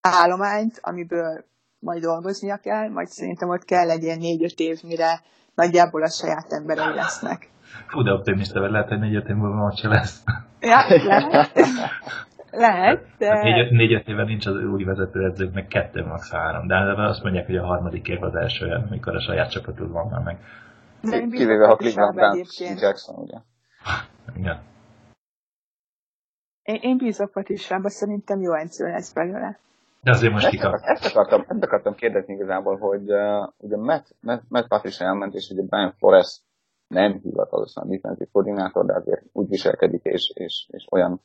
állományt, 0.00 0.78
amiből 0.82 1.44
majd 1.78 2.02
dolgoznia 2.02 2.56
kell, 2.56 2.88
majd 2.88 3.08
szerintem 3.08 3.48
ott 3.48 3.64
kell 3.64 3.90
egy 3.90 4.02
ilyen 4.02 4.18
négy-öt 4.18 4.58
év, 4.58 4.82
mire 4.82 5.20
nagyjából 5.54 6.02
a 6.02 6.10
saját 6.10 6.52
emberei 6.52 6.94
lesznek. 6.94 7.50
Fú, 7.86 8.02
de 8.02 8.12
optimista 8.12 8.60
vagy, 8.60 8.70
lehet, 8.70 8.88
hogy 8.88 8.98
négy-öt 8.98 9.28
év 9.28 9.36
múlva 9.36 9.76
se 9.76 9.88
lesz. 9.88 10.22
Ja, 10.60 10.78
lehet. 10.88 11.58
lehet, 12.50 13.06
de... 13.18 13.42
Négy- 13.42 13.70
Négy-öt 13.70 14.08
éve 14.08 14.24
nincs 14.24 14.46
az 14.46 14.54
új 14.54 14.84
vezetőedzőknek 14.84 15.68
kettő, 15.68 16.04
max. 16.04 16.32
három. 16.32 16.66
De 16.66 17.06
azt 17.06 17.22
mondják, 17.22 17.46
hogy 17.46 17.56
a 17.56 17.64
harmadik 17.64 18.08
év 18.08 18.22
az 18.22 18.34
első, 18.34 18.66
amikor 18.66 19.14
a 19.14 19.20
saját 19.20 19.50
csapatod 19.50 19.90
van 19.90 20.08
már 20.08 20.22
meg. 20.22 20.38
Kivéve 21.30 21.66
ha 21.66 21.76
Cleveland. 21.76 22.44
Jackson, 22.80 23.16
ugye. 23.16 23.38
Igen. 24.36 24.60
Én, 26.62 26.78
én 26.82 26.96
bízok 26.96 27.32
Patriciába, 27.32 27.88
szerintem 27.88 28.40
jó 28.40 28.54
edző 28.54 28.86
lesz 28.86 29.12
belőle. 29.12 29.58
De 30.02 30.10
azért 30.10 30.32
most 30.32 30.44
Ezt, 30.44 30.54
kikap. 30.54 30.72
akar- 30.72 30.84
ezt, 30.88 31.16
akartam, 31.16 31.44
ezt 31.48 31.62
akartam 31.62 31.94
kérdezni 31.94 32.34
igazából, 32.34 32.76
hogy 32.78 33.12
uh, 33.12 33.48
ugye 33.58 33.76
Matt, 33.76 34.06
Matt, 34.20 34.42
Matt 34.48 34.68
Patricia 34.68 35.06
elment, 35.06 35.34
és 35.34 35.50
ugye 35.50 35.62
Brian 35.62 35.92
Flores 35.98 36.40
nem 36.88 37.20
hivatalosan 37.22 37.88
defensive 37.88 38.28
koordinátor, 38.32 38.86
de 38.86 38.94
azért 38.94 39.22
úgy 39.32 39.48
viselkedik, 39.48 40.04
és, 40.04 40.32
és, 40.34 40.68
és 40.70 40.86
olyan 40.90 41.12
uh, 41.12 41.18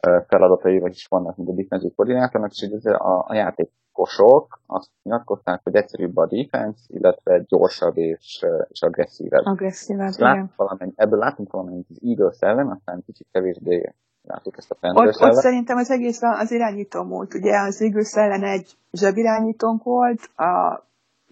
feladatai 0.00 0.78
vagy 0.78 0.94
is 0.94 1.06
vannak, 1.06 1.36
mint 1.36 1.48
a 1.48 1.52
defensive 1.52 1.92
koordinátornak, 1.96 2.50
és 2.50 2.68
ugye 2.70 2.90
a, 2.90 3.24
a 3.28 3.34
játékosok 3.34 4.60
azt 4.66 4.90
nyilatkozták, 5.02 5.60
hogy 5.62 5.74
egyszerűbb 5.74 6.16
a 6.16 6.26
defense, 6.26 6.80
illetve 6.86 7.44
gyorsabb 7.46 7.96
és, 7.96 8.46
és 8.68 8.82
agresszívebb. 8.82 9.44
Agresszívebb, 9.44 10.12
igen. 10.16 10.52
valamennyi, 10.56 10.92
ebből 10.96 11.18
látunk 11.18 11.52
valamennyit 11.52 11.86
az 11.90 11.98
Eagles 12.02 12.38
ellen, 12.40 12.68
aztán 12.68 13.02
kicsit 13.06 13.26
kevésbé 13.32 13.94
látjuk 14.22 14.56
ezt 14.56 14.70
a 14.70 14.74
Ott, 14.74 14.80
Panthers 14.80 15.16
ott 15.16 15.22
ellen. 15.22 15.34
szerintem 15.34 15.76
az 15.76 15.90
egész 15.90 16.22
az 16.22 16.52
irányító 16.52 17.02
múlt. 17.02 17.34
Ugye 17.34 17.58
az 17.58 17.80
Eagles 17.82 18.12
ellen 18.14 18.44
egy 18.44 18.76
zsebirányítónk 18.92 19.82
volt, 19.82 20.20
a 20.36 20.82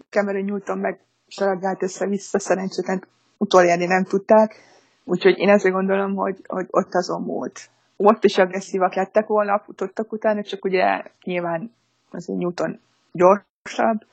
Cameron 0.09 0.45
Newton 0.45 0.77
meg 0.77 0.99
saragált 1.27 1.83
össze-vissza, 1.83 2.39
szerencsétlen 2.39 3.03
utolérni 3.37 3.85
nem 3.85 4.03
tudták, 4.03 4.55
úgyhogy 5.05 5.37
én 5.37 5.49
ezért 5.49 5.73
gondolom, 5.73 6.15
hogy, 6.15 6.41
hogy 6.47 6.67
ott 6.69 6.93
azon 6.93 7.21
múlt. 7.21 7.69
Ott 8.03 8.23
is 8.23 8.37
agresszívak 8.37 8.93
lettek 8.93 9.27
volna, 9.27 9.59
futottak 9.59 10.11
utána, 10.11 10.43
csak 10.43 10.65
ugye 10.65 11.03
nyilván 11.23 11.75
azért 12.11 12.39
Newton 12.39 12.79
gyorsabb, 13.11 14.05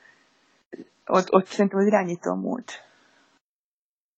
ott, 1.05 1.33
ott 1.33 1.45
szerintem 1.45 1.79
az 1.79 1.85
irányító 1.85 2.33
múlt. 2.33 2.71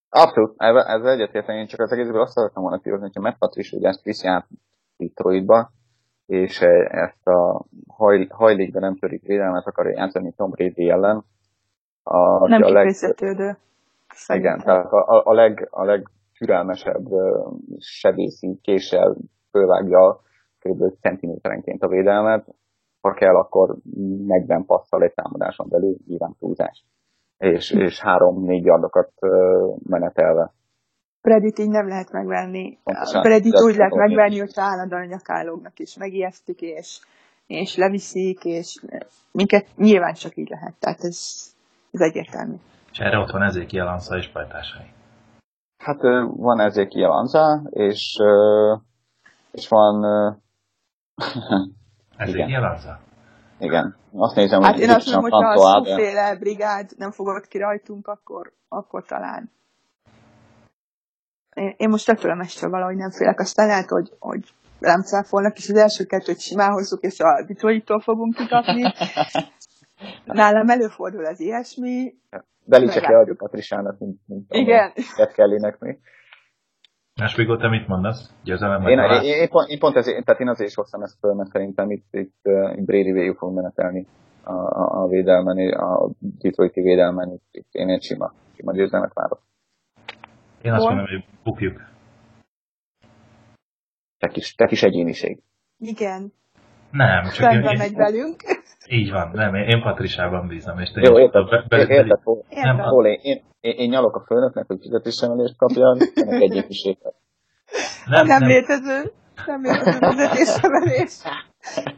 Abszolút, 0.10 0.54
ezzel 0.58 0.84
ezzel 0.84 1.12
egyetértek, 1.12 1.56
én 1.56 1.68
csak 1.68 1.80
az 1.80 1.92
egészből 1.92 2.22
azt 2.22 2.34
szerettem 2.34 2.62
volna 2.62 2.80
kihozni, 2.80 3.06
hogyha 3.06 3.22
Matt 3.22 3.38
Patricia 3.38 3.98
viszi 4.04 4.28
át 4.28 4.48
Detroitba, 4.98 5.72
és 6.26 6.62
eh, 6.62 7.04
ezt 7.04 7.28
a 7.28 7.66
haj, 7.88 8.28
hajlékbe 8.30 8.80
nem 8.80 8.98
törik 8.98 9.24
védelmet 9.24 9.68
akarja 9.68 9.98
játszani 9.98 10.34
Tom 10.36 10.50
Brady 10.50 10.90
ellen. 10.90 11.24
A, 12.04 12.48
Nem 12.48 12.64
a 12.64 12.70
leg, 12.70 12.96
igen, 14.28 14.60
tehát 14.60 14.92
a, 14.92 15.08
a, 15.08 15.26
a, 15.26 15.34
leg, 15.34 15.68
a 15.72 15.84
legtürelmesebb 15.84 17.06
sebészi 17.78 18.60
késsel 18.62 19.18
fölvágja 19.52 20.20
kb. 20.60 20.84
centiméterenként 21.02 21.84
a 21.84 21.88
védelmet, 21.88 22.48
ha 23.02 23.14
kell, 23.14 23.36
akkor 23.36 23.78
40 24.28 24.66
passzal 24.66 25.04
egy 25.04 25.14
támadáson 25.14 25.70
belül, 25.70 25.98
nyilván 26.08 26.36
túlzás. 26.40 26.86
És, 27.38 27.72
és 27.72 28.00
három-négy 28.00 28.66
yardokat 28.66 29.12
uh, 29.20 29.78
menetelve. 29.84 30.54
Predit 31.22 31.60
így 31.60 31.70
nem 31.70 31.88
lehet 31.88 32.12
megvenni. 32.12 32.78
Pontosan. 32.84 33.22
Predit 33.22 33.60
úgy 33.60 33.76
lehet 33.76 33.94
megvenni, 33.94 34.40
hogy 34.40 34.52
állandóan 34.56 35.02
a 35.02 35.06
nyakálóknak 35.06 35.80
is 35.80 35.98
megijesztik, 35.98 36.62
és, 36.62 37.00
és 37.48 37.76
leviszik, 37.76 38.46
és 38.46 38.84
minket 39.32 39.66
nyilván 39.76 40.14
csak 40.14 40.36
így 40.36 40.50
lehet. 40.50 40.74
Tehát 40.80 41.00
ez, 41.00 41.54
ez 41.92 42.02
egyértelmű. 42.02 42.56
És 42.92 43.00
erre 43.00 43.18
ott 43.18 43.32
van 43.32 43.44
ezért 43.44 43.74
Alansza 43.74 44.18
és 44.18 44.28
pajtásai. 44.28 44.86
Hát 45.84 46.02
van 46.36 46.60
Ezekiel 46.60 47.12
Anza, 47.12 47.62
és, 47.70 48.18
ö, 48.22 48.76
és 49.52 49.68
van, 49.68 50.04
ö, 50.04 50.32
Ezért 52.18 52.54
Alansza? 52.54 53.00
igen, 53.60 53.96
azt 54.12 54.36
nézem, 54.36 54.62
Hát 54.62 54.74
hogy 54.74 54.82
én 54.82 54.90
azt 54.90 55.12
mondom, 55.12 55.30
Christian 55.30 55.54
hogyha 55.54 55.70
a 55.70 55.86
szóféle 55.86 56.36
brigád 56.36 56.90
nem 56.98 57.12
fogott 57.12 57.48
ki 57.48 57.58
rajtunk, 57.58 58.08
akkor, 58.08 58.54
akkor 58.68 59.06
talán. 59.06 59.52
Én, 61.54 61.74
én 61.78 61.90
most 61.90 62.10
ettől 62.10 62.32
a 62.32 62.36
mestről 62.36 62.70
valahogy 62.72 62.96
nem 62.96 63.12
félek. 63.12 63.40
Aztán 63.40 63.68
lehet, 63.68 63.90
hogy, 63.90 64.12
hogy 64.20 64.54
rám 64.80 65.02
cáfolnak, 65.02 65.58
és 65.58 65.70
az 65.70 65.78
első 65.78 66.04
kettőt 66.04 66.40
simán 66.40 66.72
hozzuk, 66.72 67.02
és 67.02 67.20
a 67.20 67.44
Detroittól 67.48 68.00
fogunk 68.00 68.36
kikapni. 68.36 68.84
Nálam 70.26 70.70
előfordul 70.70 71.26
az 71.26 71.40
ilyesmi. 71.40 72.16
Belicek 72.66 72.94
meglátjuk. 72.94 73.16
leadjuk 73.16 73.38
Patrisának, 73.38 74.00
mint, 74.00 74.20
mint 74.26 74.46
Igen. 74.54 74.94
Ket 75.16 75.34
Kellynek 75.34 75.80
mi. 75.80 75.98
Most 77.20 77.36
Vigó, 77.36 77.58
te 77.58 77.70
mit 77.70 77.88
mondasz? 77.88 78.34
Győzelem 78.44 78.88
Én, 78.88 79.00
én, 79.00 79.22
én, 79.22 79.50
pont, 79.50 79.70
én, 79.70 79.80
pont 79.80 79.96
ezért, 79.96 80.26
tehát 80.26 80.42
én 80.42 80.48
azért 80.48 80.70
is 80.70 80.76
hoztam 80.76 81.02
ezt 81.02 81.18
föl, 81.20 81.34
mert 81.34 81.50
szerintem 81.50 81.92
itt, 81.92 82.08
itt, 82.12 82.40
uh, 82.44 82.78
itt 82.78 82.86
Brady 82.86 83.12
végül 83.12 83.36
fog 83.36 83.56
menetelni 83.56 84.08
a, 84.44 84.54
a, 84.54 85.04
a 85.04 85.08
védelmen, 85.08 85.74
a 85.74 86.10
Detroiti 86.20 86.82
védelmen, 86.82 87.32
itt, 87.32 87.48
itt 87.52 87.68
én 87.72 87.90
egy 87.90 88.04
sima, 88.04 88.34
sima 88.56 88.74
győzelmet 88.74 89.14
várok. 89.14 89.42
Én 90.62 90.72
azt 90.72 90.82
Hol? 90.82 90.96
mondom, 90.96 91.08
hogy 91.08 91.26
bukjuk. 91.44 91.82
Te 94.18 94.28
kis, 94.28 94.56
te 94.56 94.66
kis 94.66 94.84
egyéniség. 94.84 95.40
Igen. 95.78 96.34
Nem, 96.92 97.24
csak 97.24 97.34
én, 97.34 97.52
Szemben 97.52 97.72
én, 97.72 97.78
megy 97.78 97.96
velünk. 97.96 98.36
Így 98.90 99.12
van, 99.12 99.32
nem, 99.34 99.56
én, 99.56 99.82
Patrisában 99.82 100.48
bízom, 100.48 100.80
és 100.80 100.92
te 100.92 101.02
Jó, 101.02 101.20
érted, 101.20 101.50
be, 101.50 101.66
be, 101.68 101.78
érted, 101.78 102.20
nem, 102.50 102.78
én, 103.06 103.20
én, 103.22 103.42
én, 103.60 103.74
én 103.78 103.90
nyalok 103.90 104.16
a 104.16 104.24
főnöknek, 104.28 104.66
hogy 104.68 104.78
fizetésemelést 104.82 105.58
kapjon, 105.58 105.98
ennek 106.14 106.42
egyéniséget. 106.42 107.16
nem, 108.06 108.28
Nem, 108.28 108.40
nem, 108.40 108.50
létező. 108.50 109.12
Nem 109.46 109.62
létező 109.62 110.00
fizetésemelés. 110.10 111.22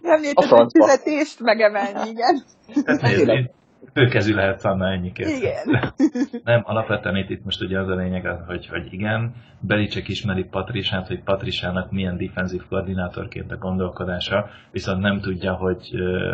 Nem 0.02 0.22
létező 0.22 0.66
fizetést 0.72 1.40
megemelni, 1.40 2.10
igen. 2.10 2.42
Tehát 2.84 3.02
nézd, 3.02 3.28
én 3.28 3.52
főkezű 3.94 4.34
lehet 4.34 4.60
Szanna 4.60 4.92
ennyiként. 4.92 5.30
Igen. 5.30 5.94
Nem, 6.44 6.62
alapvetően 6.64 7.16
itt, 7.16 7.30
itt 7.30 7.44
most 7.44 7.62
ugye 7.62 7.80
az 7.80 7.88
a 7.88 7.96
lényeg, 7.96 8.28
hogy, 8.48 8.68
hogy 8.68 8.94
igen, 8.94 9.34
Belicek 9.60 10.08
ismeri 10.08 10.44
Patrisát, 10.44 11.08
hogy 11.08 11.24
Patrisának 11.24 11.92
milyen 11.92 12.18
defensív 12.18 12.62
koordinátorként 12.70 13.52
a 13.52 13.58
gondolkodása, 13.58 14.50
viszont 14.72 15.02
nem 15.02 15.20
tudja, 15.20 15.54
hogy, 15.54 15.90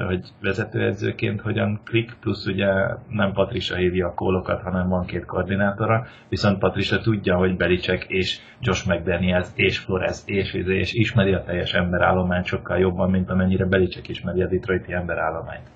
hogy 0.08 0.30
vezetőedzőként 0.42 1.42
hogyan 1.42 1.82
klik, 1.86 2.18
plusz 2.20 2.46
ugye 2.46 2.68
nem 3.10 3.34
Patrisa 3.34 3.76
hívja 3.76 4.08
a 4.08 4.14
kólokat, 4.14 4.62
hanem 4.62 4.90
van 4.90 5.06
két 5.06 5.26
koordinátora, 5.26 6.06
viszont 6.30 6.60
Patrisa 6.60 7.00
tudja, 7.00 7.36
hogy 7.36 7.58
Belicek 7.58 8.06
és 8.08 8.40
Josh 8.62 8.88
McDaniels 8.88 9.48
és 9.56 9.78
Flores 9.78 10.18
és 10.26 10.52
Vizé, 10.52 10.78
és 10.78 10.94
ismeri 10.94 11.34
a 11.34 11.44
teljes 11.44 11.74
emberállományt 11.74 12.46
sokkal 12.46 12.78
jobban, 12.78 13.10
mint 13.10 13.30
amennyire 13.30 13.66
Belicek 13.66 14.08
ismeri 14.08 14.42
a 14.42 14.48
Detroiti 14.48 14.94
emberállományt 14.94 15.76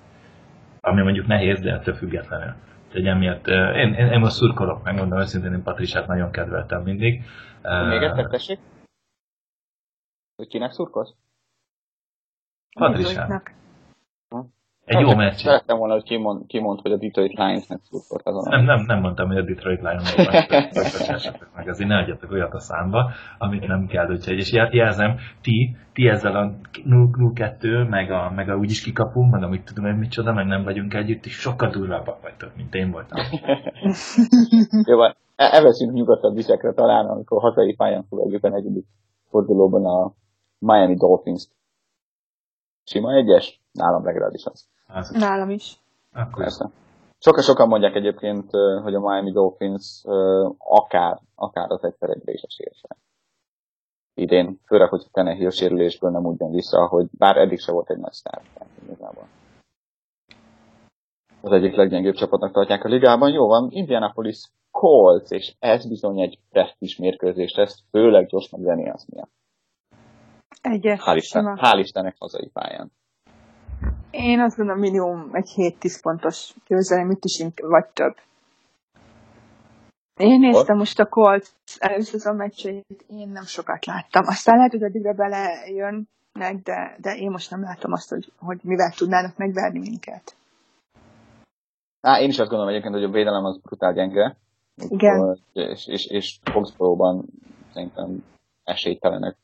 ami 0.84 1.02
mondjuk 1.02 1.26
nehéz, 1.26 1.60
de 1.60 1.72
ettől 1.72 1.94
függetlenül. 1.94 2.54
Úgyhogy 2.86 3.06
emiatt 3.06 3.46
én, 3.46 3.94
én, 3.94 4.06
én 4.12 4.20
most 4.20 4.34
szurkolok, 4.36 4.82
megmondom 4.82 5.18
őszintén, 5.18 5.52
én 5.52 5.62
Patrisát 5.62 6.06
nagyon 6.06 6.30
kedveltem 6.30 6.82
mindig. 6.82 7.24
Még 7.62 8.02
egyszer 8.02 8.26
tessék? 8.26 8.58
Hogy 10.34 10.48
kinek 10.48 10.72
szurkolsz? 10.72 11.14
Patrisát. 12.78 13.52
Egy 14.94 15.00
jó 15.00 15.14
meccs. 15.14 15.34
Szerettem 15.34 15.78
volna, 15.78 15.92
hogy 15.92 16.02
kimond, 16.02 16.46
kimond 16.46 16.80
hogy 16.80 16.92
a 16.92 16.96
Detroit 16.96 17.32
Lions-nek 17.32 17.80
szurkolt 17.82 18.26
azon. 18.26 18.42
Nem, 18.48 18.64
nem, 18.64 18.84
nem 18.86 19.00
mondtam, 19.00 19.26
hogy 19.26 19.36
a 19.36 19.42
Detroit 19.42 19.80
Lions 19.80 20.14
vagy 20.14 20.26
meg, 21.56 21.68
azért 21.68 21.88
ne 21.88 21.96
adjatok 21.96 22.30
olyat 22.30 22.52
a 22.52 22.58
számba, 22.58 23.10
amit 23.38 23.66
nem 23.66 23.86
kell, 23.86 24.10
úgyhogy, 24.10 24.36
és 24.36 24.52
jelzem, 24.70 25.16
ti, 25.40 25.76
ti 25.92 26.08
ezzel 26.08 26.36
a 26.36 26.52
0-2, 26.84 27.88
meg 27.88 28.10
a, 28.10 28.30
meg 28.30 28.48
a 28.48 28.56
úgyis 28.56 28.82
kikapunk, 28.82 29.32
meg 29.32 29.42
amit 29.42 29.64
tudom, 29.64 29.84
hogy 29.84 29.98
micsoda, 29.98 30.32
meg 30.32 30.46
nem 30.46 30.64
vagyunk 30.64 30.94
együtt, 30.94 31.24
és 31.24 31.32
sokkal 31.32 31.70
durvábbak 31.70 32.22
vagytok, 32.22 32.56
mint 32.56 32.74
én 32.74 32.90
voltam. 32.90 33.18
Jó, 34.88 34.96
van, 34.96 35.16
e- 35.36 35.50
elveszünk 35.52 35.92
nyugodtabb 35.92 36.34
visekre 36.34 36.72
talán, 36.72 37.06
amikor 37.06 37.40
hazai 37.40 37.74
pályán 37.74 38.04
fogadjuk 38.08 38.44
a 38.44 38.48
negyedik 38.48 38.86
fordulóban 39.30 39.84
a 39.84 40.12
Miami 40.58 40.94
Dolphins-t. 40.94 41.50
Sima 42.84 43.14
egyes? 43.14 43.61
Nálam 43.72 44.04
legalábbis 44.04 44.44
az. 44.44 44.68
Az, 44.86 45.10
Nálam 45.10 45.50
is. 45.50 45.80
akkor 46.12 46.42
Persze. 46.42 46.70
Sokan-sokan 47.18 47.68
mondják 47.68 47.94
egyébként, 47.94 48.50
hogy 48.82 48.94
a 48.94 49.00
Miami 49.00 49.32
Dolphins 49.32 50.02
akár, 50.58 51.20
akár 51.34 51.70
az 51.70 51.84
egyszer 51.84 52.10
egyre 52.10 52.32
is 52.32 52.42
esélyese. 52.42 52.96
Idén, 54.14 54.58
főleg, 54.66 54.88
hogy 54.88 55.02
a 55.04 55.10
Tenehill 55.12 55.50
sérülésből 55.50 56.10
nem 56.10 56.26
úgy 56.26 56.40
jön 56.40 56.50
vissza, 56.50 56.86
hogy 56.86 57.06
bár 57.10 57.36
eddig 57.36 57.58
se 57.58 57.72
volt 57.72 57.90
egy 57.90 57.98
nagy 57.98 58.12
sztár. 58.12 58.42
Igazából. 58.82 59.26
Az 61.40 61.52
egyik 61.52 61.74
leggyengébb 61.74 62.14
csapatnak 62.14 62.52
tartják 62.52 62.84
a 62.84 62.88
ligában. 62.88 63.32
Jó 63.32 63.46
van, 63.46 63.70
Indianapolis 63.70 64.50
Colts, 64.70 65.30
és 65.30 65.54
ez 65.58 65.88
bizony 65.88 66.20
egy 66.20 66.38
presztis 66.50 66.96
mérkőzés 66.96 67.54
lesz, 67.54 67.82
főleg 67.90 68.26
Josh 68.30 68.52
McDaniels 68.52 69.04
miatt. 69.06 69.30
Egyes. 70.60 71.00
Hál' 71.04 71.16
Isten, 71.16 71.58
hál' 71.60 71.78
Istennek 71.78 72.16
hazai 72.18 72.48
pályán. 72.48 72.92
Én 74.12 74.40
azt 74.40 74.56
gondolom 74.56 74.80
minimum 74.80 75.28
egy 75.32 75.50
7-10 75.56 75.98
pontos 76.02 76.54
győzelem, 76.66 77.10
itt 77.10 77.24
is 77.24 77.38
ink- 77.38 77.60
vagy 77.60 77.86
több. 77.86 78.14
Én 80.16 80.40
néztem 80.40 80.76
most 80.76 80.98
a 80.98 81.06
Colt 81.06 81.52
először 81.78 82.26
a 82.26 82.32
meccseit, 82.32 83.04
én 83.06 83.28
nem 83.28 83.44
sokat 83.44 83.86
láttam. 83.86 84.22
Aztán 84.26 84.56
lehet, 84.56 84.70
hogy 84.70 84.82
addigra 84.82 85.12
belejönnek, 85.12 86.62
de, 86.62 86.96
de 87.00 87.16
én 87.16 87.30
most 87.30 87.50
nem 87.50 87.62
látom 87.62 87.92
azt, 87.92 88.08
hogy, 88.10 88.32
hogy 88.38 88.60
mivel 88.62 88.90
tudnának 88.96 89.36
megverni 89.36 89.78
minket. 89.78 90.36
Á, 92.00 92.20
én 92.20 92.28
is 92.28 92.38
azt 92.38 92.48
gondolom 92.48 92.68
egyébként, 92.68 92.94
hogy 92.94 93.04
a 93.04 93.10
védelem 93.10 93.44
az 93.44 93.58
brutál 93.58 93.92
gyenge. 93.92 94.36
Igen. 94.88 95.38
És, 95.52 95.86
és, 95.86 96.06
és 96.06 96.38
Foxborough-ban 96.42 97.24
szerintem 97.72 98.24
esélytelenek 98.64 99.36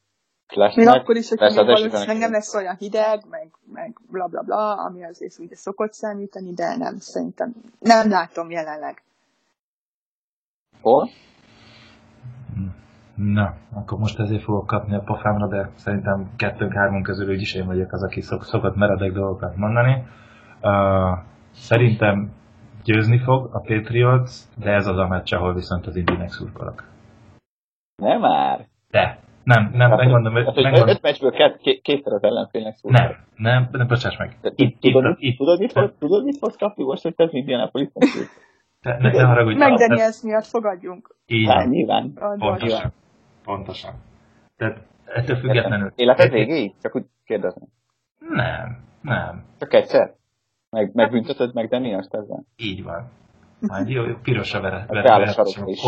Még 0.56 0.58
lesznek. 0.58 0.94
akkor 0.94 1.16
is, 1.16 1.28
hogy 1.28 1.38
még 1.38 1.54
valószínűleg 1.54 2.18
nem 2.18 2.32
lesz 2.32 2.54
olyan 2.54 2.76
hideg, 2.78 3.24
meg, 3.30 3.50
meg 3.72 3.96
bla 4.10 4.26
bla 4.26 4.42
bla, 4.42 4.74
ami 4.74 5.04
azért 5.04 5.38
ugye 5.38 5.56
szokott 5.56 5.92
számítani, 5.92 6.52
de 6.52 6.76
nem, 6.76 6.98
szerintem 6.98 7.54
nem 7.78 8.08
látom 8.08 8.50
jelenleg. 8.50 9.02
Hol? 10.80 11.08
Na, 13.14 13.54
akkor 13.72 13.98
most 13.98 14.18
ezért 14.18 14.42
fogok 14.42 14.66
kapni 14.66 14.94
a 14.94 15.00
pofámra, 15.00 15.46
de 15.48 15.70
szerintem 15.76 16.30
kettőnk-hármunk 16.36 17.04
közül 17.04 17.28
úgyis 17.28 17.54
én 17.54 17.66
vagyok 17.66 17.92
az, 17.92 18.02
aki 18.02 18.20
szok, 18.20 18.44
szokott 18.44 18.76
meredek 18.76 19.12
dolgokat 19.12 19.56
mondani. 19.56 20.06
Uh, 20.62 21.18
szerintem 21.52 22.32
győzni 22.84 23.18
fog 23.18 23.50
a 23.52 23.60
Patriots, 23.60 24.30
de 24.56 24.70
ez 24.70 24.86
az 24.86 24.96
a 24.96 25.06
meccs, 25.06 25.32
ahol 25.32 25.54
viszont 25.54 25.86
az 25.86 25.96
Indinek 25.96 26.30
szurkolok. 26.30 26.84
Nem 27.96 28.20
már. 28.20 28.66
De, 28.90 29.18
nem, 29.48 29.70
nem, 29.72 29.90
megmondom, 29.90 30.34
Hát, 30.34 30.54
hogy 30.54 30.62
megmondom, 30.62 30.88
öt 30.88 31.02
meccsből 31.02 31.30
két, 31.30 31.56
két, 31.56 31.82
kétszer 31.82 32.12
az 32.12 32.22
ellenfélnek 32.22 32.76
szól. 32.76 32.92
nem, 32.92 33.16
nem, 33.36 33.68
nem, 33.72 33.86
bocsáss 33.86 34.16
meg. 34.16 34.36
Itt, 34.42 34.58
itt, 34.58 34.92
Tudod, 34.92 35.16
itt, 35.18 35.36
tudod, 35.36 35.58
mit, 35.58 35.72
fog, 35.72 35.92
tudod, 35.98 36.24
mit 36.24 36.38
fogsz 36.38 36.56
kapni 36.56 36.84
most, 36.84 37.02
hogy 37.02 37.14
te 37.14 37.24
az 37.24 37.34
Indianapolis 37.34 37.88
ne, 38.80 38.96
ne 38.98 39.22
haragudj. 39.22 39.56
Meg 39.58 39.74
Daniels 39.74 40.22
miatt 40.22 40.44
fogadjunk. 40.44 41.16
Így 41.26 41.48
Hát, 41.48 41.68
nyilván. 41.68 42.12
pontosan. 42.38 42.92
Pontosan. 43.44 43.94
Tehát 44.56 44.78
ettől 45.04 45.36
függetlenül... 45.36 45.92
Életed 45.96 46.32
végéig? 46.32 46.74
Csak 46.82 46.96
úgy 46.96 47.04
kérdezem. 47.24 47.68
Nem, 48.18 48.84
nem. 49.00 49.44
Csak 49.58 49.74
egyszer? 49.74 50.14
Meg, 50.70 50.90
megbünteted 50.94 51.54
meg 51.54 51.68
Daniels 51.68 52.06
ezzel? 52.10 52.44
Így 52.56 52.82
van. 52.82 53.10
Majd 53.60 53.88
jó, 53.88 54.04
jó 54.04 54.14
pirosra 54.22 54.60
vere, 54.60 54.78
Hát 54.78 54.88
vere, 54.88 55.02
beáll 55.02 55.16
a 55.16 55.18
vere, 55.18 55.32
sarokba 55.32 55.60
vere 55.60 55.70
is. 55.70 55.80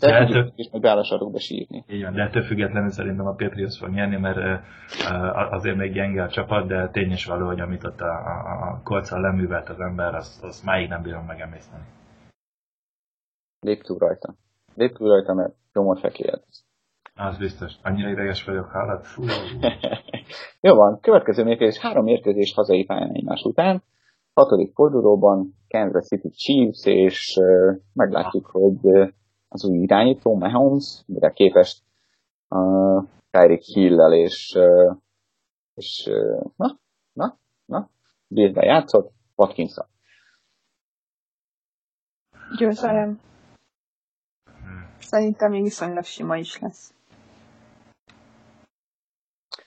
Te 0.00 0.10
De 0.10 0.18
tudjuk, 0.18 0.36
ettől- 0.36 0.52
és 0.56 0.68
meg 0.72 0.80
beáll 0.80 0.98
a 0.98 1.38
sírni. 1.38 1.84
Így 1.88 2.02
van, 2.02 2.14
de 2.14 2.22
ettől 2.22 2.42
függetlenül 2.42 2.90
szerintem 2.90 3.26
a 3.26 3.34
Patriots 3.34 3.78
fog 3.78 3.88
nyerni, 3.88 4.16
mert 4.16 4.36
ö, 4.36 4.54
azért 5.50 5.76
még 5.76 5.92
gyenge 5.92 6.22
a 6.22 6.28
csapat, 6.28 6.66
de 6.66 6.88
tényes 6.88 7.24
való, 7.24 7.46
hogy 7.46 7.60
amit 7.60 7.84
ott 7.84 8.00
a, 8.00 8.12
a, 8.12 8.68
a 8.68 8.80
kolccal 8.84 9.20
leművelt 9.20 9.68
az 9.68 9.80
ember, 9.80 10.14
azt, 10.14 10.44
azt 10.44 10.64
máig 10.64 10.88
nem 10.88 11.02
bírom 11.02 11.24
megemészteni. 11.24 11.82
Lép 13.60 13.82
túl 13.82 13.98
rajta. 13.98 14.34
Lép 14.74 14.96
túl 14.96 15.08
rajta, 15.08 15.34
mert 15.34 15.54
csomó 15.72 15.94
fekélyed. 15.94 16.42
Az 17.14 17.38
biztos. 17.38 17.72
Annyira 17.82 18.08
ideges 18.08 18.44
vagyok? 18.44 18.70
Fú. 19.02 19.22
Jó 20.60 20.74
van, 20.74 21.00
következő 21.00 21.44
mérkőzés, 21.44 21.80
három 21.80 22.04
mérkőzés 22.04 22.54
hazai 22.54 22.84
pályán 22.84 23.10
egymás 23.12 23.42
után. 23.42 23.82
Hatodik 24.34 24.72
fordulóban 24.74 25.54
Kansas 25.68 26.06
City 26.06 26.30
Chiefs, 26.30 26.84
és 26.84 27.36
uh, 27.40 27.76
meglátjuk, 27.92 28.46
hogy 28.46 28.78
uh, 28.82 29.08
az 29.52 29.64
új 29.64 29.78
irányító 29.78 30.36
Mahomes, 30.36 31.02
mire 31.06 31.32
képes 31.32 31.82
uh, 32.48 33.04
Tyreek 33.30 33.62
Hill-lel, 33.62 34.12
és, 34.12 34.54
uh, 34.54 34.96
és 35.74 36.06
uh, 36.10 36.42
na, 36.56 36.78
na, 37.12 37.38
na, 37.64 37.90
Billsben 38.28 38.64
játszott, 38.64 39.12
watkins 39.34 39.74
Győzelem. 42.58 43.20
Szerintem 44.98 45.50
még 45.50 45.62
viszonylag 45.62 46.04
sima 46.04 46.36
is 46.36 46.58
lesz. 46.58 46.94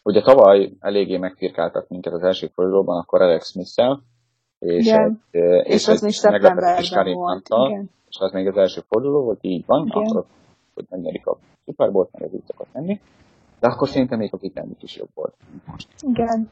Ugye 0.04 0.22
tavaly 0.22 0.74
eléggé 0.80 1.18
megfirkáltak 1.18 1.88
minket 1.88 2.14
az 2.14 2.24
első 2.24 2.48
fordulóban, 2.48 3.00
akkor 3.00 3.22
Alex 3.22 3.50
Smith-szel, 3.50 4.04
és, 4.64 4.86
Igen. 4.86 5.22
egy, 5.32 5.42
uh, 5.42 5.70
És, 5.70 5.88
az 5.88 6.02
még 6.02 6.12
szeptemberben 6.12 7.14
volt. 7.14 7.48
Igen. 7.68 7.90
és 8.10 8.18
az 8.20 8.32
még 8.32 8.48
az 8.48 8.58
első 8.58 8.82
forduló 8.88 9.24
volt, 9.24 9.40
így 9.42 9.66
van, 9.66 9.86
Igen. 9.86 10.04
akkor 10.04 10.26
hogy 10.74 10.86
megnyerik 10.90 11.28
a 11.28 11.38
Super 11.66 11.92
Bowl-t, 11.92 12.12
meg 12.12 12.22
ez 12.24 12.34
úgy 12.34 12.44
szokott 12.48 12.74
menni. 12.74 13.00
De 13.60 13.68
akkor 13.68 13.90
szerintem 13.90 14.18
még 14.18 14.34
a 14.34 14.38
kitennik 14.38 14.84
is 14.84 14.96
jobb 14.96 15.10
volt. 15.14 15.34
Most. 15.66 15.88
Igen. 16.02 16.50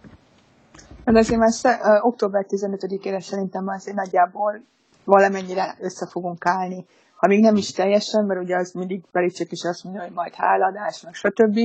De 1.06 1.20
azért 1.20 1.40
már 1.40 1.52
sze, 1.52 1.80
ö, 1.84 1.98
október 2.02 2.46
15-ére 2.50 3.20
szerintem 3.20 3.64
már 3.64 3.76
azért 3.76 3.96
nagyjából 3.96 4.62
valamennyire 5.04 5.76
össze 5.80 6.08
fogunk 6.08 6.46
állni. 6.46 6.86
Ha 7.16 7.28
még 7.28 7.42
nem 7.42 7.56
is 7.56 7.72
teljesen, 7.72 8.26
mert 8.26 8.42
ugye 8.42 8.56
az 8.56 8.72
mindig 8.72 9.04
Belicek 9.12 9.52
is 9.52 9.64
azt 9.64 9.84
mondja, 9.84 10.02
hogy 10.02 10.12
majd 10.12 10.34
háladás, 10.34 11.02
meg 11.02 11.14
stb. 11.14 11.60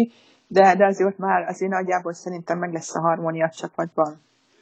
De, 0.47 0.75
de 0.77 0.87
azért 0.87 1.11
ott 1.11 1.19
már 1.19 1.49
azért 1.49 1.71
nagyjából 1.71 2.13
szerintem 2.13 2.59
meg 2.59 2.73
lesz 2.73 2.95
a 2.95 3.01
harmónia 3.01 3.51
csapatban. 3.51 4.21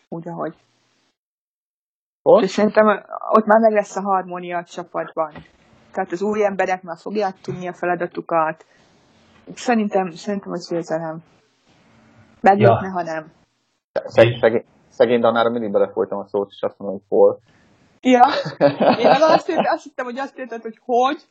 Úgy, 0.08 0.28
ahogy. 0.28 0.54
Hol? 2.24 2.42
És 2.42 2.50
szerintem 2.50 2.86
ott 3.30 3.44
már 3.44 3.60
meg 3.60 3.72
lesz 3.72 3.96
a 3.96 4.00
harmónia 4.02 4.58
a 4.58 4.64
csapatban. 4.64 5.32
Tehát 5.92 6.12
az 6.12 6.22
új 6.22 6.44
emberek 6.44 6.82
már 6.82 6.96
fogják 6.98 7.40
tudni 7.40 7.68
a 7.68 7.72
feladatukat. 7.72 8.64
Szerintem, 9.54 10.10
szerintem 10.10 10.52
az 10.52 10.68
győzelem. 10.68 11.22
Meglépne, 12.40 12.86
Ja. 12.86 12.92
ha 12.92 13.02
nem. 13.02 13.32
Szeg, 14.04 14.36
szegény, 14.40 14.64
szegény 14.88 15.20
Danára 15.20 15.50
mindig 15.50 15.72
belefolytam 15.72 16.18
a 16.18 16.26
szót, 16.26 16.50
és 16.50 16.62
azt 16.62 16.78
mondom, 16.78 16.98
hogy 16.98 17.06
hol. 17.08 17.38
Ja, 18.00 18.26
én 19.02 19.06
azt, 19.06 19.46
hittem, 19.46 19.64
azt 19.66 19.82
hittem, 19.82 20.04
hogy 20.04 20.18
azt 20.18 20.38
érted, 20.38 20.62
hogy 20.62 20.78
hogy. 20.84 21.22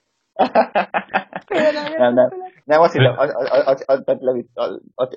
Nem, 1.97 2.13
nem. 2.13 2.29
Nem, 2.63 2.81
azt 2.81 2.93
hittem, 2.93 3.15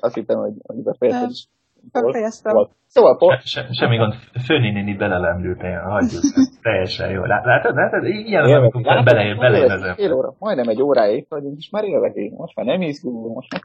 azt 0.00 0.14
hittem, 0.14 0.38
hogy, 0.38 0.54
hogy 0.66 0.82
befejezted 0.82 1.30
is. 1.30 1.48
Befejeztem. 1.92 2.68
Szóval, 2.86 3.16
Paul, 3.16 3.38
Se, 3.38 3.46
se, 3.46 3.72
semmi 3.72 3.96
gond, 3.96 4.14
Főni 4.44 4.70
néni 4.70 4.96
én 5.62 5.80
hagyjuk. 5.80 6.22
Ez 6.22 6.58
Teljesen 6.62 7.10
jó. 7.10 7.24
Lá- 7.24 7.44
Látod, 7.44 7.74
látod? 7.74 8.04
Ilyen 8.04 8.42
az, 8.44 8.50
amikor 8.50 8.80
Látod, 8.82 9.04
bele, 9.04 9.34
belejön 9.34 9.70
az 9.70 9.94
Fél 9.94 10.12
óra, 10.12 10.34
majdnem 10.38 10.68
egy 10.68 10.82
óráig 10.82 11.16
itt 11.18 11.28
vagyunk, 11.28 11.56
és 11.58 11.70
már 11.70 11.84
élvek 11.84 12.14
Most 12.36 12.56
már 12.56 12.66
nem 12.66 12.80
izgulunk, 12.82 13.34
most 13.34 13.52
már 13.52 13.62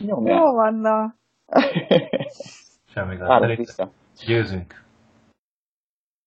nyomjál. 0.00 0.38
Jó 0.38 0.52
van, 0.52 0.74
na. 0.74 1.14
Semmi 2.92 3.16
gond. 3.16 3.56
Vissza. 3.56 3.90
győzünk. 4.26 4.84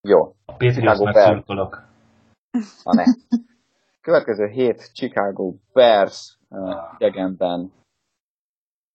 Jó, 0.02 0.22
A 0.46 0.52
Patriotsnak 0.58 1.16
szurkolok. 1.16 1.84
ha 2.84 2.94
ne. 2.94 3.04
Következő 4.02 4.48
hét 4.48 4.92
Chicago 4.94 5.54
Bears 5.74 6.38
uh, 6.50 6.76
idegenben. 6.98 7.72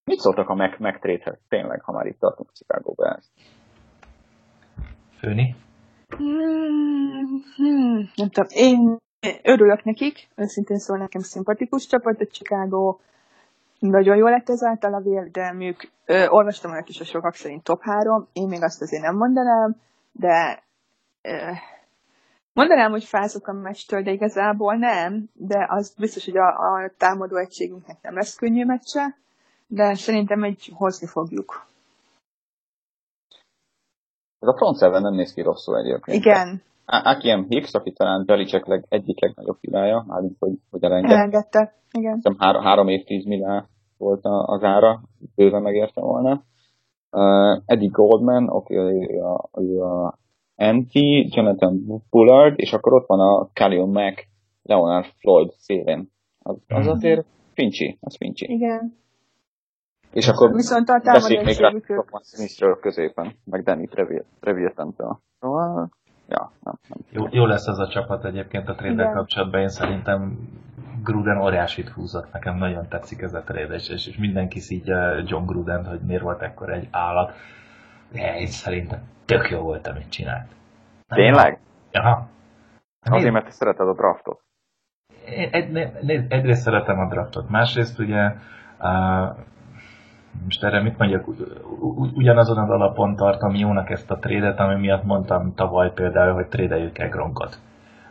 Mit 0.05 0.18
szóltak 0.18 0.48
a 0.48 0.55
Mac 0.55 1.00
trade 1.00 1.38
Tényleg, 1.48 1.82
ha 1.82 1.92
már 1.92 2.07
itt 2.07 2.18
tartunk 2.18 2.52
Chicago 2.52 2.92
Bears. 2.92 3.26
Főni? 5.18 5.57
Hmm, 6.16 7.42
hmm, 7.57 8.11
nem 8.14 8.28
tudom, 8.28 8.48
én 8.48 8.98
örülök 9.42 9.84
nekik, 9.84 10.28
őszintén 10.34 10.78
szól 10.78 10.98
nekem 10.98 11.20
szimpatikus 11.20 11.86
csapat 11.86 12.20
a 12.20 12.26
Chicago. 12.26 12.98
nagyon 13.78 14.16
jó 14.16 14.26
lett 14.26 14.48
ezáltal 14.48 14.94
a 14.94 15.00
védelmük. 15.00 15.90
Ö, 16.05 16.26
olvastam 16.28 16.70
olyat 16.70 16.88
is 16.88 17.00
a 17.00 17.05
sokak 17.05 17.34
szerint 17.34 17.62
top 17.62 17.82
3, 17.82 18.28
én 18.32 18.48
még 18.48 18.62
azt 18.62 18.82
azért 18.82 19.02
nem 19.02 19.16
mondanám, 19.16 19.76
de 20.12 20.62
ö, 21.22 21.50
mondanám, 22.52 22.90
hogy 22.90 23.05
fázok 23.05 23.46
a 23.46 23.52
meccstől, 23.52 24.02
de 24.02 24.11
igazából 24.11 24.74
nem, 24.74 25.28
de 25.32 25.66
az 25.68 25.94
biztos, 25.98 26.24
hogy 26.24 26.36
a, 26.36 26.46
a 26.46 26.90
támadó 26.98 27.36
egységünknek 27.36 27.96
nem 28.02 28.14
lesz 28.14 28.36
könnyű 28.36 28.64
meccse, 28.64 29.23
de 29.74 29.94
szerintem 29.94 30.42
egy 30.42 30.70
hozni 30.74 31.06
fogjuk. 31.06 31.66
Ez 34.38 34.48
a 34.48 34.56
front 34.56 34.78
seven 34.78 35.02
nem 35.02 35.14
néz 35.14 35.32
ki 35.34 35.42
rosszul 35.42 35.78
egyébként. 35.78 36.16
Igen. 36.18 36.62
Akiem 36.86 37.46
Hicks, 37.48 37.74
aki 37.74 37.92
talán 37.92 38.24
Belicek 38.26 38.66
leg, 38.66 38.84
egyik 38.88 39.20
legnagyobb 39.20 39.56
filája, 39.60 40.04
mármint, 40.06 40.36
hogy, 40.38 40.52
hogy 40.70 40.82
elengedte. 40.84 41.16
Elengedte, 41.16 41.74
igen. 41.92 42.14
Hiszem 42.14 42.36
három, 42.38 42.62
három 42.62 42.88
év, 42.88 43.04
tíz 43.04 43.24
milliárd 43.24 43.66
volt 43.98 44.20
az 44.24 44.62
ára, 44.62 45.00
bőven 45.34 45.62
megérte 45.62 46.00
volna. 46.00 46.42
Uh, 47.10 47.62
Eddie 47.66 47.88
Goldman, 47.92 48.48
aki 48.48 48.74
a, 48.76 49.48
a, 49.50 49.60
a 50.06 50.18
NT, 50.56 50.92
Jonathan 51.34 52.02
Bullard, 52.10 52.54
és 52.60 52.72
akkor 52.72 52.92
ott 52.92 53.06
van 53.06 53.20
a 53.20 53.48
Khalil 53.52 53.86
Mack, 53.86 54.26
Leonard 54.62 55.06
Floyd 55.18 55.50
szélén. 55.56 56.10
Az, 56.38 56.56
az 56.68 56.84
Mhm. 56.84 56.88
azért 56.94 57.26
fincsi, 57.54 57.98
az 58.00 58.16
fincsi. 58.16 58.52
Igen. 58.52 58.96
És 60.14 60.28
akkor 60.28 60.52
Viszont 60.52 60.88
a 60.88 61.00
beszéljük 61.04 61.44
még 61.44 61.58
rá 61.58 61.72
Smithről 62.22 62.78
középen, 62.80 63.32
meg 63.44 63.62
Danny 63.62 63.88
Trevirtentől. 64.40 65.18
Szóval, 65.40 65.88
ja, 66.28 66.52
nem, 66.62 66.74
nem. 66.88 66.98
Jó, 67.10 67.26
jó 67.30 67.46
lesz 67.46 67.66
az 67.66 67.78
a 67.78 67.88
csapat 67.88 68.24
egyébként 68.24 68.68
a 68.68 68.74
trade 68.74 69.10
kapcsolatban, 69.10 69.60
én 69.60 69.68
szerintem 69.68 70.38
Gruden 71.02 71.42
óriásit 71.42 71.88
húzott, 71.88 72.32
nekem 72.32 72.56
nagyon 72.56 72.88
tetszik 72.88 73.20
ez 73.20 73.34
a 73.34 73.42
trade, 73.42 73.74
és, 73.74 73.88
és 73.88 74.16
mindenki 74.16 74.60
szídja 74.60 75.22
John 75.26 75.46
Gruden, 75.46 75.86
hogy 75.86 76.00
miért 76.00 76.22
volt 76.22 76.42
ekkor 76.42 76.72
egy 76.72 76.88
állat. 76.90 77.32
De 78.12 78.38
én 78.38 78.46
szerintem 78.46 79.00
tök 79.24 79.50
jó 79.50 79.60
volt, 79.60 79.86
amit 79.86 80.08
csinált. 80.08 80.46
Tényleg? 81.06 81.58
Aha. 81.92 82.28
Azért, 83.00 83.32
mert 83.32 83.44
te 83.44 83.50
szereted 83.50 83.88
a 83.88 83.94
draftot. 83.94 84.40
Egy, 85.50 85.70
nézd, 86.02 86.32
egyrészt 86.32 86.62
szeretem 86.62 86.98
a 86.98 87.08
draftot, 87.08 87.48
másrészt 87.48 87.98
ugye 87.98 88.32
uh, 88.78 89.36
most 90.43 90.64
erre 90.64 90.82
mit 90.82 90.99
mondjak, 90.99 91.28
ugyanazon 92.14 92.59
az 92.59 92.70
alapon 92.70 93.16
tartom 93.16 93.55
jónak 93.55 93.91
ezt 93.91 94.11
a 94.11 94.18
trédet, 94.18 94.59
ami 94.59 94.80
miatt 94.80 95.05
mondtam 95.05 95.55
tavaly 95.55 95.93
például, 95.93 96.35
hogy 96.35 96.47
trédeljük 96.47 96.99
el 96.99 97.09
Gronkot. 97.09 97.59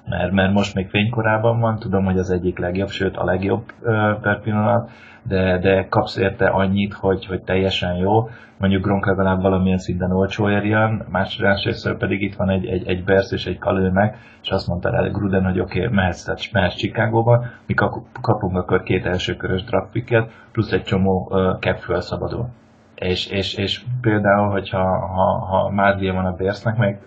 Mert, 0.05 0.31
mert 0.31 0.53
most 0.53 0.75
még 0.75 0.89
fénykorában 0.89 1.59
van, 1.59 1.79
tudom, 1.79 2.05
hogy 2.05 2.17
az 2.17 2.29
egyik 2.29 2.59
legjobb, 2.59 2.89
sőt 2.89 3.17
a 3.17 3.25
legjobb 3.25 3.63
uh, 3.81 4.21
per 4.21 4.41
pillanat, 4.41 4.91
de, 5.23 5.59
de 5.59 5.87
kapsz 5.89 6.17
érte 6.17 6.47
annyit, 6.47 6.93
hogy, 6.93 7.25
hogy 7.25 7.41
teljesen 7.41 7.95
jó. 7.95 8.29
Mondjuk 8.57 8.83
Gronk 8.83 9.05
legalább 9.05 9.41
valamilyen 9.41 9.77
szinten 9.77 10.11
olcsó 10.11 10.49
érjen, 10.49 11.05
másrészt 11.09 11.93
pedig 11.93 12.21
itt 12.21 12.35
van 12.35 12.49
egy, 12.49 12.65
egy, 12.65 12.87
egy 12.87 13.03
Bersz 13.03 13.31
és 13.31 13.45
egy 13.45 13.57
Kalőnek, 13.57 14.17
és 14.41 14.49
azt 14.49 14.67
mondta 14.67 14.89
rá 14.89 15.07
Gruden, 15.07 15.43
hogy 15.43 15.59
oké, 15.59 15.79
okay, 15.79 15.95
mehetsz, 15.95 16.51
mehetsz 16.51 16.75
Chicagóba, 16.75 17.45
mi 17.65 17.73
kap- 17.73 18.19
kapunk 18.21 18.57
akkor 18.57 18.83
két 18.83 19.05
elsőkörös 19.05 19.63
draft 19.63 19.91
picket, 19.91 20.31
plusz 20.51 20.71
egy 20.71 20.83
csomó 20.83 21.27
uh, 21.31 21.59
cap 21.59 21.77
felszabadul. 21.77 22.49
És, 22.95 23.27
és, 23.27 23.53
és 23.53 23.81
például, 24.01 24.49
hogyha 24.49 24.97
ha, 25.07 25.45
ha 25.45 25.69
Mádlia 25.69 26.13
van 26.13 26.25
a 26.25 26.35
Bersnek, 26.35 26.77
meg 26.77 27.01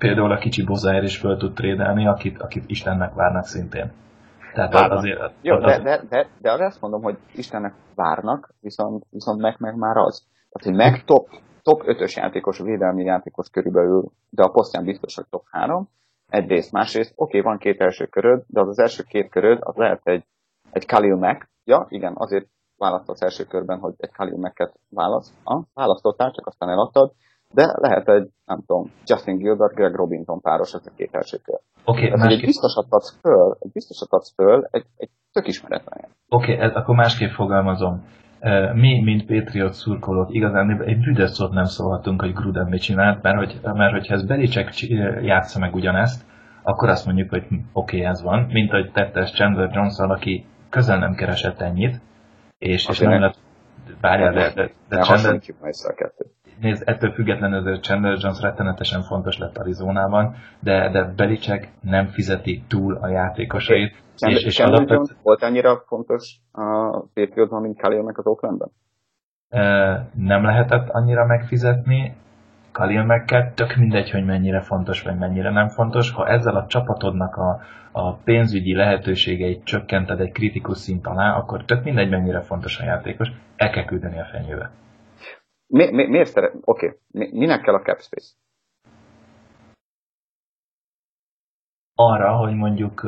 például 0.00 0.32
a 0.32 0.38
kicsi 0.38 0.64
Bozaer 0.64 1.02
is 1.02 1.18
föl 1.18 1.36
tud 1.36 1.54
trédelni, 1.54 2.06
akit, 2.06 2.40
akit 2.42 2.70
Istennek 2.70 3.14
várnak 3.14 3.44
szintén. 3.44 3.92
Tehát 4.54 4.72
Várnak. 4.72 4.98
azért... 4.98 5.32
Jó, 5.42 5.56
az, 5.56 5.62
de, 5.62 5.82
de, 5.82 6.02
de, 6.08 6.28
de 6.40 6.50
arra 6.50 6.66
azt 6.66 6.80
mondom, 6.80 7.02
hogy 7.02 7.18
Istennek 7.34 7.74
várnak, 7.94 8.54
viszont, 8.60 9.04
viszont 9.10 9.40
meg 9.40 9.56
meg 9.58 9.76
már 9.76 9.96
az. 9.96 10.26
Tehát, 10.50 10.64
hogy 10.64 10.74
meg 10.74 11.04
top, 11.04 11.28
top 11.62 11.82
5-ös 11.84 12.14
játékos, 12.16 12.58
védelmi 12.58 13.04
játékos 13.04 13.50
körülbelül, 13.50 14.10
de 14.30 14.42
a 14.42 14.50
posztján 14.50 14.84
biztos, 14.84 15.14
hogy 15.14 15.26
top 15.30 15.44
3. 15.50 15.88
Egyrészt, 16.28 16.72
másrészt, 16.72 17.12
oké, 17.16 17.38
okay, 17.38 17.50
van 17.50 17.58
két 17.58 17.80
első 17.80 18.06
köröd, 18.06 18.42
de 18.46 18.60
az 18.60 18.68
az 18.68 18.78
első 18.78 19.02
két 19.02 19.30
köröd, 19.30 19.58
az 19.60 19.74
lehet 19.74 20.00
egy, 20.04 20.24
egy 20.70 20.86
Khalil 20.86 21.16
Mack. 21.16 21.48
Ja, 21.64 21.86
igen, 21.88 22.12
azért 22.16 22.46
választott 22.76 23.14
az 23.14 23.22
első 23.22 23.44
körben, 23.44 23.78
hogy 23.78 23.94
egy 23.96 24.10
Khalil 24.10 24.36
Mack-et 24.36 24.74
választ. 24.88 25.34
Ah, 25.42 25.64
választottál, 25.74 26.30
csak 26.30 26.46
aztán 26.46 26.68
eladtad. 26.68 27.12
De 27.54 27.74
lehet 27.76 28.08
egy, 28.08 28.28
nem 28.44 28.62
tudom, 28.66 28.90
Justin 29.06 29.36
Gilbert, 29.36 29.74
Greg 29.74 29.94
Robinson 29.94 30.40
páros, 30.40 30.74
az 30.74 30.86
a 30.86 30.90
két 30.96 31.14
első 31.14 31.36
kör. 31.36 31.58
Oké, 31.84 32.08
hogy 32.08 32.32
egy 32.32 32.40
biztosat 32.40 32.86
adsz 32.88 33.18
föl, 33.20 33.56
egy 33.60 33.70
biztosat 33.72 34.12
adsz 34.12 34.34
föl, 34.34 34.68
egy, 34.70 34.84
egy 34.96 35.10
tök 35.32 35.46
ismeretlen. 35.46 36.08
oké, 36.28 36.56
ez, 36.58 36.74
akkor 36.74 36.94
másképp 36.94 37.30
fogalmazom. 37.30 38.04
Mi, 38.72 39.00
mint 39.00 39.26
Patriot 39.26 39.72
szurkolók, 39.72 40.34
igazán 40.34 40.82
egy 40.82 41.00
büdös 41.00 41.30
szót 41.30 41.52
nem 41.52 41.64
szólhatunk, 41.64 42.20
hogy 42.20 42.32
Gruden 42.32 42.66
mit 42.66 42.82
csinált, 42.82 43.22
mert, 43.22 43.36
hogy, 43.36 43.60
mert 43.62 43.92
hogyha 43.92 44.14
ez 44.14 44.26
Belicek 44.26 44.80
játsza 45.22 45.58
meg 45.58 45.74
ugyanezt, 45.74 46.24
akkor 46.62 46.88
azt 46.88 47.06
mondjuk, 47.06 47.30
hogy 47.30 47.42
hm, 47.48 47.54
oké, 47.54 47.96
okay, 47.96 48.10
ez 48.10 48.22
van, 48.22 48.40
mint 48.40 48.70
hogy 48.70 48.92
tette 48.92 49.20
ezt 49.20 49.34
Chandler 49.34 49.70
jones 49.72 49.98
aki 49.98 50.46
közel 50.68 50.98
nem 50.98 51.14
keresett 51.14 51.60
ennyit, 51.60 52.00
és, 52.58 52.82
és 52.82 52.88
Azért 52.88 53.10
nem 53.10 53.20
ne- 53.20 53.26
lett, 53.26 53.36
várjál, 54.00 54.32
de, 54.32 54.52
de, 54.54 54.70
de 54.88 54.96
Ne 54.96 55.02
Chandler, 55.02 55.40
a 55.62 55.94
kettőt. 55.94 56.32
Nézd, 56.60 56.82
ettől 56.86 57.12
függetlenül 57.12 57.58
azért 57.58 57.82
Chandler 57.82 58.18
Jones 58.20 58.40
rettenetesen 58.40 59.02
fontos 59.02 59.38
lett 59.38 59.58
Arizonában, 59.58 60.34
de, 60.60 60.90
de 60.90 61.12
Belicek 61.16 61.68
nem 61.80 62.06
fizeti 62.06 62.62
túl 62.68 62.98
a 63.00 63.08
játékosait, 63.08 63.94
Chandler, 64.14 64.40
és, 64.40 64.46
és 64.46 64.54
Chandler 64.54 64.76
alapvetően 64.76 65.06
Jones 65.08 65.22
volt 65.22 65.42
annyira 65.42 65.82
fontos 65.86 66.36
a 66.52 66.98
Patriotban, 67.14 67.62
mint 67.62 67.76
Khalil 67.76 68.02
meg 68.02 68.18
az 68.18 68.26
Oaklandben? 68.26 68.70
Nem 70.14 70.44
lehetett 70.44 70.88
annyira 70.88 71.26
megfizetni, 71.26 72.16
Kalil 72.72 73.04
meg 73.04 73.52
tök 73.54 73.76
mindegy, 73.76 74.10
hogy 74.10 74.24
mennyire 74.24 74.60
fontos, 74.60 75.02
vagy 75.02 75.18
mennyire 75.18 75.50
nem 75.50 75.68
fontos. 75.68 76.12
Ha 76.12 76.28
ezzel 76.28 76.56
a 76.56 76.66
csapatodnak 76.66 77.36
a, 77.36 77.60
a 77.92 78.12
pénzügyi 78.12 78.74
lehetőségeit 78.74 79.64
csökkented 79.64 80.20
egy 80.20 80.32
kritikus 80.32 80.78
szint 80.78 81.06
alá, 81.06 81.36
akkor 81.36 81.64
tök 81.64 81.84
mindegy, 81.84 82.10
mennyire 82.10 82.40
fontos 82.40 82.78
a 82.80 82.84
játékos, 82.84 83.28
el 83.56 83.70
kell 83.70 83.84
küldeni 83.84 84.20
a 84.20 84.24
fenyőbe. 84.24 84.70
Mi, 85.70 85.90
mi, 85.90 86.06
miért 86.06 86.28
szeret? 86.28 86.54
Oké, 86.64 86.86
okay. 86.86 86.98
mi, 87.10 87.38
minek 87.38 87.60
kell 87.60 87.74
a 87.74 87.82
cap 87.82 88.00
space? 88.00 88.34
Arra, 91.94 92.36
hogy 92.36 92.54
mondjuk 92.54 93.06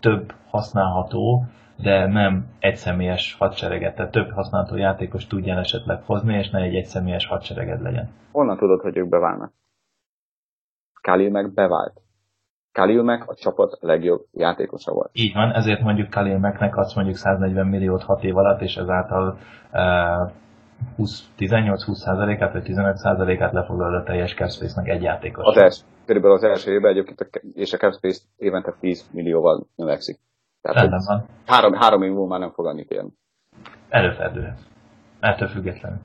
több 0.00 0.32
használható, 0.48 1.44
de 1.76 2.06
nem 2.06 2.46
egyszemélyes 2.58 3.34
hadsereget, 3.34 3.94
tehát 3.94 4.12
több 4.12 4.30
használható 4.30 4.76
játékos 4.76 5.26
tudjál 5.26 5.58
esetleg 5.58 6.02
hozni, 6.02 6.34
és 6.34 6.50
ne 6.50 6.60
egy 6.60 6.74
egyszemélyes 6.74 7.26
hadsereged 7.26 7.82
legyen. 7.82 8.08
Honnan 8.32 8.56
tudod, 8.56 8.80
hogy 8.80 8.96
ők 8.96 9.08
beválnak? 9.08 9.52
Khalil 11.00 11.30
meg 11.30 11.54
bevált. 11.54 12.00
Khalil 12.72 13.02
meg 13.02 13.22
a 13.26 13.34
csapat 13.34 13.78
legjobb 13.80 14.24
játékosa 14.32 14.92
volt. 14.92 15.10
Így 15.12 15.34
van, 15.34 15.52
ezért 15.52 15.80
mondjuk 15.80 16.10
Khalil 16.10 16.38
Macknek 16.38 16.76
azt 16.76 16.94
mondjuk 16.94 17.16
140 17.16 17.66
milliót 17.66 18.02
6 18.02 18.22
év 18.22 18.36
alatt, 18.36 18.60
és 18.60 18.76
ezáltal 18.76 19.38
uh, 19.72 20.32
20, 20.96 21.28
18-20 21.38 21.92
százalékát, 21.94 22.52
vagy 22.52 22.62
15 22.62 22.96
százalékát 22.96 23.52
lefoglal 23.52 23.94
a 23.94 24.02
teljes 24.02 24.34
cap 24.34 24.50
space-nek 24.50 24.88
egy 24.88 25.02
játékos. 25.02 25.44
Az 25.44 25.56
első, 25.56 25.82
körülbelül 26.06 26.36
az 26.36 26.42
első 26.44 26.72
évben 26.72 26.90
egyébként, 26.90 27.20
a, 27.20 27.26
és 27.54 27.72
a 27.72 27.76
cap 27.76 27.92
space 27.94 28.22
évente 28.36 28.74
10 28.80 29.08
millióval 29.12 29.66
növekszik. 29.76 30.18
Tehát 30.62 30.78
Rendben 30.78 31.00
van. 31.06 31.24
három, 31.46 31.72
három 31.72 32.02
év 32.02 32.10
múlva 32.10 32.26
már 32.26 32.40
nem 32.40 32.50
fog 32.52 32.66
annyit 32.66 32.90
érni. 32.90 33.10
Előfordulhat. 33.88 34.58
Ettől 35.20 35.48
függetlenül. 35.48 35.98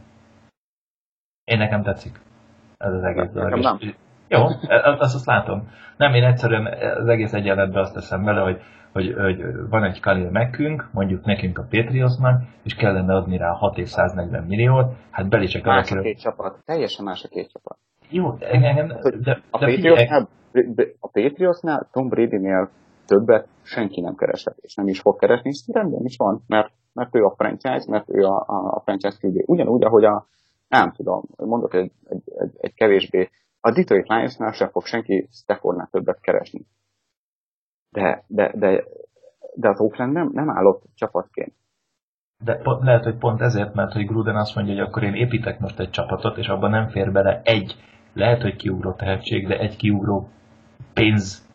Én 1.43 1.57
nekem 1.57 1.83
tetszik. 1.83 2.19
Ez 2.77 2.93
az 2.93 3.03
egész 3.03 3.15
Nekem 3.33 3.33
dolog. 3.33 3.59
nem. 3.59 3.77
És- 3.79 3.95
Jó, 4.29 4.43
azt, 4.99 5.15
azt 5.15 5.25
látom. 5.25 5.69
Nem, 5.97 6.13
én 6.13 6.23
egyszerűen 6.23 6.65
az 6.97 7.07
egész 7.07 7.33
egyenletben 7.33 7.81
azt 7.81 7.93
teszem 7.93 8.23
bele, 8.23 8.41
hogy, 8.41 8.61
hogy, 8.93 9.13
hogy 9.17 9.69
van 9.69 9.83
egy 9.83 9.99
Khalil 9.99 10.29
Mekkünk, 10.29 10.89
mondjuk 10.91 11.25
nekünk 11.25 11.57
a 11.57 11.67
Patriotsnak, 11.69 12.41
és 12.63 12.75
kellene 12.75 13.15
adni 13.15 13.37
rá 13.37 13.49
6 13.49 13.77
év 13.77 13.87
140 13.87 14.43
milliót, 14.43 14.93
hát 15.09 15.29
Belicek 15.29 15.63
Más 15.63 15.91
a 15.91 16.01
két 16.01 16.19
csapat, 16.19 16.61
teljesen 16.65 17.05
más 17.05 17.23
a 17.23 17.27
két 17.27 17.51
csapat. 17.51 17.77
Jó, 18.09 18.35
engem, 18.39 18.87
de, 19.19 19.41
A 19.49 19.59
de 19.59 19.65
figyelj, 19.65 19.95
Patriotsnál, 19.95 20.27
a 20.99 21.07
Patriotsnál 21.07 21.89
Tom 21.91 22.09
Brady-nél 22.09 22.69
többet 23.05 23.47
senki 23.61 24.01
nem 24.01 24.15
keresett, 24.15 24.57
és 24.57 24.75
nem 24.75 24.87
is 24.87 24.99
fog 24.99 25.19
keresni, 25.19 25.49
és 25.49 25.61
rendben 25.67 26.05
is 26.05 26.17
van, 26.17 26.43
mert, 26.47 26.71
mert 26.93 27.15
ő 27.15 27.23
a 27.23 27.33
franchise, 27.37 27.85
mert 27.87 28.09
ő 28.09 28.23
a, 28.23 28.43
a, 28.47 28.75
a 28.75 28.81
franchise 28.83 29.17
QB. 29.21 29.35
Ugyanúgy, 29.45 29.83
ahogy 29.83 30.03
a, 30.03 30.27
nem 30.67 30.91
tudom, 30.91 31.23
mondok 31.37 31.73
egy, 31.73 31.91
egy, 32.03 32.21
egy, 32.25 32.51
egy 32.57 32.73
kevésbé, 32.73 33.29
a 33.61 33.71
Detroit 33.71 34.07
Lionsnál 34.07 34.51
sem 34.51 34.69
fog 34.69 34.85
senki 34.85 35.27
Staffordnál 35.31 35.89
többet 35.91 36.19
keresni. 36.21 36.65
De, 37.89 38.23
de, 38.27 38.51
de, 38.55 38.83
de 39.55 39.69
az 39.69 39.79
Oakland 39.79 40.13
nem, 40.13 40.29
nem 40.33 40.49
állott 40.49 40.83
csapatként. 40.95 41.53
De 42.43 42.55
pont, 42.55 42.83
lehet, 42.83 43.03
hogy 43.03 43.17
pont 43.17 43.41
ezért, 43.41 43.73
mert 43.73 43.93
hogy 43.93 44.05
Gruden 44.05 44.35
azt 44.35 44.55
mondja, 44.55 44.73
hogy 44.73 44.83
akkor 44.83 45.03
én 45.03 45.13
építek 45.13 45.59
most 45.59 45.79
egy 45.79 45.89
csapatot, 45.89 46.37
és 46.37 46.47
abban 46.47 46.69
nem 46.69 46.87
fér 46.87 47.11
bele 47.11 47.41
egy, 47.43 47.75
lehet, 48.13 48.41
hogy 48.41 48.55
kiugró 48.55 48.93
tehetség, 48.93 49.47
de 49.47 49.59
egy 49.59 49.75
kiugró 49.75 50.29
pénz 50.93 51.47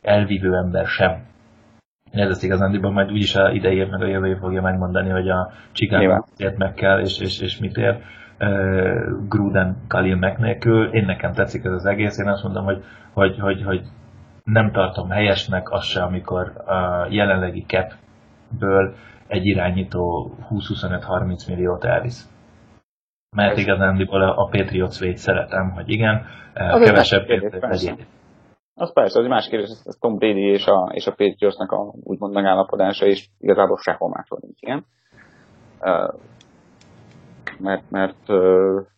elvívő 0.00 0.54
ember 0.54 0.86
sem. 0.86 1.28
Ez 2.10 2.28
lesz 2.28 2.42
igazándiból, 2.42 2.90
majd 2.90 3.12
úgyis 3.12 3.34
a 3.34 3.50
idei 3.50 3.76
év 3.76 3.88
meg 3.88 4.02
a 4.02 4.06
jövő 4.06 4.26
év 4.26 4.36
fogja 4.36 4.62
megmondani, 4.62 5.08
hogy 5.08 5.28
a 5.28 5.52
Chicago 5.72 6.24
miért 6.38 6.56
meg 6.56 6.74
kell, 6.74 7.00
és, 7.00 7.20
és, 7.20 7.40
és 7.40 7.58
mit 7.58 7.76
ér. 7.76 8.02
Gruden 9.28 9.76
Kalil 9.88 10.16
meg 10.16 10.38
nélkül. 10.38 10.94
Én 10.94 11.04
nekem 11.04 11.32
tetszik 11.32 11.64
ez 11.64 11.72
az 11.72 11.86
egész, 11.86 12.18
én 12.18 12.28
azt 12.28 12.42
mondom, 12.42 12.64
hogy, 12.64 12.84
hogy, 13.12 13.38
hogy, 13.38 13.62
hogy 13.62 13.82
nem 14.44 14.72
tartom 14.72 15.10
helyesnek 15.10 15.70
azt 15.70 15.86
se, 15.86 16.02
amikor 16.02 16.52
a 16.66 17.06
jelenlegi 17.08 17.64
capből 17.66 18.94
egy 19.26 19.46
irányító 19.46 20.34
20-25-30 20.50 21.48
milliót 21.48 21.84
elvisz. 21.84 22.28
Mert 23.36 23.58
igazándiból 23.58 24.22
a, 24.22 24.42
a 24.42 24.48
Patriots 24.48 24.98
véd 24.98 25.16
szeretem, 25.16 25.70
hogy 25.70 25.88
igen, 25.88 26.26
Az 26.54 26.82
kevesebb 26.84 27.28
legyen. 27.28 27.96
Az 28.74 28.92
persze, 28.92 29.18
az 29.18 29.24
egy 29.24 29.30
más 29.30 29.48
kérdés, 29.48 29.68
ez 29.84 29.96
Tom 30.00 30.16
Brady 30.16 30.40
és 30.40 30.66
a, 30.66 30.90
és 30.94 31.06
a 31.06 31.14
Patriotsnak 31.14 31.72
a 31.72 31.94
úgymond 32.02 32.34
megállapodása, 32.34 33.06
és 33.06 33.28
igazából 33.38 33.78
sehol 33.78 34.08
máshol 34.08 34.38
nincs 34.42 34.60
ilyen. 34.60 34.86
Mert, 37.60 37.90
mert, 37.90 38.28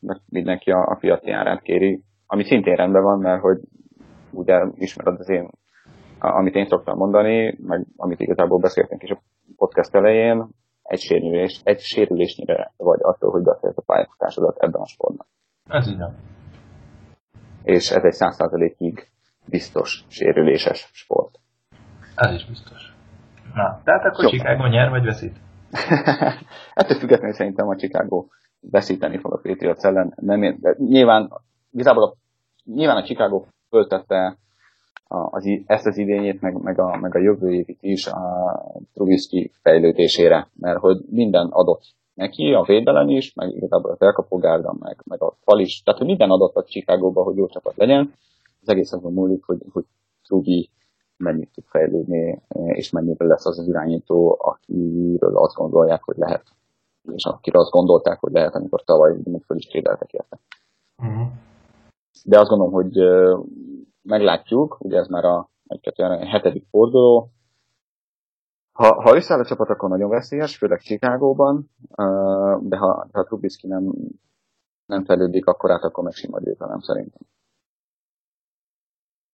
mert 0.01 0.21
mindenki 0.29 0.71
a, 0.71 0.91
a 0.91 0.97
piaci 1.01 1.31
árát 1.31 1.63
kéri, 1.63 2.03
ami 2.27 2.45
szintén 2.45 2.75
rendben 2.75 3.03
van, 3.03 3.19
mert 3.19 3.41
hogy 3.41 3.59
ugye 4.31 4.65
ismered 4.75 5.21
az 5.21 5.29
én, 5.29 5.51
amit 6.19 6.55
én 6.55 6.67
szoktam 6.67 6.97
mondani, 6.97 7.59
meg 7.63 7.87
amit 7.97 8.21
igazából 8.21 8.59
beszéltünk 8.59 9.03
is 9.03 9.11
a 9.11 9.23
podcast 9.57 9.95
elején, 9.95 10.49
egy, 10.83 11.01
sérülés, 11.01 11.61
egy 11.65 11.81
sérülésnyire 11.81 12.73
vagy 12.77 12.99
attól, 13.03 13.31
hogy 13.31 13.43
beszélt 13.43 13.77
a 13.77 13.83
pályafutásodat 13.87 14.57
ebben 14.59 14.81
a 14.81 14.87
sportban. 14.87 15.27
Ez 15.69 15.89
így 15.89 15.99
van. 15.99 16.15
És 17.63 17.91
ez 17.91 18.03
egy 18.03 18.13
száz 18.13 18.35
százalékig 18.35 19.11
biztos 19.47 20.05
sérüléses 20.09 20.91
sport. 20.93 21.39
Ez 22.15 22.33
is 22.33 22.47
biztos. 22.47 22.95
Na, 23.55 23.81
tehát 23.85 24.05
akkor 24.05 24.25
Jó. 24.25 24.31
Chicago 24.31 24.67
nyer 24.67 24.91
vagy 24.91 25.05
veszít? 25.05 25.37
Ettől 26.75 26.99
függetlenül 26.99 27.35
szerintem 27.35 27.69
a 27.69 27.77
Chicago 27.77 28.27
veszíteni 28.71 29.19
fog 29.19 29.33
a 29.33 29.41
Patriots 29.43 29.85
ellen. 29.85 30.13
Nem, 30.17 30.43
ér- 30.43 30.61
de 30.61 30.77
nyilván, 30.79 31.33
igazából 31.73 32.03
a, 32.03 32.15
nyilván 32.65 32.97
a 32.97 33.05
Chicago 33.05 33.45
föltette 33.69 34.37
az, 35.09 35.45
ezt 35.67 35.87
az 35.87 35.99
idényét, 35.99 36.41
meg, 36.41 36.63
meg, 36.63 36.79
a, 36.79 36.97
meg 36.97 37.15
a 37.15 37.19
jövő 37.19 37.53
évit 37.53 37.83
is 37.83 38.07
a 38.07 38.21
Trubisky 38.95 39.51
fejlődésére, 39.63 40.49
mert 40.55 40.79
hogy 40.79 41.01
minden 41.11 41.49
adott 41.49 41.83
neki, 42.15 42.53
a 42.53 42.63
védelem 42.63 43.09
is, 43.09 43.35
meg 43.35 43.55
igazából 43.55 43.91
a 43.91 44.05
elkapogárda, 44.05 44.77
meg, 44.79 45.01
meg 45.05 45.23
a 45.23 45.37
fal 45.41 45.61
is, 45.61 45.83
tehát 45.83 46.01
hogy 46.01 46.09
minden 46.09 46.31
adott 46.31 46.55
a 46.55 46.65
Chicagóba, 46.65 47.23
hogy 47.23 47.37
jó 47.37 47.47
csapat 47.47 47.77
legyen. 47.77 48.13
Az 48.61 48.69
egész 48.69 48.93
azon 48.93 49.13
múlik, 49.13 49.45
hogy, 49.45 49.63
hogy 49.73 49.85
Trubi 50.27 50.71
mennyit 51.17 51.51
tud 51.55 51.65
fejlődni, 51.67 52.43
és 52.67 52.91
mennyire 52.91 53.25
lesz 53.25 53.47
az 53.47 53.59
az 53.59 53.69
irányító, 53.69 54.37
akiről 54.39 55.37
azt 55.37 55.55
gondolják, 55.55 56.03
hogy 56.03 56.17
lehet. 56.17 56.43
És 57.15 57.25
akire 57.25 57.59
azt 57.59 57.71
gondolták, 57.71 58.21
hogy 58.21 58.33
lehet, 58.33 58.55
amikor 58.55 58.83
tavaly 58.85 59.17
még 59.25 59.43
föl 59.43 59.57
is 59.57 59.67
trédeltek 59.67 60.13
érte. 60.13 60.39
Uh-huh. 60.97 61.27
De 62.25 62.39
azt 62.39 62.49
gondolom, 62.49 62.73
hogy 62.73 62.97
meglátjuk, 64.03 64.77
ugye 64.81 64.99
ez 64.99 65.09
már 65.09 65.25
a, 65.25 65.51
egy, 65.67 66.01
a 66.03 66.27
hetedik 66.27 66.67
forduló. 66.71 67.31
Ha, 68.73 69.03
ha 69.03 69.15
összeáll 69.15 69.41
a 69.41 69.45
csapat, 69.45 69.69
akkor 69.69 69.89
nagyon 69.89 70.11
veszélyes, 70.11 70.57
főleg 70.57 70.81
Chicagóban, 70.81 71.71
de 72.61 72.77
ha, 72.77 73.07
ha 73.13 73.25
Trubisky 73.25 73.67
nem, 73.67 73.93
nem 74.87 75.05
fejlődik, 75.05 75.47
akkor 75.47 75.71
át 75.71 75.83
akkor 75.83 76.05
meg 76.05 76.13
sima 76.13 76.41
győzelem 76.41 76.81
szerintem. 76.81 77.23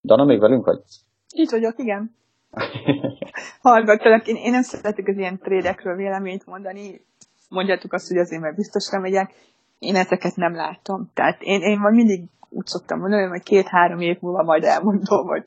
Dana, 0.03 0.25
még 0.25 0.41
velünk 0.41 0.65
vagy? 0.65 0.83
Itt 1.29 1.51
vagyok, 1.51 1.79
igen. 1.79 2.17
Hallgattalak, 3.63 4.27
én, 4.27 4.37
én 4.37 4.51
nem 4.51 4.63
szeretek 4.63 5.09
az 5.09 5.17
ilyen 5.17 5.39
trédekről 5.39 5.97
véleményt 5.97 6.47
mondani. 6.47 7.07
Mondjátok 7.49 7.93
azt, 7.93 8.09
hogy 8.09 8.17
azért, 8.17 8.43
mert 8.43 8.57
biztosra 8.57 9.01
megyek. 9.01 9.35
Én 9.79 9.97
ezeket 9.97 10.37
nem 10.37 10.55
látom. 10.55 11.11
Tehát 11.15 11.43
én, 11.43 11.61
én 11.61 11.79
majd 11.79 11.95
mindig 11.95 12.25
úgy 12.49 12.67
szoktam 12.67 12.99
mondani, 12.99 13.21
hogy 13.21 13.31
majd 13.31 13.43
két-három 13.43 14.01
év 14.01 14.17
múlva 14.21 14.43
majd 14.43 14.65
elmondom, 14.65 15.27
hogy, 15.27 15.45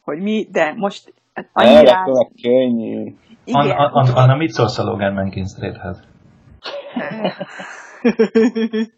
hogy 0.00 0.18
mi, 0.18 0.48
de 0.50 0.72
most 0.76 1.14
hát 1.34 1.48
annyira... 1.52 1.78
Elvetőleg 1.78 2.30
könnyű. 2.42 3.14
Igen. 3.44 3.76
an, 3.76 3.92
an, 3.92 4.14
Anna, 4.14 4.36
mit 4.36 4.50
szólsz 4.50 4.78
a 4.78 4.84
Logan 4.84 5.12
Mankins 5.12 5.52
trade-hez? 5.54 6.00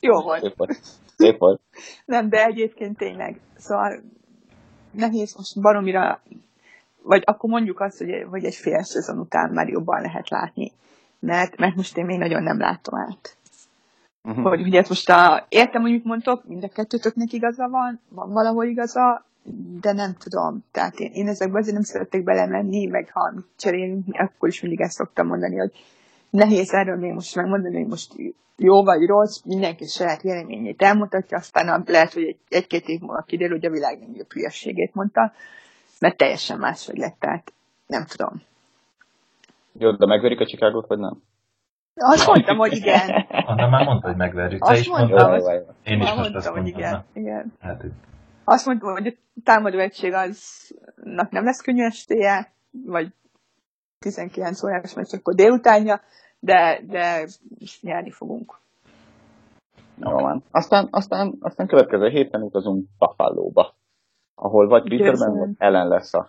Jó 0.00 0.22
volt. 0.22 0.40
Szép 0.40 0.56
volt. 0.56 0.78
Szép 1.16 1.38
volt. 1.38 1.60
Nem, 2.04 2.28
de 2.28 2.44
egyébként 2.44 2.96
tényleg. 2.96 3.40
Szóval 3.56 4.02
nehéz 4.90 5.34
most 5.36 5.60
baromira, 5.60 6.22
vagy 7.02 7.22
akkor 7.26 7.50
mondjuk 7.50 7.80
azt, 7.80 7.98
hogy, 7.98 8.26
hogy 8.30 8.44
egy 8.44 8.54
fél 8.54 8.82
szezon 8.82 9.18
után 9.18 9.50
már 9.50 9.68
jobban 9.68 10.00
lehet 10.00 10.28
látni. 10.28 10.72
Mert, 11.26 11.56
mert 11.56 11.76
most 11.76 11.96
én 11.96 12.04
még 12.04 12.18
nagyon 12.18 12.42
nem 12.42 12.58
látom 12.58 12.98
át. 12.98 13.36
Uh-huh. 14.22 14.44
Hogy 14.44 14.60
ugye 14.60 14.78
ezt 14.78 14.88
most 14.88 15.10
a, 15.10 15.46
értem, 15.48 15.82
hogy 15.82 15.90
mit 15.90 16.04
mondtok, 16.04 16.44
mind 16.48 16.64
a 16.64 16.68
kettőtöknek 16.68 17.32
igaza 17.32 17.68
van, 17.68 18.00
van 18.08 18.32
valahol 18.32 18.64
igaza, 18.64 19.24
de 19.80 19.92
nem 19.92 20.14
tudom. 20.18 20.64
Tehát 20.72 20.98
én, 20.98 21.10
én 21.12 21.28
ezekben 21.28 21.60
azért 21.60 21.74
nem 21.74 21.84
szeretek 21.84 22.22
belemenni, 22.22 22.86
meg 22.86 23.10
ha 23.12 23.32
cserélünk, 23.56 24.04
akkor 24.12 24.48
is 24.48 24.60
mindig 24.60 24.80
ezt 24.80 24.92
szoktam 24.92 25.26
mondani, 25.26 25.56
hogy 25.56 25.72
nehéz 26.30 26.72
erről 26.72 26.96
még 26.96 27.12
most 27.12 27.34
megmondani, 27.34 27.76
hogy 27.76 27.88
most 27.88 28.12
jó 28.56 28.84
vagy 28.84 29.06
rossz, 29.06 29.40
mindenki 29.44 29.86
saját 29.86 30.22
véleményét 30.22 30.82
elmutatja, 30.82 31.38
aztán 31.38 31.82
lehet, 31.86 32.12
hogy 32.12 32.22
egy, 32.22 32.38
egy-két 32.48 32.88
év 32.88 33.00
múlva 33.00 33.22
kiderül, 33.22 33.56
hogy 33.56 33.66
a 33.66 33.70
világ 33.70 33.98
nem 33.98 34.14
jobb 34.14 34.32
hülyeségét 34.32 34.94
mondta, 34.94 35.32
mert 35.98 36.16
teljesen 36.16 36.58
máshogy 36.58 36.96
lett, 36.96 37.16
tehát 37.18 37.52
nem 37.86 38.04
tudom. 38.06 38.42
Jó, 39.72 39.90
de 39.92 40.06
megverik 40.06 40.40
a 40.40 40.46
Chicagót, 40.46 40.86
vagy 40.86 40.98
nem? 40.98 41.22
Azt 41.94 42.26
mondtam, 42.26 42.56
hogy 42.56 42.72
igen. 42.72 43.10
Anna 43.46 43.68
már 43.68 43.84
mondta, 43.84 44.06
hogy 44.08 44.16
megverjük. 44.16 44.62
Te 44.62 44.70
Azt 44.70 44.80
is 44.80 44.88
mondtam, 44.88 45.30
mondtad? 45.30 45.50
hogy-. 45.50 45.74
Én 45.84 46.00
is 46.00 46.04
most 46.04 46.14
mondtam, 46.16 46.36
azt 46.36 46.46
hogy 46.46 46.60
mondtam. 46.62 46.80
igen. 46.80 47.04
igen. 47.12 47.52
Hát, 47.60 47.84
Azt 48.44 48.66
mondtam, 48.66 48.92
hogy 48.92 49.06
a 49.06 49.40
támadó 49.44 49.78
egység 49.78 50.12
aznak 50.12 51.30
nem 51.30 51.44
lesz 51.44 51.60
könnyű 51.60 51.84
estéje, 51.84 52.52
vagy 52.86 53.12
19 53.98 54.62
órás 54.62 54.94
meccs, 54.94 55.14
akkor 55.14 55.34
délutánja, 55.34 56.00
de, 56.38 56.80
de 56.86 57.26
nyerni 57.80 58.10
fogunk. 58.10 58.60
Jó 59.96 60.10
van. 60.10 60.42
Aztán, 60.50 60.88
aztán, 60.90 61.36
aztán 61.40 61.66
következő 61.66 62.08
héten 62.08 62.42
utazunk 62.42 62.86
Buffalo-ba, 62.98 63.74
ahol 64.34 64.68
vagy 64.68 64.88
Peterben, 64.88 65.38
vagy 65.38 65.48
ellen 65.58 65.88
lesz 65.88 66.14
a 66.14 66.28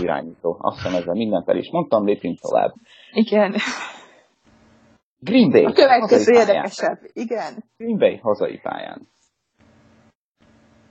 irányító. 0.00 0.56
Azt 0.60 0.76
hiszem 0.76 0.94
ezzel 1.00 1.14
mindent 1.14 1.48
el 1.48 1.56
is 1.56 1.70
mondtam, 1.70 2.04
lépjünk 2.06 2.38
tovább. 2.38 2.74
Igen. 3.12 3.54
Green 5.18 5.50
Bay. 5.50 5.64
A 5.64 5.72
következő 5.72 6.32
érdekesebb. 6.32 6.98
Igen. 7.12 7.64
Green 7.76 7.98
Bay 7.98 8.16
hazai 8.16 8.58
pályán. 8.62 9.08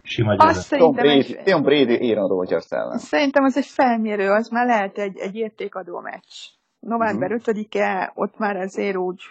sima 0.03 0.35
Azt 0.35 0.55
győzelem. 0.55 0.79
Tom 0.79 0.93
szerintem, 0.95 1.03
Brady, 1.03 1.37
egy, 1.37 1.43
Tom 1.43 1.61
Brady 1.61 2.11
Aaron 2.11 2.27
Rodgers 2.27 2.69
ellen. 2.69 2.97
szerintem 2.97 3.43
az 3.43 3.57
egy 3.57 3.65
felmérő, 3.65 4.29
az 4.29 4.47
már 4.47 4.65
lehet 4.65 4.97
egy, 4.97 5.17
egy 5.17 5.35
értékadó 5.35 5.99
meccs. 5.99 6.33
November 6.79 7.29
Mhm. 7.29 7.39
5-e, 7.43 8.11
ott 8.15 8.37
már 8.37 8.55
azért 8.55 8.95
úgy 8.95 9.21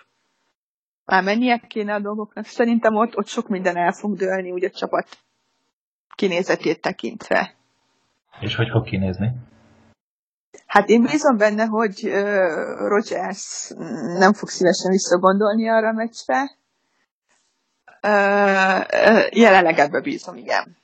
már 1.04 1.22
mennie 1.22 1.58
kéne 1.68 1.94
a 1.94 2.00
dolgoknak. 2.00 2.44
Szerintem 2.44 2.94
ott, 2.94 3.16
ott 3.16 3.26
sok 3.26 3.48
minden 3.48 3.76
el 3.76 3.92
fog 3.92 4.16
dőlni, 4.16 4.50
úgy 4.50 4.64
a 4.64 4.70
csapat 4.70 5.08
kinézetét 6.14 6.80
tekintve. 6.80 7.54
És 8.40 8.54
hogy 8.54 8.68
fog 8.68 8.84
kinézni? 8.84 9.32
Hát 10.66 10.88
én 10.88 11.02
bízom 11.02 11.36
benne, 11.36 11.64
hogy 11.64 12.00
uh, 12.04 12.88
Rogers 12.88 13.70
nem 14.18 14.32
fog 14.32 14.48
szívesen 14.48 14.90
visszagondolni 14.90 15.68
arra 15.68 15.88
a 15.88 15.92
meccsre. 15.92 16.40
Uh, 18.02 19.36
jelenleg 19.36 19.78
ebbe 19.78 20.00
bízom, 20.00 20.36
igen. 20.36 20.76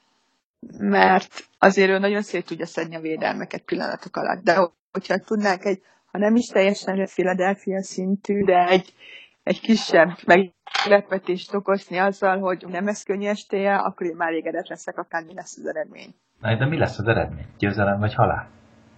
Mert 0.79 1.49
azért 1.59 1.91
ő 1.91 1.99
nagyon 1.99 2.23
szét 2.23 2.47
tudja 2.47 2.67
szedni 2.67 2.97
a 2.97 3.01
védelmeket 3.01 3.63
pillanatok 3.63 4.17
alatt. 4.17 4.43
De 4.43 4.71
hogyha 4.93 5.19
tudnánk 5.19 5.65
egy, 5.65 5.83
ha 6.07 6.19
nem 6.19 6.37
is 6.37 6.47
teljesen 6.47 7.07
Philadelphia 7.07 7.83
szintű, 7.83 8.45
de 8.45 8.67
egy, 8.67 8.95
egy 9.43 9.61
kisebb 9.61 10.19
meglepetést 10.27 11.55
okozni 11.55 11.99
azzal, 11.99 12.39
hogy 12.39 12.65
nem 12.69 12.89
ez 12.89 13.03
könnyű 13.03 13.31
akkor 13.63 14.07
én 14.07 14.17
már 14.17 14.29
elégedett 14.29 14.69
leszek, 14.69 14.99
akár 14.99 15.25
mi 15.25 15.35
lesz 15.35 15.57
az 15.59 15.67
eredmény. 15.67 16.15
Na, 16.41 16.57
de 16.57 16.67
mi 16.67 16.79
lesz 16.79 16.99
az 16.99 17.07
eredmény? 17.09 17.47
Győzelem 17.59 17.99
vagy 17.99 18.15
halál? 18.15 18.49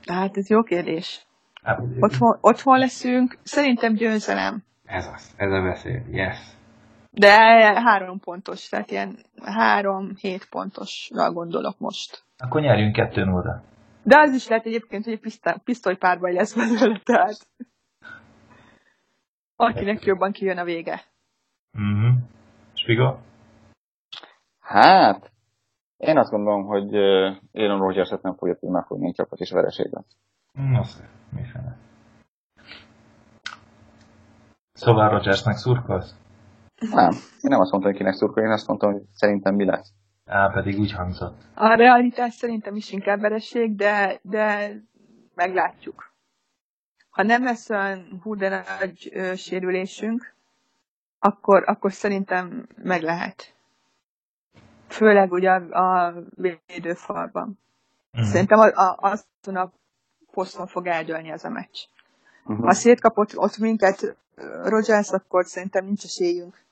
Tehát 0.05 0.36
ez 0.36 0.49
jó 0.49 0.62
kérdés. 0.62 1.26
Hát, 1.62 1.80
Otthon, 2.01 2.38
otthon 2.41 2.78
leszünk, 2.78 3.38
szerintem 3.43 3.95
győzelem. 3.95 4.62
Ez 4.84 5.07
az, 5.14 5.34
ez 5.36 5.53
a 5.53 5.62
beszél. 5.62 6.03
Yes. 6.11 6.38
De 7.11 7.30
három 7.80 8.20
pontos, 8.20 8.68
tehát 8.68 8.91
ilyen 8.91 9.18
három-hét 9.43 10.49
pontosra 10.49 11.32
gondolok 11.32 11.78
most. 11.78 12.24
Akkor 12.38 12.61
nyerjünk 12.61 12.93
2 12.95 13.24
0 13.24 13.62
De 14.03 14.18
az 14.18 14.32
is 14.34 14.49
lehet 14.49 14.66
egyébként, 14.66 15.05
hogy 15.05 15.12
egy 15.12 15.20
piszta- 15.20 15.59
pisztolypárbaj 15.64 16.32
lesz 16.32 16.55
belőle, 16.55 17.01
tehát 17.05 17.47
akinek 19.57 20.05
jobban 20.05 20.32
kijön 20.32 20.59
a 20.59 20.64
vége. 20.64 21.03
Mhm. 21.70 22.09
Spigo? 22.74 23.16
Hát, 24.61 25.30
Én 26.01 26.18
azt 26.18 26.30
gondolom, 26.30 26.64
hogy 26.64 26.94
Aaron 27.53 27.78
Rodgers-et 27.78 28.22
nem 28.22 28.34
fogja 28.34 28.55
tudni 28.55 28.74
megfogni 28.74 29.07
egy 29.07 29.14
csapat, 29.14 29.38
és 29.38 29.51
vereség 29.51 29.88
lesz. 29.90 30.16
No, 30.53 30.80
mi 31.30 31.42
fene. 31.53 31.76
Szóval 34.72 35.09
Rodgersnek 35.09 35.57
szurkolsz? 35.57 36.14
Nem. 36.92 37.11
Én 37.12 37.51
nem 37.51 37.61
azt 37.61 37.70
mondtam, 37.70 37.92
hogy 37.92 38.01
kinek 38.01 38.14
szurkol, 38.14 38.42
én 38.42 38.51
azt 38.51 38.66
mondtam, 38.66 38.92
hogy 38.92 39.03
szerintem 39.12 39.55
mi 39.55 39.64
lesz. 39.64 39.92
Á, 40.26 40.51
pedig 40.53 40.78
úgy 40.78 40.92
hangzott. 40.92 41.42
A 41.55 41.74
realitás 41.74 42.34
szerintem 42.34 42.76
is 42.76 42.92
inkább 42.92 43.20
vereség, 43.20 43.76
de, 43.76 44.18
de 44.22 44.72
meglátjuk. 45.34 46.12
Ha 47.11 47.22
nem 47.22 47.44
lesz 47.44 47.70
olyan 47.70 48.20
hú 48.22 48.34
de 48.34 48.64
nagy 48.80 49.11
ö, 49.12 49.34
sérülésünk, 49.34 50.34
akkor, 51.18 51.62
akkor 51.66 51.92
szerintem 51.92 52.66
meg 52.82 53.03
lehet. 53.03 53.55
Főleg 54.91 55.32
ugye 55.32 55.51
a, 55.51 56.07
a 56.07 56.14
védőfalban. 56.66 57.59
Mm. 58.18 58.22
Szerintem 58.22 58.59
a, 58.59 58.66
a, 58.66 58.97
azon 59.01 59.57
a 59.57 59.72
poszton 60.32 60.66
fog 60.66 60.86
eldőlni 60.86 61.30
ez 61.30 61.45
a 61.45 61.49
meccs. 61.49 61.78
Uh-huh. 62.45 62.64
Ha 62.64 62.72
szétkapott 62.72 63.36
ott 63.36 63.59
minket 63.59 64.03
ö, 64.34 64.68
Rodgers, 64.68 65.11
akkor 65.11 65.45
szerintem 65.45 65.84
nincs 65.84 66.05
esélyünk. 66.05 66.64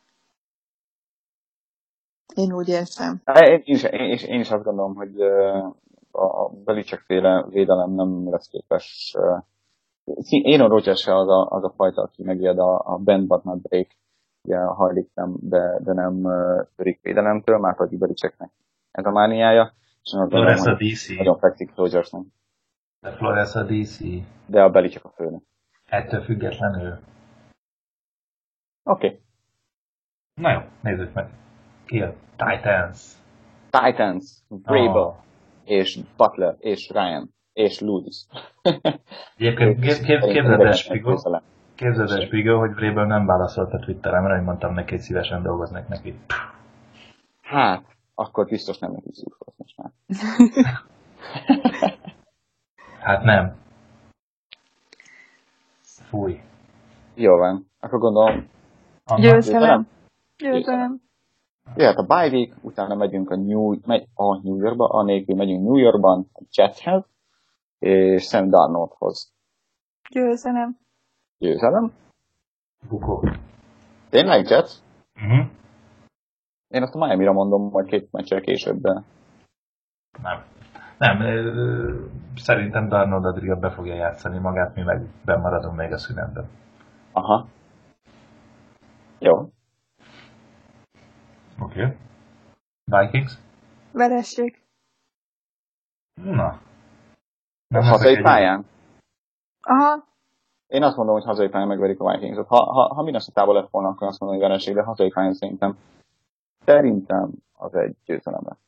Én 2.34 2.52
úgy 2.52 2.68
érzem. 2.68 3.22
Én 3.34 3.62
is, 3.64 3.82
én, 3.82 4.10
is, 4.10 4.22
én 4.22 4.40
is 4.40 4.50
azt 4.50 4.64
gondolom, 4.64 4.94
hogy 4.94 5.20
a 6.10 6.48
Belicek 6.64 7.00
féle 7.00 7.46
védelem 7.48 7.90
nem 7.90 8.30
lesz 8.30 8.48
képes. 8.48 9.14
Aaron 10.44 10.68
Rodgers 10.68 11.00
se 11.00 11.16
az 11.16 11.28
a, 11.28 11.46
az 11.50 11.64
a 11.64 11.72
fajta, 11.76 12.02
aki 12.02 12.22
megijed 12.22 12.58
a, 12.58 12.82
a 12.84 12.96
bend 12.96 13.26
but 13.26 13.44
not 13.44 13.60
break, 13.60 13.86
ugye 14.43 14.59
hajlik 14.59 15.11
nem, 15.14 15.36
de, 15.41 15.78
de 15.82 15.93
nem 15.93 16.22
törik 16.76 17.01
védelemtől, 17.03 17.59
már 17.59 17.76
pedig 17.76 17.99
Beliceknek 17.99 18.51
ez 18.91 19.05
a 19.05 19.11
mániája. 19.11 19.72
És 20.03 20.11
gondolom, 20.11 20.47
Flores 20.57 20.66
a 20.66 20.74
DC. 20.76 21.16
nagyon 21.16 21.39
fekszik 21.39 21.74
Rodgersnek, 21.74 22.22
De 23.01 23.12
Flores 23.12 23.55
a 23.55 23.62
DC. 23.64 23.99
de 24.47 24.62
a 24.62 24.70
Belicek 24.70 25.05
a 25.05 25.09
főnök. 25.09 25.43
Ettől 25.86 26.22
függetlenül. 26.22 26.99
Oké. 28.84 29.07
Okay. 29.07 29.20
Na 30.34 30.53
jó, 30.53 30.61
nézzük 30.82 31.14
meg. 31.14 31.28
Ki 31.86 32.01
a 32.03 32.14
Titans? 32.36 33.12
Titans, 33.70 34.24
Vrabel, 34.49 35.03
Oh. 35.03 35.14
és 35.64 35.99
Butler, 36.16 36.55
és 36.59 36.91
Ryan, 36.91 37.34
és 37.53 37.80
Lewis. 37.80 38.26
Egyébként 39.36 39.80
kép, 39.84 40.03
kép, 40.03 40.20
képzeld 40.20 40.61
el, 40.61 41.01
Köszönöm. 41.03 41.41
Képzeld 41.78 42.10
el, 42.10 42.20
Spigo, 42.20 42.58
hogy 42.58 42.74
Vrabel 42.74 43.06
nem 43.06 43.26
válaszolt 43.26 43.72
a 43.72 43.78
Twitteremre, 43.78 44.34
hogy 44.34 44.44
mondtam 44.44 44.74
neki, 44.74 44.90
hogy 44.90 45.00
szívesen 45.00 45.42
dolgoznék 45.42 45.88
neki. 45.88 46.14
Hát, 47.42 47.84
akkor 48.14 48.46
biztos 48.46 48.78
nem 48.78 48.92
neki 48.92 49.08
szurkolsz 49.12 49.56
most 49.56 49.76
már. 49.76 49.90
Hát 53.00 53.22
nem. 53.22 53.56
Fúj. 55.82 56.40
Jó 57.14 57.36
van. 57.36 57.66
Akkor 57.80 57.98
gondolom. 57.98 58.48
Győzelem. 59.16 59.88
Győzelem. 60.36 61.00
jöhet 61.76 61.96
a 61.96 62.02
bye 62.02 62.28
week, 62.28 62.54
utána 62.60 62.94
megyünk 62.94 63.30
a 63.30 63.36
New, 63.36 63.74
megy 63.86 64.08
a 64.14 64.42
New 64.42 64.56
Yorkba, 64.56 64.88
anélkül 64.88 65.36
megyünk 65.36 65.62
New 65.62 65.76
Yorkban, 65.76 66.30
a 66.32 66.42
Jetshez, 66.50 67.04
és 67.78 68.22
Sam 68.22 68.48
Darnoldhoz. 68.48 69.32
Győzelem. 70.10 70.78
Győzelem. 71.39 71.93
Bukó. 72.89 73.28
Tényleg 74.11 74.49
Jets? 74.49 74.70
Uh-huh. 75.14 75.47
Én 76.68 76.82
azt 76.82 76.95
a 76.95 76.99
Miami-ra 76.99 77.32
mondom 77.32 77.70
majd 77.70 77.86
két 77.86 78.12
meccsel 78.12 78.41
később, 78.41 78.80
de 78.80 79.03
Nem. 80.22 80.45
Nem, 80.99 81.20
ö, 81.20 82.07
szerintem 82.36 82.89
Darnold 82.89 83.24
addig 83.24 83.59
be 83.59 83.70
fogja 83.70 83.95
játszani 83.95 84.39
magát, 84.39 84.74
mi 84.74 84.82
meg 84.82 85.07
bemaradunk 85.24 85.76
még 85.76 85.93
a 85.93 85.99
szünetben. 85.99 86.49
aha. 87.12 87.47
Jó. 89.18 89.36
Oké. 91.61 91.84
Okay. 91.84 91.97
Vikings? 92.84 93.32
Veresség. 93.93 94.62
Na. 96.14 96.61
Nem 97.68 97.80
leszek 97.82 97.91
hazai 97.91 98.16
egy- 98.16 98.22
pályán? 98.22 98.66
Aha. 99.61 100.05
Én 100.68 100.82
azt 100.82 100.96
mondom, 100.96 101.14
hogy 101.14 101.24
hazai 101.24 101.48
pályán 101.48 101.68
megverik 101.68 102.00
a 102.00 102.10
Vikingsot. 102.10 102.46
Ha, 102.46 102.56
ha, 102.56 102.94
ha 102.94 103.02
Minnesota 103.02 103.52
lett 103.52 103.70
volna, 103.70 103.88
akkor 103.88 104.08
azt 104.08 104.20
mondom, 104.20 104.38
hogy 104.38 104.48
vereség, 104.48 104.74
de 104.74 104.82
hazai 104.82 105.08
pályán 105.08 105.34
szerintem. 105.34 105.76
Szerintem 106.64 107.30
az 107.52 107.74
egy 107.74 107.96
győzelem 108.04 108.42
lesz. 108.44 108.58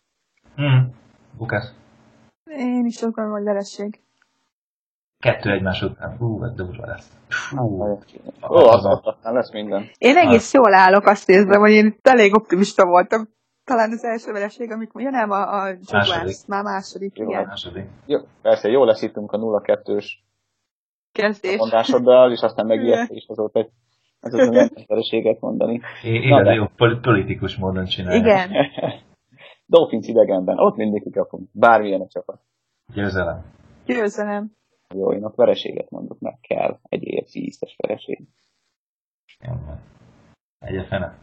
Hmm. 0.55 0.95
Lukász. 1.39 1.75
Én 2.45 2.85
is 2.87 3.03
azt 3.03 3.15
gondolom, 3.15 3.33
hogy 3.33 3.45
veresség. 3.45 4.01
Kettő 5.19 5.51
egymás 5.51 5.83
után. 5.83 6.17
Hú, 6.17 6.45
ez 6.45 6.55
durva 6.55 6.87
lesz. 6.87 7.17
Hú. 7.51 7.83
Ó, 7.83 7.97
az, 8.57 8.85
az 8.85 9.01
aztán 9.03 9.35
lesz 9.35 9.53
minden. 9.53 9.91
Én 9.99 10.17
egész 10.17 10.53
jól 10.53 10.75
állok, 10.75 11.07
azt 11.07 11.29
érzem, 11.29 11.61
hogy 11.61 11.71
én 11.71 11.87
itt 11.87 12.07
elég 12.07 12.35
optimista 12.35 12.87
voltam. 12.87 13.29
Talán 13.65 13.91
az 13.91 14.05
első 14.05 14.33
vereség, 14.33 14.71
amit 14.73 14.91
ja 14.95 15.11
nem, 15.11 15.31
a, 15.31 15.41
a 15.41 15.63
Második. 15.63 15.91
Jaguars, 15.91 16.47
már 16.47 16.63
második, 16.63 17.19
Jó, 17.19 17.29
igen, 17.29 17.47
Második. 17.47 17.89
Jó, 18.07 18.19
persze, 18.43 18.69
jól 18.69 18.87
leszítünk 18.87 19.33
a 19.33 19.39
0-2-s 19.39 20.19
kezdés. 21.13 21.57
mondásoddal, 21.57 22.33
és 22.33 22.41
aztán 22.41 22.67
megijeszte 22.67 23.15
is 23.15 23.25
azóta, 23.29 23.59
hogy 23.59 23.71
ez 24.21 24.35
az 24.35 24.49
nem 24.49 24.69
vereséget 24.87 25.41
mondani. 25.41 25.81
É- 26.03 26.29
Na 26.29 26.43
de. 26.43 26.53
jó 26.53 26.67
pol- 26.77 27.01
politikus 27.01 27.57
módon 27.57 27.85
csinálja. 27.85 28.19
Igen. 28.21 28.51
Dolphins 29.67 30.07
idegenben, 30.07 30.59
ott 30.59 30.77
mindig 30.77 31.03
kikapunk. 31.03 31.49
Bármilyen 31.53 32.01
a 32.01 32.07
csapat. 32.09 32.41
Győzelem. 32.95 33.45
Győzelem. 33.87 34.51
Jó, 34.95 35.13
én 35.13 35.25
ott 35.25 35.35
vereséget 35.35 35.91
mondok, 35.91 36.19
mert 36.19 36.41
kell 36.41 36.79
egy 36.83 37.19
AFC 37.19 37.37
East-es 37.37 37.77
vereség. 37.79 38.27
Egy 40.59 40.77
a 40.77 40.85
fene. 40.85 41.15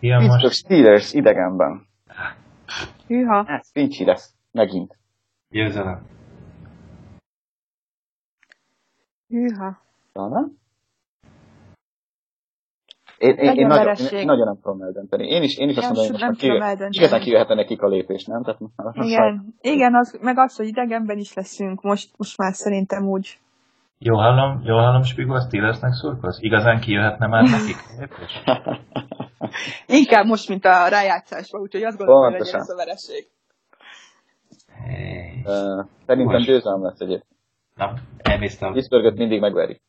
Ki 0.00 0.10
a 0.10 0.16
Pittsburgh 0.18 0.42
most? 0.42 0.54
Steelers 0.54 1.12
idegenben. 1.12 1.86
Hűha. 3.06 3.44
Hát, 3.46 3.66
Fincsi 3.72 4.04
lesz, 4.04 4.34
megint. 4.52 4.98
Győzelem. 5.48 6.06
Hűha. 9.30 9.78
Talán? 10.12 10.58
Én, 13.18 13.34
én, 13.36 13.54
én, 13.54 13.66
nagyon, 13.66 13.96
én, 14.12 14.24
nagyon 14.24 14.46
nem 14.46 14.58
tudom 14.62 14.82
eldönteni. 14.82 15.28
Én 15.28 15.42
is, 15.42 15.56
én 15.58 15.68
is 15.68 15.76
azt 15.76 15.86
mondom, 15.86 16.04
hogy 16.04 16.12
most 16.12 16.42
eldönteni. 16.42 16.96
igazán 16.96 17.20
kijöhetne 17.20 17.54
nekik 17.54 17.82
a 17.82 17.88
lépés, 17.88 18.24
nem? 18.24 18.42
Tehát 18.42 18.60
most 18.60 18.72
már 18.76 18.94
Igen, 18.94 19.54
igen 19.60 19.94
az, 19.94 20.18
meg 20.20 20.38
az, 20.38 20.56
hogy 20.56 20.66
idegenben 20.66 21.18
is 21.18 21.34
leszünk, 21.34 21.82
most, 21.82 22.10
most 22.16 22.36
már 22.38 22.54
szerintem 22.54 23.08
úgy. 23.08 23.38
Jó 23.98 24.16
hallom, 24.16 24.60
jó 24.64 24.74
hallom, 24.76 25.02
Spigó, 25.02 25.32
a 25.34 25.40
Steelersnek 25.40 25.92
szurkolsz? 25.92 26.38
Igazán 26.40 26.80
kijöhetne 26.80 27.26
már 27.26 27.42
nekik? 27.58 27.76
Lépés? 27.98 28.42
Inkább 30.00 30.26
most, 30.26 30.48
mint 30.48 30.64
a 30.64 30.88
rájátszásban, 30.88 31.60
úgyhogy 31.60 31.82
azt 31.82 31.96
gondolom, 31.96 32.22
hogy 32.22 32.32
legyen 32.32 32.52
Pontosan. 32.52 32.60
ez 32.60 32.68
a 32.68 32.84
vereség. 32.84 33.28
Hey. 34.84 35.42
Ö, 35.44 35.82
Szerintem 36.06 36.34
Most. 36.34 36.46
győzelem 36.46 36.82
lesz 36.82 37.00
egyébként. 37.00 37.38
Na, 37.80 37.94
elnéztem. 38.18 38.72
Pittsburghet 38.72 39.16
mindig 39.16 39.40
megveri. 39.40 39.80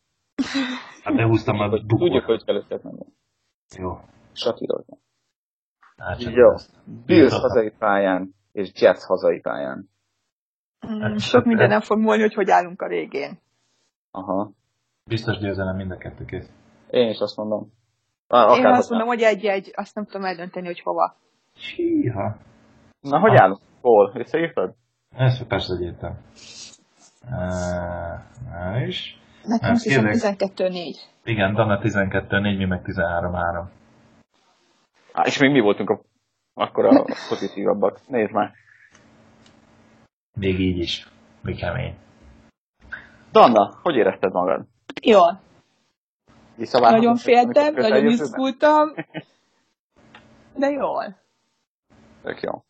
Hát 1.04 1.16
behúztam 1.16 1.60
a 1.60 1.70
Tudjuk, 1.70 1.88
bukót. 1.88 2.24
hogy 2.24 2.44
kell 2.44 2.56
őket 2.56 2.84
menni. 2.84 3.06
Jó. 3.78 4.00
Satírozni. 4.32 4.98
Hát 5.98 6.22
Jó. 6.22 6.50
Bills 7.06 7.34
hazai 7.34 7.70
pályán, 7.80 8.36
és 8.52 8.72
Jets 8.82 9.04
hazai 9.04 9.40
pályán. 9.40 9.90
Mm, 10.88 11.00
Hát, 11.00 11.20
Sok 11.20 11.46
minden 11.46 11.68
nem 11.70 11.82
fog 11.82 12.00
múlni, 12.00 12.22
hogy 12.22 12.34
hogy 12.34 12.50
állunk 12.50 12.82
a 12.82 12.88
végén. 12.88 13.40
Aha. 14.12 14.52
Biztos 15.04 15.38
győzelem 15.38 15.76
mind 15.76 15.92
a 15.92 15.98
kettő 15.98 16.26
kész. 16.26 16.50
Én 16.90 17.10
is 17.10 17.20
azt 17.20 17.38
mondom. 17.38 17.72
Á, 18.28 18.44
Én 18.44 18.60
akár 18.60 18.72
azt 18.74 18.90
mondom, 18.90 19.08
hogy 19.08 19.22
egy-egy, 19.22 19.72
azt 19.76 19.96
nem 19.96 20.06
tudom 20.06 20.24
eldönteni, 20.26 20.66
hogy 20.66 20.80
hova. 20.82 21.16
Síha. 21.56 22.38
Na, 23.00 23.20
hogy 23.20 23.36
állunk? 23.36 23.60
Hol? 23.82 24.12
Visszaírtad? 24.12 24.76
Ezt 25.10 25.44
persze, 25.48 25.76
hogy 25.76 25.86
értem. 25.86 26.18
Uh, 27.30 28.88
is. 28.88 29.20
Nekem 29.44 29.72
azt 29.72 29.84
hiszem 29.84 30.04
kérlek. 30.06 30.36
12-4. 30.38 30.96
Igen, 31.24 31.54
Dana 31.54 31.80
12-4, 31.84 32.58
mi 32.58 32.66
meg 32.66 32.82
13-3. 32.86 33.64
Á, 35.14 35.24
és 35.26 35.38
még 35.38 35.52
mi 35.52 35.60
voltunk 35.60 35.90
a, 35.90 36.02
akkor 36.54 36.86
a 36.86 37.06
pozitívabbak. 37.30 38.00
Nézd 38.08 38.32
már. 38.32 38.52
Még 40.34 40.60
így 40.60 40.78
is. 40.78 41.08
Mi 41.42 41.54
kemény. 41.56 41.96
Danna, 43.32 43.80
hogy 43.82 43.96
érezted 43.96 44.32
magad? 44.32 44.66
Jól. 45.02 45.40
Nagyon 46.72 47.16
féltem, 47.16 47.74
nagyon 47.74 48.06
izgultam. 48.06 48.94
De 50.56 50.70
jól. 50.70 51.16
Tök 52.22 52.42
jó. 52.42 52.64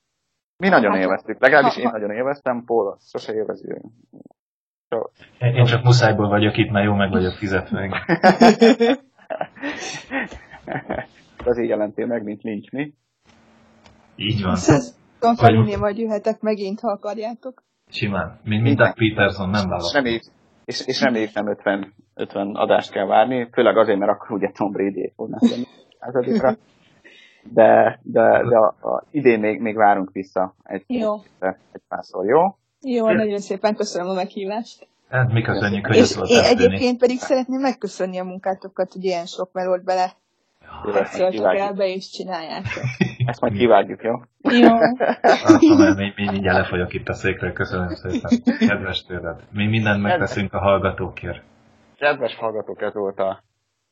Mi 0.58 0.70
nagyon 0.70 0.92
Hát, 0.92 1.02
élveztük. 1.02 1.40
Legalábbis 1.40 1.74
ha- 1.74 1.82
én 1.82 1.90
nagyon 1.92 2.12
élveztem, 2.12 2.64
Paul 2.66 2.98
sose 3.00 3.34
élvezi 3.34 3.68
Én 5.40 5.54
én 5.54 5.66
csak 5.66 5.84
muszájból 5.84 6.28
vagyok 6.28 6.58
itt, 6.58 6.72
mert 6.72 6.86
jó 6.86 6.94
meg 6.94 7.10
vagyok 7.10 7.34
fizetve. 7.34 8.06
Azért 11.46 11.68
jelentél 11.74 12.06
meg, 12.06 12.24
mint 12.24 12.42
Lynch, 12.42 12.74
mi? 12.74 12.94
Így 14.16 14.44
van. 14.44 14.56
Felinél 15.36 15.78
majd 15.78 15.98
jöhetek 15.98 16.42
megint, 16.42 16.80
ha 16.80 16.92
akarjátok. 16.92 17.64
Simán. 17.90 18.40
Mint, 18.44 18.80
a 18.80 18.94
Peterson, 18.96 19.50
nem 19.50 19.62
És 19.62 19.68
válaszol. 19.68 19.92
reméljük, 19.94 20.24
és, 20.66 20.88
és 20.88 21.02
reméljük 21.02 21.34
nem 21.34 21.48
50, 21.48 21.94
50 22.14 22.56
adást 22.56 22.92
kell 22.92 23.06
várni, 23.06 23.50
főleg 23.52 23.78
azért, 23.78 23.98
mert 24.00 24.12
akkor 24.12 24.32
ugye 24.32 24.52
Tom 24.52 24.72
Brady 24.72 25.12
fognak 25.16 25.42
századikra. 26.00 26.56
De, 27.44 28.00
de, 28.04 28.44
de 28.50 28.58
a, 28.58 28.76
a, 28.82 29.04
idén 29.12 29.40
még, 29.40 29.60
még 29.62 29.76
várunk 29.76 30.12
vissza 30.12 30.56
egy, 30.64 30.84
Jó. 30.88 31.14
egy, 31.40 31.56
egy 31.72 31.82
párszor, 31.88 32.26
jó? 32.26 32.56
Jó, 32.82 33.12
nagyon 33.12 33.40
szépen 33.40 33.76
köszönöm 33.76 34.10
a 34.10 34.14
meghívást. 34.14 34.88
Hát 35.10 35.32
mi 35.32 35.42
köszönjük, 35.42 35.88
hogy 35.88 35.96
És 35.96 36.12
én 36.12 36.18
voltál 36.18 36.50
tűni. 36.56 36.64
egyébként 36.66 37.00
pedig 37.00 37.18
szeretném 37.18 37.60
megköszönni 37.60 38.20
a 38.20 38.24
munkátokat, 38.24 38.94
hogy 38.94 39.04
ilyen 39.04 39.26
sok 39.26 39.50
melót 39.54 39.84
bele 39.84 40.12
Jó, 40.86 40.90
ezt 40.94 40.94
majd 40.94 41.08
szóltok 41.34 41.46
el 41.46 41.52
kivágjuk. 41.54 41.78
be 41.78 41.88
és 41.88 42.10
csináljátok. 42.10 42.84
Ezt 43.26 43.42
majd 43.42 43.54
kivágjuk, 43.54 44.04
jó? 44.04 44.12
Jó. 44.42 44.76
Azt 45.22 45.62
mondom, 45.62 45.96
mi, 45.96 46.14
mi 46.16 46.30
mindjárt 46.32 46.58
lefogyok 46.58 46.94
itt 46.94 47.08
a 47.10 47.14
székről, 47.14 47.54
köszönöm 47.54 47.96
szépen. 47.96 48.58
Kedves 48.68 49.04
tőled. 49.06 49.40
Mi 49.52 49.68
mindent 49.68 50.02
megteszünk 50.02 50.54
a 50.54 50.60
hallgatókért. 50.60 51.42
Kedves 51.98 52.36
hallgatók, 52.36 52.82
ez 52.82 52.94
volt 52.94 53.20
a 53.20 53.44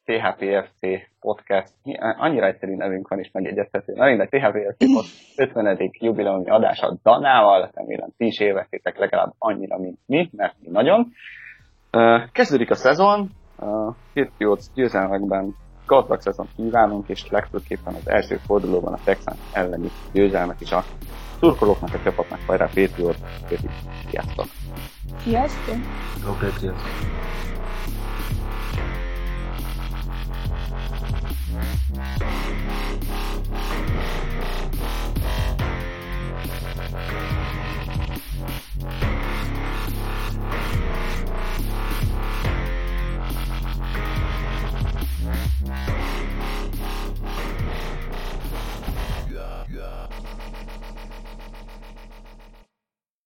THPFC 0.09 0.79
podcast. 1.19 1.73
Annyira 2.17 2.45
egyszerű 2.45 2.75
nevünk 2.75 3.07
van 3.07 3.19
is 3.19 3.29
megjegyezhető. 3.31 3.93
Na 3.93 4.05
mindegy, 4.05 4.29
THPFC 4.29 4.93
podcast 4.93 5.33
50. 5.35 5.91
jubileumi 5.99 6.49
adása 6.49 6.97
Danával. 7.03 7.69
Remélem 7.73 8.09
ti 8.17 8.25
is 8.25 8.39
élveztétek 8.39 8.97
legalább 8.97 9.33
annyira, 9.37 9.77
mint 9.77 9.97
mi, 10.05 10.29
mert 10.31 10.55
mi 10.59 10.67
nagyon. 10.71 11.13
Kezdődik 12.31 12.71
a 12.71 12.75
szezon. 12.75 13.29
Két 14.13 14.31
jó 14.37 14.53
győzelmekben 14.73 15.55
gazdag 15.85 16.21
szezon 16.21 16.47
kívánunk, 16.55 17.09
és 17.09 17.29
legfőképpen 17.29 17.93
az 17.93 18.09
első 18.09 18.35
fordulóban 18.35 18.93
a 18.93 18.99
Texans 19.03 19.39
elleni 19.53 19.89
győzelmet 20.13 20.61
is 20.61 20.71
a 20.71 20.83
szurkolóknak, 21.39 21.93
a 21.93 21.99
csapatnak, 22.03 22.39
hajrá 22.47 22.65
Patriot, 22.65 23.17
Sziasztok! 24.09 24.45
Sziasztok! 25.17 25.75
Go 26.25 26.31
Patriots! 26.31 26.81
Bye. 31.59 32.48